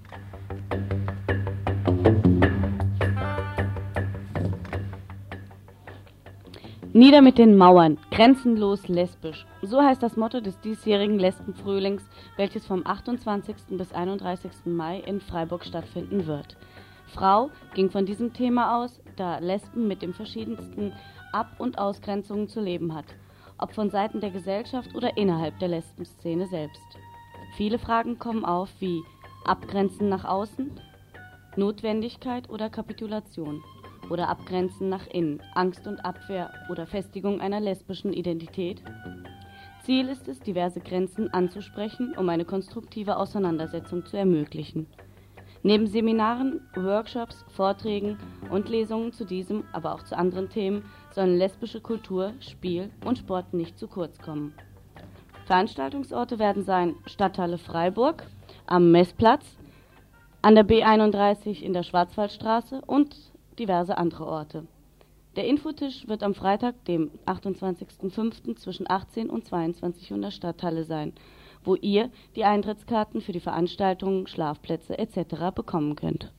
Nieder 6.93 7.23
mit 7.23 7.39
den 7.39 7.57
Mauern, 7.57 7.97
grenzenlos 8.11 8.87
lesbisch. 8.87 9.47
So 9.63 9.81
heißt 9.81 10.03
das 10.03 10.15
Motto 10.15 10.41
des 10.41 10.59
diesjährigen 10.59 11.17
Lesbenfrühlings, 11.17 12.07
welches 12.37 12.67
vom 12.67 12.85
28. 12.85 13.55
bis 13.71 13.91
31. 13.93 14.51
Mai 14.65 14.99
in 14.99 15.21
Freiburg 15.21 15.65
stattfinden 15.65 16.27
wird. 16.27 16.55
Frau 17.07 17.49
ging 17.73 17.89
von 17.89 18.05
diesem 18.05 18.31
Thema 18.33 18.77
aus, 18.77 19.01
da 19.15 19.39
Lesben 19.39 19.87
mit 19.87 20.03
den 20.03 20.13
verschiedensten 20.13 20.93
Ab- 21.31 21.55
und 21.57 21.79
Ausgrenzungen 21.79 22.47
zu 22.47 22.61
leben 22.61 22.93
hat, 22.93 23.05
ob 23.61 23.73
von 23.73 23.89
Seiten 23.89 24.19
der 24.19 24.31
Gesellschaft 24.31 24.93
oder 24.95 25.15
innerhalb 25.15 25.57
der 25.59 25.69
Lesbenszene 25.69 26.47
selbst. 26.47 26.81
Viele 27.55 27.79
Fragen 27.79 28.19
kommen 28.19 28.43
auf 28.43 28.69
wie 28.79 29.01
Abgrenzen 29.45 30.09
nach 30.09 30.25
außen, 30.25 30.71
Notwendigkeit 31.55 32.49
oder 32.49 32.69
Kapitulation 32.69 33.63
oder 34.09 34.29
Abgrenzen 34.29 34.89
nach 34.89 35.07
innen, 35.07 35.41
Angst 35.53 35.87
und 35.87 36.03
Abwehr 36.03 36.51
oder 36.69 36.87
Festigung 36.87 37.41
einer 37.41 37.59
lesbischen 37.59 38.13
Identität. 38.13 38.81
Ziel 39.83 40.09
ist 40.09 40.27
es, 40.27 40.39
diverse 40.39 40.79
Grenzen 40.79 41.33
anzusprechen, 41.33 42.15
um 42.17 42.29
eine 42.29 42.45
konstruktive 42.45 43.17
Auseinandersetzung 43.17 44.05
zu 44.05 44.17
ermöglichen. 44.17 44.87
Neben 45.63 45.85
Seminaren, 45.85 46.61
Workshops, 46.75 47.45
Vorträgen 47.49 48.17
und 48.49 48.67
Lesungen 48.67 49.13
zu 49.13 49.25
diesem, 49.25 49.63
aber 49.71 49.93
auch 49.93 50.03
zu 50.03 50.17
anderen 50.17 50.49
Themen 50.49 50.83
sollen 51.11 51.37
lesbische 51.37 51.81
Kultur, 51.81 52.33
Spiel 52.39 52.89
und 53.05 53.19
Sport 53.19 53.53
nicht 53.53 53.77
zu 53.77 53.87
kurz 53.87 54.17
kommen. 54.17 54.53
Veranstaltungsorte 55.45 56.39
werden 56.39 56.63
sein 56.63 56.95
Stadthalle 57.05 57.59
Freiburg, 57.59 58.25
am 58.65 58.91
Messplatz, 58.91 59.45
an 60.41 60.55
der 60.55 60.65
B31 60.65 61.61
in 61.61 61.73
der 61.73 61.83
Schwarzwaldstraße 61.83 62.81
und 62.87 63.15
diverse 63.59 63.97
andere 63.97 64.25
Orte. 64.25 64.65
Der 65.35 65.45
Infotisch 65.45 66.07
wird 66.07 66.23
am 66.23 66.33
Freitag, 66.33 66.83
dem 66.85 67.11
28.05. 67.27 68.55
zwischen 68.57 68.89
18 68.89 69.29
und 69.29 69.45
22 69.45 70.11
Uhr 70.11 70.15
in 70.15 70.23
der 70.23 70.31
Stadthalle 70.31 70.83
sein, 70.83 71.13
wo 71.63 71.75
ihr 71.75 72.09
die 72.35 72.45
Eintrittskarten 72.45 73.21
für 73.21 73.31
die 73.31 73.39
Veranstaltungen, 73.39 74.27
Schlafplätze 74.27 74.97
etc. 74.97 75.53
bekommen 75.53 75.95
könnt. 75.95 76.31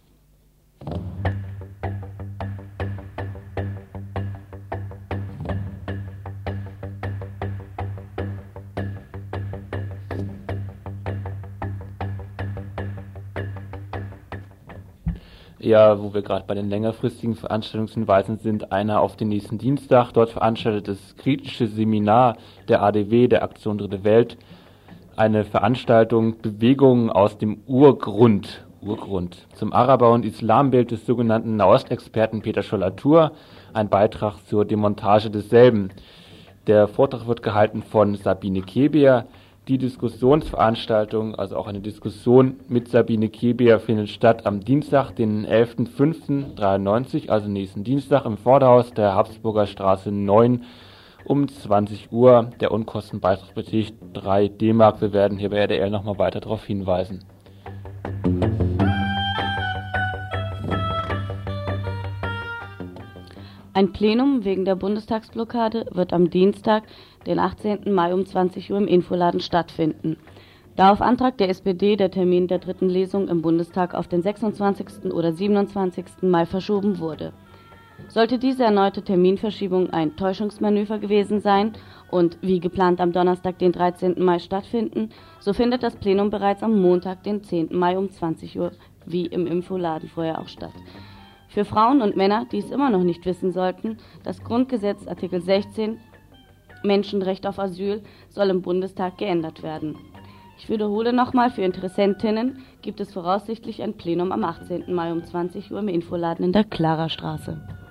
Ja, 15.62 16.02
wo 16.02 16.12
wir 16.12 16.22
gerade 16.22 16.44
bei 16.44 16.54
den 16.54 16.68
längerfristigen 16.68 17.36
Veranstaltungshinweisen 17.36 18.38
sind, 18.38 18.72
einer 18.72 19.00
auf 19.00 19.14
den 19.14 19.28
nächsten 19.28 19.58
Dienstag. 19.58 20.10
Dort 20.10 20.30
veranstaltet 20.30 20.88
das 20.88 21.16
kritische 21.16 21.68
Seminar 21.68 22.36
der 22.66 22.82
ADW, 22.82 23.28
der 23.28 23.44
Aktion 23.44 23.78
Dritte 23.78 24.02
Welt, 24.02 24.36
eine 25.16 25.44
Veranstaltung 25.44 26.38
Bewegungen 26.40 27.10
aus 27.10 27.38
dem 27.38 27.58
Urgrund. 27.66 28.64
Urgrund. 28.80 29.46
Zum 29.54 29.72
Araber- 29.72 30.12
und 30.12 30.24
Islambild 30.24 30.90
des 30.90 31.06
sogenannten 31.06 31.56
Nahostexperten 31.56 32.42
Peter 32.42 32.62
Schollatur, 32.62 33.32
ein 33.72 33.88
Beitrag 33.88 34.38
zur 34.46 34.64
Demontage 34.64 35.30
desselben. 35.30 35.90
Der 36.66 36.88
Vortrag 36.88 37.26
wird 37.26 37.42
gehalten 37.42 37.82
von 37.82 38.16
Sabine 38.16 38.62
Kebier, 38.62 39.26
die 39.68 39.78
Diskussionsveranstaltung, 39.78 41.36
also 41.36 41.56
auch 41.56 41.68
eine 41.68 41.80
Diskussion 41.80 42.56
mit 42.68 42.88
Sabine 42.88 43.28
Kebier, 43.28 43.78
findet 43.78 44.08
statt 44.08 44.44
am 44.46 44.60
Dienstag, 44.60 45.12
den 45.12 45.46
11.05.93, 45.46 47.28
also 47.28 47.48
nächsten 47.48 47.84
Dienstag 47.84 48.24
im 48.24 48.36
Vorderhaus 48.36 48.92
der 48.92 49.14
Habsburger 49.14 49.66
Straße 49.66 50.10
9 50.10 50.64
um 51.24 51.48
20 51.48 52.12
Uhr. 52.12 52.50
Der 52.60 52.72
Unkostenbeitrag 52.72 53.54
beträgt 53.54 53.94
3 54.12 54.48
D-Mark. 54.48 55.00
Wir 55.00 55.12
werden 55.12 55.38
hier 55.38 55.50
bei 55.50 55.58
RDL 55.58 55.90
nochmal 55.90 56.18
weiter 56.18 56.40
darauf 56.40 56.64
hinweisen. 56.64 57.24
Ein 63.74 63.92
Plenum 63.92 64.44
wegen 64.44 64.64
der 64.64 64.76
Bundestagsblockade 64.76 65.86
wird 65.92 66.12
am 66.12 66.28
Dienstag, 66.28 66.84
den 67.26 67.38
18. 67.38 67.92
Mai 67.92 68.12
um 68.12 68.26
20 68.26 68.70
Uhr 68.70 68.78
im 68.78 68.86
Infoladen 68.86 69.40
stattfinden. 69.40 70.18
Da 70.76 70.92
auf 70.92 71.00
Antrag 71.00 71.38
der 71.38 71.48
SPD 71.48 71.96
der 71.96 72.10
Termin 72.10 72.48
der 72.48 72.58
dritten 72.58 72.88
Lesung 72.88 73.28
im 73.28 73.42
Bundestag 73.42 73.94
auf 73.94 74.08
den 74.08 74.22
26. 74.22 75.12
oder 75.12 75.32
27. 75.32 76.04
Mai 76.22 76.46
verschoben 76.46 76.98
wurde. 76.98 77.32
Sollte 78.12 78.38
diese 78.38 78.64
erneute 78.64 79.00
Terminverschiebung 79.00 79.88
ein 79.88 80.16
Täuschungsmanöver 80.16 80.98
gewesen 80.98 81.40
sein 81.40 81.72
und 82.10 82.36
wie 82.42 82.60
geplant 82.60 83.00
am 83.00 83.12
Donnerstag, 83.12 83.58
den 83.58 83.72
13. 83.72 84.22
Mai 84.22 84.38
stattfinden, 84.38 85.08
so 85.40 85.54
findet 85.54 85.82
das 85.82 85.96
Plenum 85.96 86.28
bereits 86.28 86.62
am 86.62 86.78
Montag, 86.78 87.22
den 87.22 87.42
10. 87.42 87.68
Mai 87.70 87.96
um 87.96 88.10
20 88.10 88.58
Uhr, 88.58 88.72
wie 89.06 89.24
im 89.24 89.46
Infoladen 89.46 90.10
vorher 90.10 90.42
auch 90.42 90.48
statt. 90.48 90.74
Für 91.48 91.64
Frauen 91.64 92.02
und 92.02 92.14
Männer, 92.14 92.44
die 92.52 92.58
es 92.58 92.70
immer 92.70 92.90
noch 92.90 93.02
nicht 93.02 93.24
wissen 93.24 93.50
sollten, 93.50 93.96
das 94.24 94.44
Grundgesetz 94.44 95.06
Artikel 95.06 95.40
16 95.40 95.98
Menschenrecht 96.82 97.46
auf 97.46 97.58
Asyl 97.58 98.02
soll 98.28 98.50
im 98.50 98.60
Bundestag 98.60 99.16
geändert 99.16 99.62
werden. 99.62 99.96
Ich 100.58 100.68
wiederhole 100.68 101.14
nochmal, 101.14 101.48
für 101.48 101.62
Interessentinnen 101.62 102.58
gibt 102.82 103.00
es 103.00 103.10
voraussichtlich 103.14 103.82
ein 103.82 103.94
Plenum 103.94 104.32
am 104.32 104.44
18. 104.44 104.94
Mai 104.94 105.12
um 105.12 105.24
20 105.24 105.72
Uhr 105.72 105.78
im 105.78 105.88
Infoladen 105.88 106.44
in 106.44 106.52
der 106.52 106.64
Klarerstraße. 106.64 107.81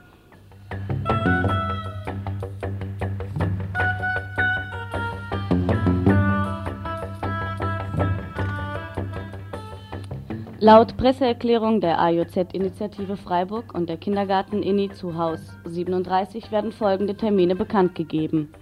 Laut 10.64 10.95
Presseerklärung 10.95 11.82
der 11.82 11.99
AJZ-Initiative 11.99 13.18
Freiburg 13.18 13.74
und 13.74 13.89
der 13.89 13.97
Kindergarten-INI 13.97 14.91
zu 14.91 15.18
Haus 15.18 15.39
37 15.66 16.51
werden 16.51 16.72
folgende 16.72 17.16
Termine 17.16 17.55
bekannt 17.55 17.95
gegeben. 17.95 18.53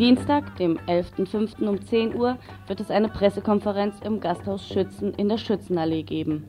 Dienstag, 0.00 0.56
dem 0.56 0.78
11.05. 0.88 1.68
um 1.68 1.80
10 1.80 2.16
Uhr, 2.16 2.38
wird 2.66 2.80
es 2.80 2.90
eine 2.90 3.08
Pressekonferenz 3.08 4.00
im 4.04 4.18
Gasthaus 4.18 4.66
Schützen 4.66 5.14
in 5.14 5.28
der 5.28 5.38
Schützenallee 5.38 6.02
geben. 6.02 6.48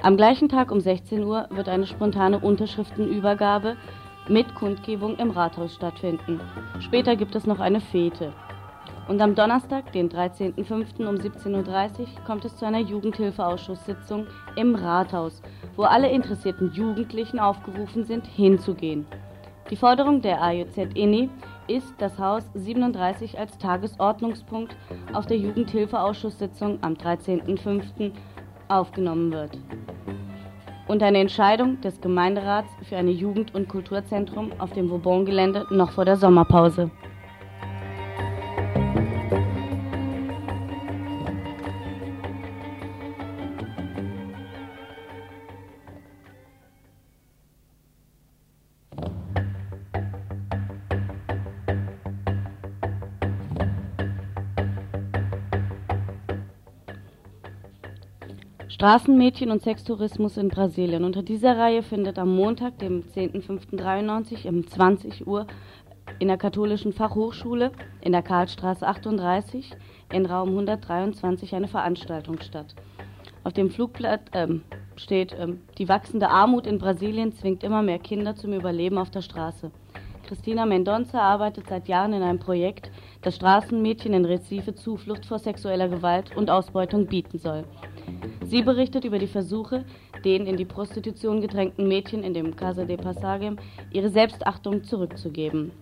Am 0.00 0.16
gleichen 0.16 0.48
Tag 0.48 0.70
um 0.70 0.78
16 0.78 1.24
Uhr 1.24 1.48
wird 1.50 1.68
eine 1.68 1.88
spontane 1.88 2.38
Unterschriftenübergabe 2.38 3.76
mit 4.28 4.54
Kundgebung 4.54 5.16
im 5.16 5.30
Rathaus 5.30 5.74
stattfinden. 5.74 6.40
Später 6.80 7.16
gibt 7.16 7.34
es 7.34 7.46
noch 7.46 7.60
eine 7.60 7.80
Fete. 7.80 8.32
Und 9.08 9.20
am 9.20 9.34
Donnerstag, 9.34 9.92
den 9.92 10.08
13.05. 10.08 11.06
um 11.06 11.16
17.30 11.16 12.00
Uhr, 12.00 12.06
kommt 12.24 12.44
es 12.44 12.56
zu 12.56 12.64
einer 12.64 12.78
Jugendhilfeausschusssitzung 12.78 14.26
im 14.56 14.74
Rathaus, 14.76 15.42
wo 15.76 15.82
alle 15.82 16.10
interessierten 16.10 16.72
Jugendlichen 16.72 17.40
aufgerufen 17.40 18.04
sind, 18.04 18.26
hinzugehen. 18.26 19.06
Die 19.70 19.76
Forderung 19.76 20.22
der 20.22 20.42
AJZ-INI 20.42 21.30
ist, 21.66 21.94
das 21.98 22.18
Haus 22.18 22.44
37 22.54 23.38
als 23.38 23.58
Tagesordnungspunkt 23.58 24.76
auf 25.12 25.26
der 25.26 25.38
Jugendhilfeausschusssitzung 25.38 26.78
am 26.82 26.94
13.05. 26.94 28.12
aufgenommen 28.68 29.32
wird. 29.32 29.58
Und 30.88 31.02
eine 31.02 31.18
Entscheidung 31.18 31.80
des 31.80 32.00
Gemeinderats 32.00 32.68
für 32.88 32.96
ein 32.96 33.08
Jugend- 33.08 33.54
und 33.54 33.68
Kulturzentrum 33.68 34.52
auf 34.58 34.72
dem 34.72 34.90
Vauban-Gelände 34.90 35.66
noch 35.70 35.92
vor 35.92 36.04
der 36.04 36.16
Sommerpause. 36.16 36.90
Straßenmädchen 58.82 59.52
und 59.52 59.62
Sextourismus 59.62 60.36
in 60.36 60.48
Brasilien. 60.48 61.04
Unter 61.04 61.22
dieser 61.22 61.56
Reihe 61.56 61.84
findet 61.84 62.18
am 62.18 62.34
Montag, 62.34 62.80
dem 62.80 63.04
10.05.93 63.04 64.48
um 64.48 64.66
20 64.66 65.24
Uhr 65.24 65.46
in 66.18 66.26
der 66.26 66.36
katholischen 66.36 66.92
Fachhochschule 66.92 67.70
in 68.00 68.10
der 68.10 68.22
Karlstraße 68.22 68.84
38 68.84 69.70
in 70.12 70.26
Raum 70.26 70.48
123 70.48 71.54
eine 71.54 71.68
Veranstaltung 71.68 72.40
statt. 72.40 72.74
Auf 73.44 73.52
dem 73.52 73.70
Flugblatt 73.70 74.22
ähm, 74.32 74.62
steht, 74.96 75.32
ähm, 75.38 75.60
die 75.78 75.88
wachsende 75.88 76.28
Armut 76.28 76.66
in 76.66 76.78
Brasilien 76.78 77.30
zwingt 77.30 77.62
immer 77.62 77.82
mehr 77.82 78.00
Kinder 78.00 78.34
zum 78.34 78.52
Überleben 78.52 78.98
auf 78.98 79.10
der 79.10 79.22
Straße. 79.22 79.70
Christina 80.26 80.64
Mendonça 80.64 81.20
arbeitet 81.20 81.68
seit 81.68 81.86
Jahren 81.86 82.14
in 82.14 82.22
einem 82.22 82.40
Projekt, 82.40 82.90
das 83.20 83.36
Straßenmädchen 83.36 84.12
in 84.12 84.24
Recife 84.24 84.74
Zuflucht 84.74 85.24
vor 85.24 85.38
sexueller 85.38 85.88
Gewalt 85.88 86.36
und 86.36 86.50
Ausbeutung 86.50 87.06
bieten 87.06 87.38
soll. 87.38 87.64
Sie 88.52 88.60
berichtet 88.60 89.06
über 89.06 89.18
die 89.18 89.28
Versuche, 89.28 89.82
den 90.26 90.46
in 90.46 90.58
die 90.58 90.66
Prostitution 90.66 91.40
gedrängten 91.40 91.88
Mädchen 91.88 92.22
in 92.22 92.34
dem 92.34 92.54
Casa 92.54 92.84
de 92.84 92.98
Passagem 92.98 93.56
ihre 93.90 94.10
Selbstachtung 94.10 94.84
zurückzugeben. 94.84 95.72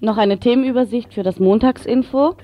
Noch 0.00 0.16
eine 0.16 0.40
Themenübersicht 0.40 1.12
für 1.12 1.22
das 1.22 1.38
Montagsinfo. 1.38 2.38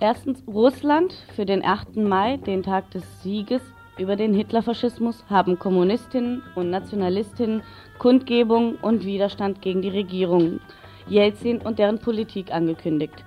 Erstens 0.00 0.44
Russland 0.46 1.12
für 1.34 1.44
den 1.44 1.64
8. 1.64 1.96
Mai, 1.96 2.36
den 2.36 2.62
Tag 2.62 2.88
des 2.92 3.02
Sieges 3.22 3.62
über 3.98 4.14
den 4.14 4.32
Hitlerfaschismus, 4.32 5.24
haben 5.28 5.58
Kommunistinnen 5.58 6.42
und 6.54 6.70
Nationalistinnen 6.70 7.62
Kundgebung 7.98 8.76
und 8.80 9.04
Widerstand 9.04 9.60
gegen 9.60 9.82
die 9.82 9.88
Regierung 9.88 10.60
Jelzin 11.08 11.58
und 11.58 11.80
deren 11.80 11.98
Politik 11.98 12.52
angekündigt. 12.52 13.24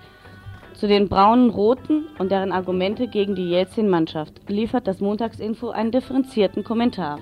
Zu 0.73 0.87
den 0.87 1.09
braunen 1.09 1.49
Roten 1.49 2.05
und 2.19 2.31
deren 2.31 2.53
Argumente 2.53 3.09
gegen 3.09 3.35
die 3.35 3.49
Jelzin-Mannschaft 3.49 4.49
liefert 4.49 4.87
das 4.87 5.01
Montagsinfo 5.01 5.71
einen 5.71 5.91
differenzierten 5.91 6.63
Kommentar. 6.63 7.19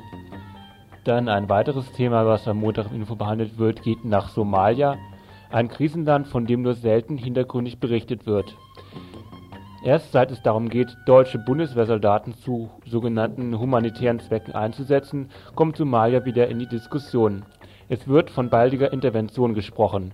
Dann 1.05 1.27
ein 1.27 1.49
weiteres 1.49 1.91
Thema, 1.93 2.27
was 2.27 2.47
am 2.47 2.57
Montagsinfo 2.57 3.15
behandelt 3.15 3.57
wird, 3.57 3.81
geht 3.81 4.05
nach 4.05 4.29
Somalia 4.29 4.97
ein 5.49 5.69
Krisenland, 5.69 6.27
von 6.27 6.45
dem 6.45 6.61
nur 6.61 6.75
selten 6.75 7.17
hintergründig 7.17 7.79
berichtet 7.79 8.27
wird. 8.27 8.55
Erst 9.83 10.11
seit 10.11 10.31
es 10.31 10.41
darum 10.41 10.69
geht, 10.69 10.97
deutsche 11.05 11.39
Bundeswehrsoldaten 11.39 12.33
zu 12.33 12.69
sogenannten 12.85 13.57
humanitären 13.57 14.19
Zwecken 14.19 14.53
einzusetzen, 14.53 15.29
kommt 15.55 15.77
Somalia 15.77 16.25
wieder 16.25 16.49
in 16.49 16.59
die 16.59 16.67
Diskussion. 16.67 17.43
Es 17.87 18.07
wird 18.07 18.29
von 18.29 18.49
baldiger 18.49 18.91
Intervention 18.91 19.53
gesprochen. 19.53 20.13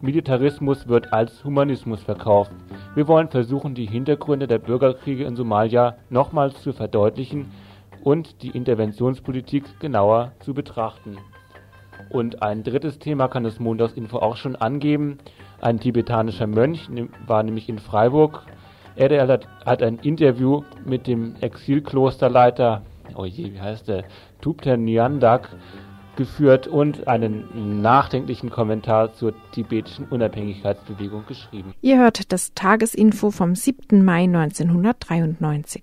Militarismus 0.00 0.88
wird 0.88 1.12
als 1.12 1.44
Humanismus 1.44 2.02
verkauft. 2.02 2.52
Wir 2.94 3.06
wollen 3.06 3.28
versuchen, 3.28 3.74
die 3.74 3.86
Hintergründe 3.86 4.48
der 4.48 4.58
Bürgerkriege 4.58 5.24
in 5.24 5.36
Somalia 5.36 5.96
nochmals 6.10 6.60
zu 6.62 6.72
verdeutlichen 6.72 7.52
und 8.02 8.42
die 8.42 8.50
Interventionspolitik 8.50 9.80
genauer 9.80 10.32
zu 10.40 10.54
betrachten 10.54 11.18
und 12.14 12.42
ein 12.42 12.62
drittes 12.62 12.98
Thema 12.98 13.28
kann 13.28 13.44
das 13.44 13.58
Montagsinfo 13.58 14.18
auch 14.18 14.36
schon 14.36 14.56
angeben. 14.56 15.18
Ein 15.60 15.80
tibetanischer 15.80 16.46
Mönch 16.46 16.88
war 17.26 17.42
nämlich 17.42 17.68
in 17.68 17.78
Freiburg. 17.78 18.42
Er 18.96 19.40
hat 19.66 19.82
ein 19.82 19.98
Interview 19.98 20.62
mit 20.84 21.06
dem 21.06 21.34
Exilklosterleiter, 21.40 22.82
oh 23.16 23.24
je, 23.24 23.52
wie 23.52 23.60
heißt 23.60 23.88
der, 23.88 24.04
Tupter 24.40 24.76
Nyandak, 24.76 25.48
geführt 26.16 26.68
und 26.68 27.08
einen 27.08 27.82
nachdenklichen 27.82 28.50
Kommentar 28.50 29.12
zur 29.14 29.34
tibetischen 29.50 30.06
Unabhängigkeitsbewegung 30.06 31.26
geschrieben. 31.26 31.74
Ihr 31.80 31.98
hört 31.98 32.32
das 32.32 32.54
Tagesinfo 32.54 33.30
vom 33.30 33.56
7. 33.56 34.04
Mai 34.04 34.24
1993. 34.24 35.82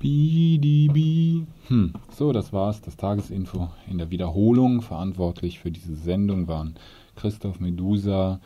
BDB. 0.00 1.46
Hm, 1.68 1.92
so, 2.10 2.32
das 2.32 2.52
war's, 2.52 2.80
das 2.80 2.96
Tagesinfo. 2.96 3.68
In 3.88 3.98
der 3.98 4.10
Wiederholung 4.10 4.80
verantwortlich 4.80 5.60
für 5.60 5.70
diese 5.70 5.94
Sendung 5.94 6.48
waren 6.48 6.74
Christoph 7.16 7.60
Medusa, 7.60 8.40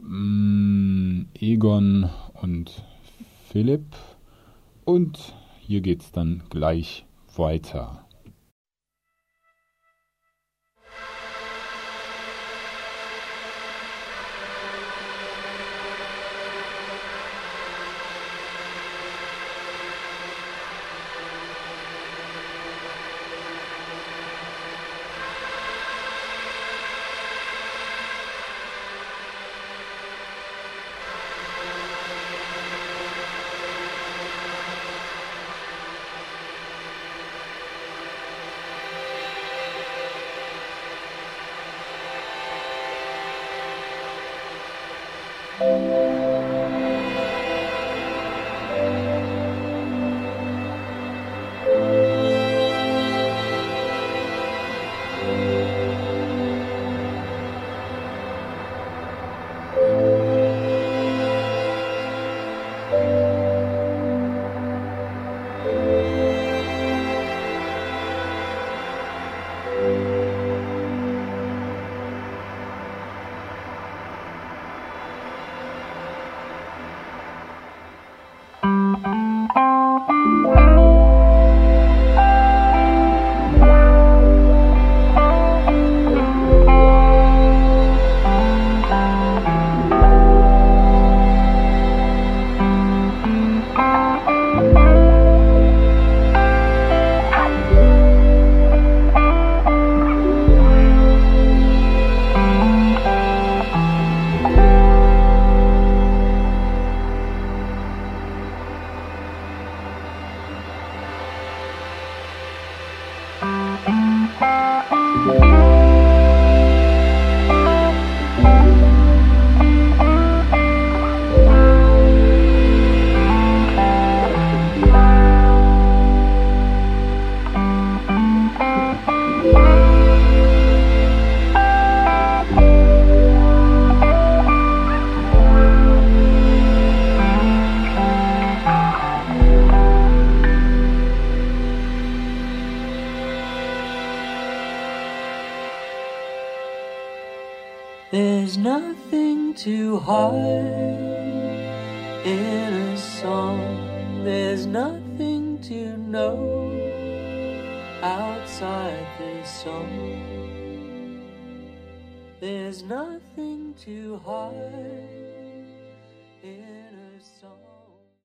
mm, 0.00 1.22
Egon 1.40 2.08
und 2.40 2.84
Philipp. 3.48 3.84
Und 4.84 5.34
hier 5.60 5.80
geht's 5.80 6.12
dann 6.12 6.44
gleich 6.48 7.04
weiter. 7.36 8.04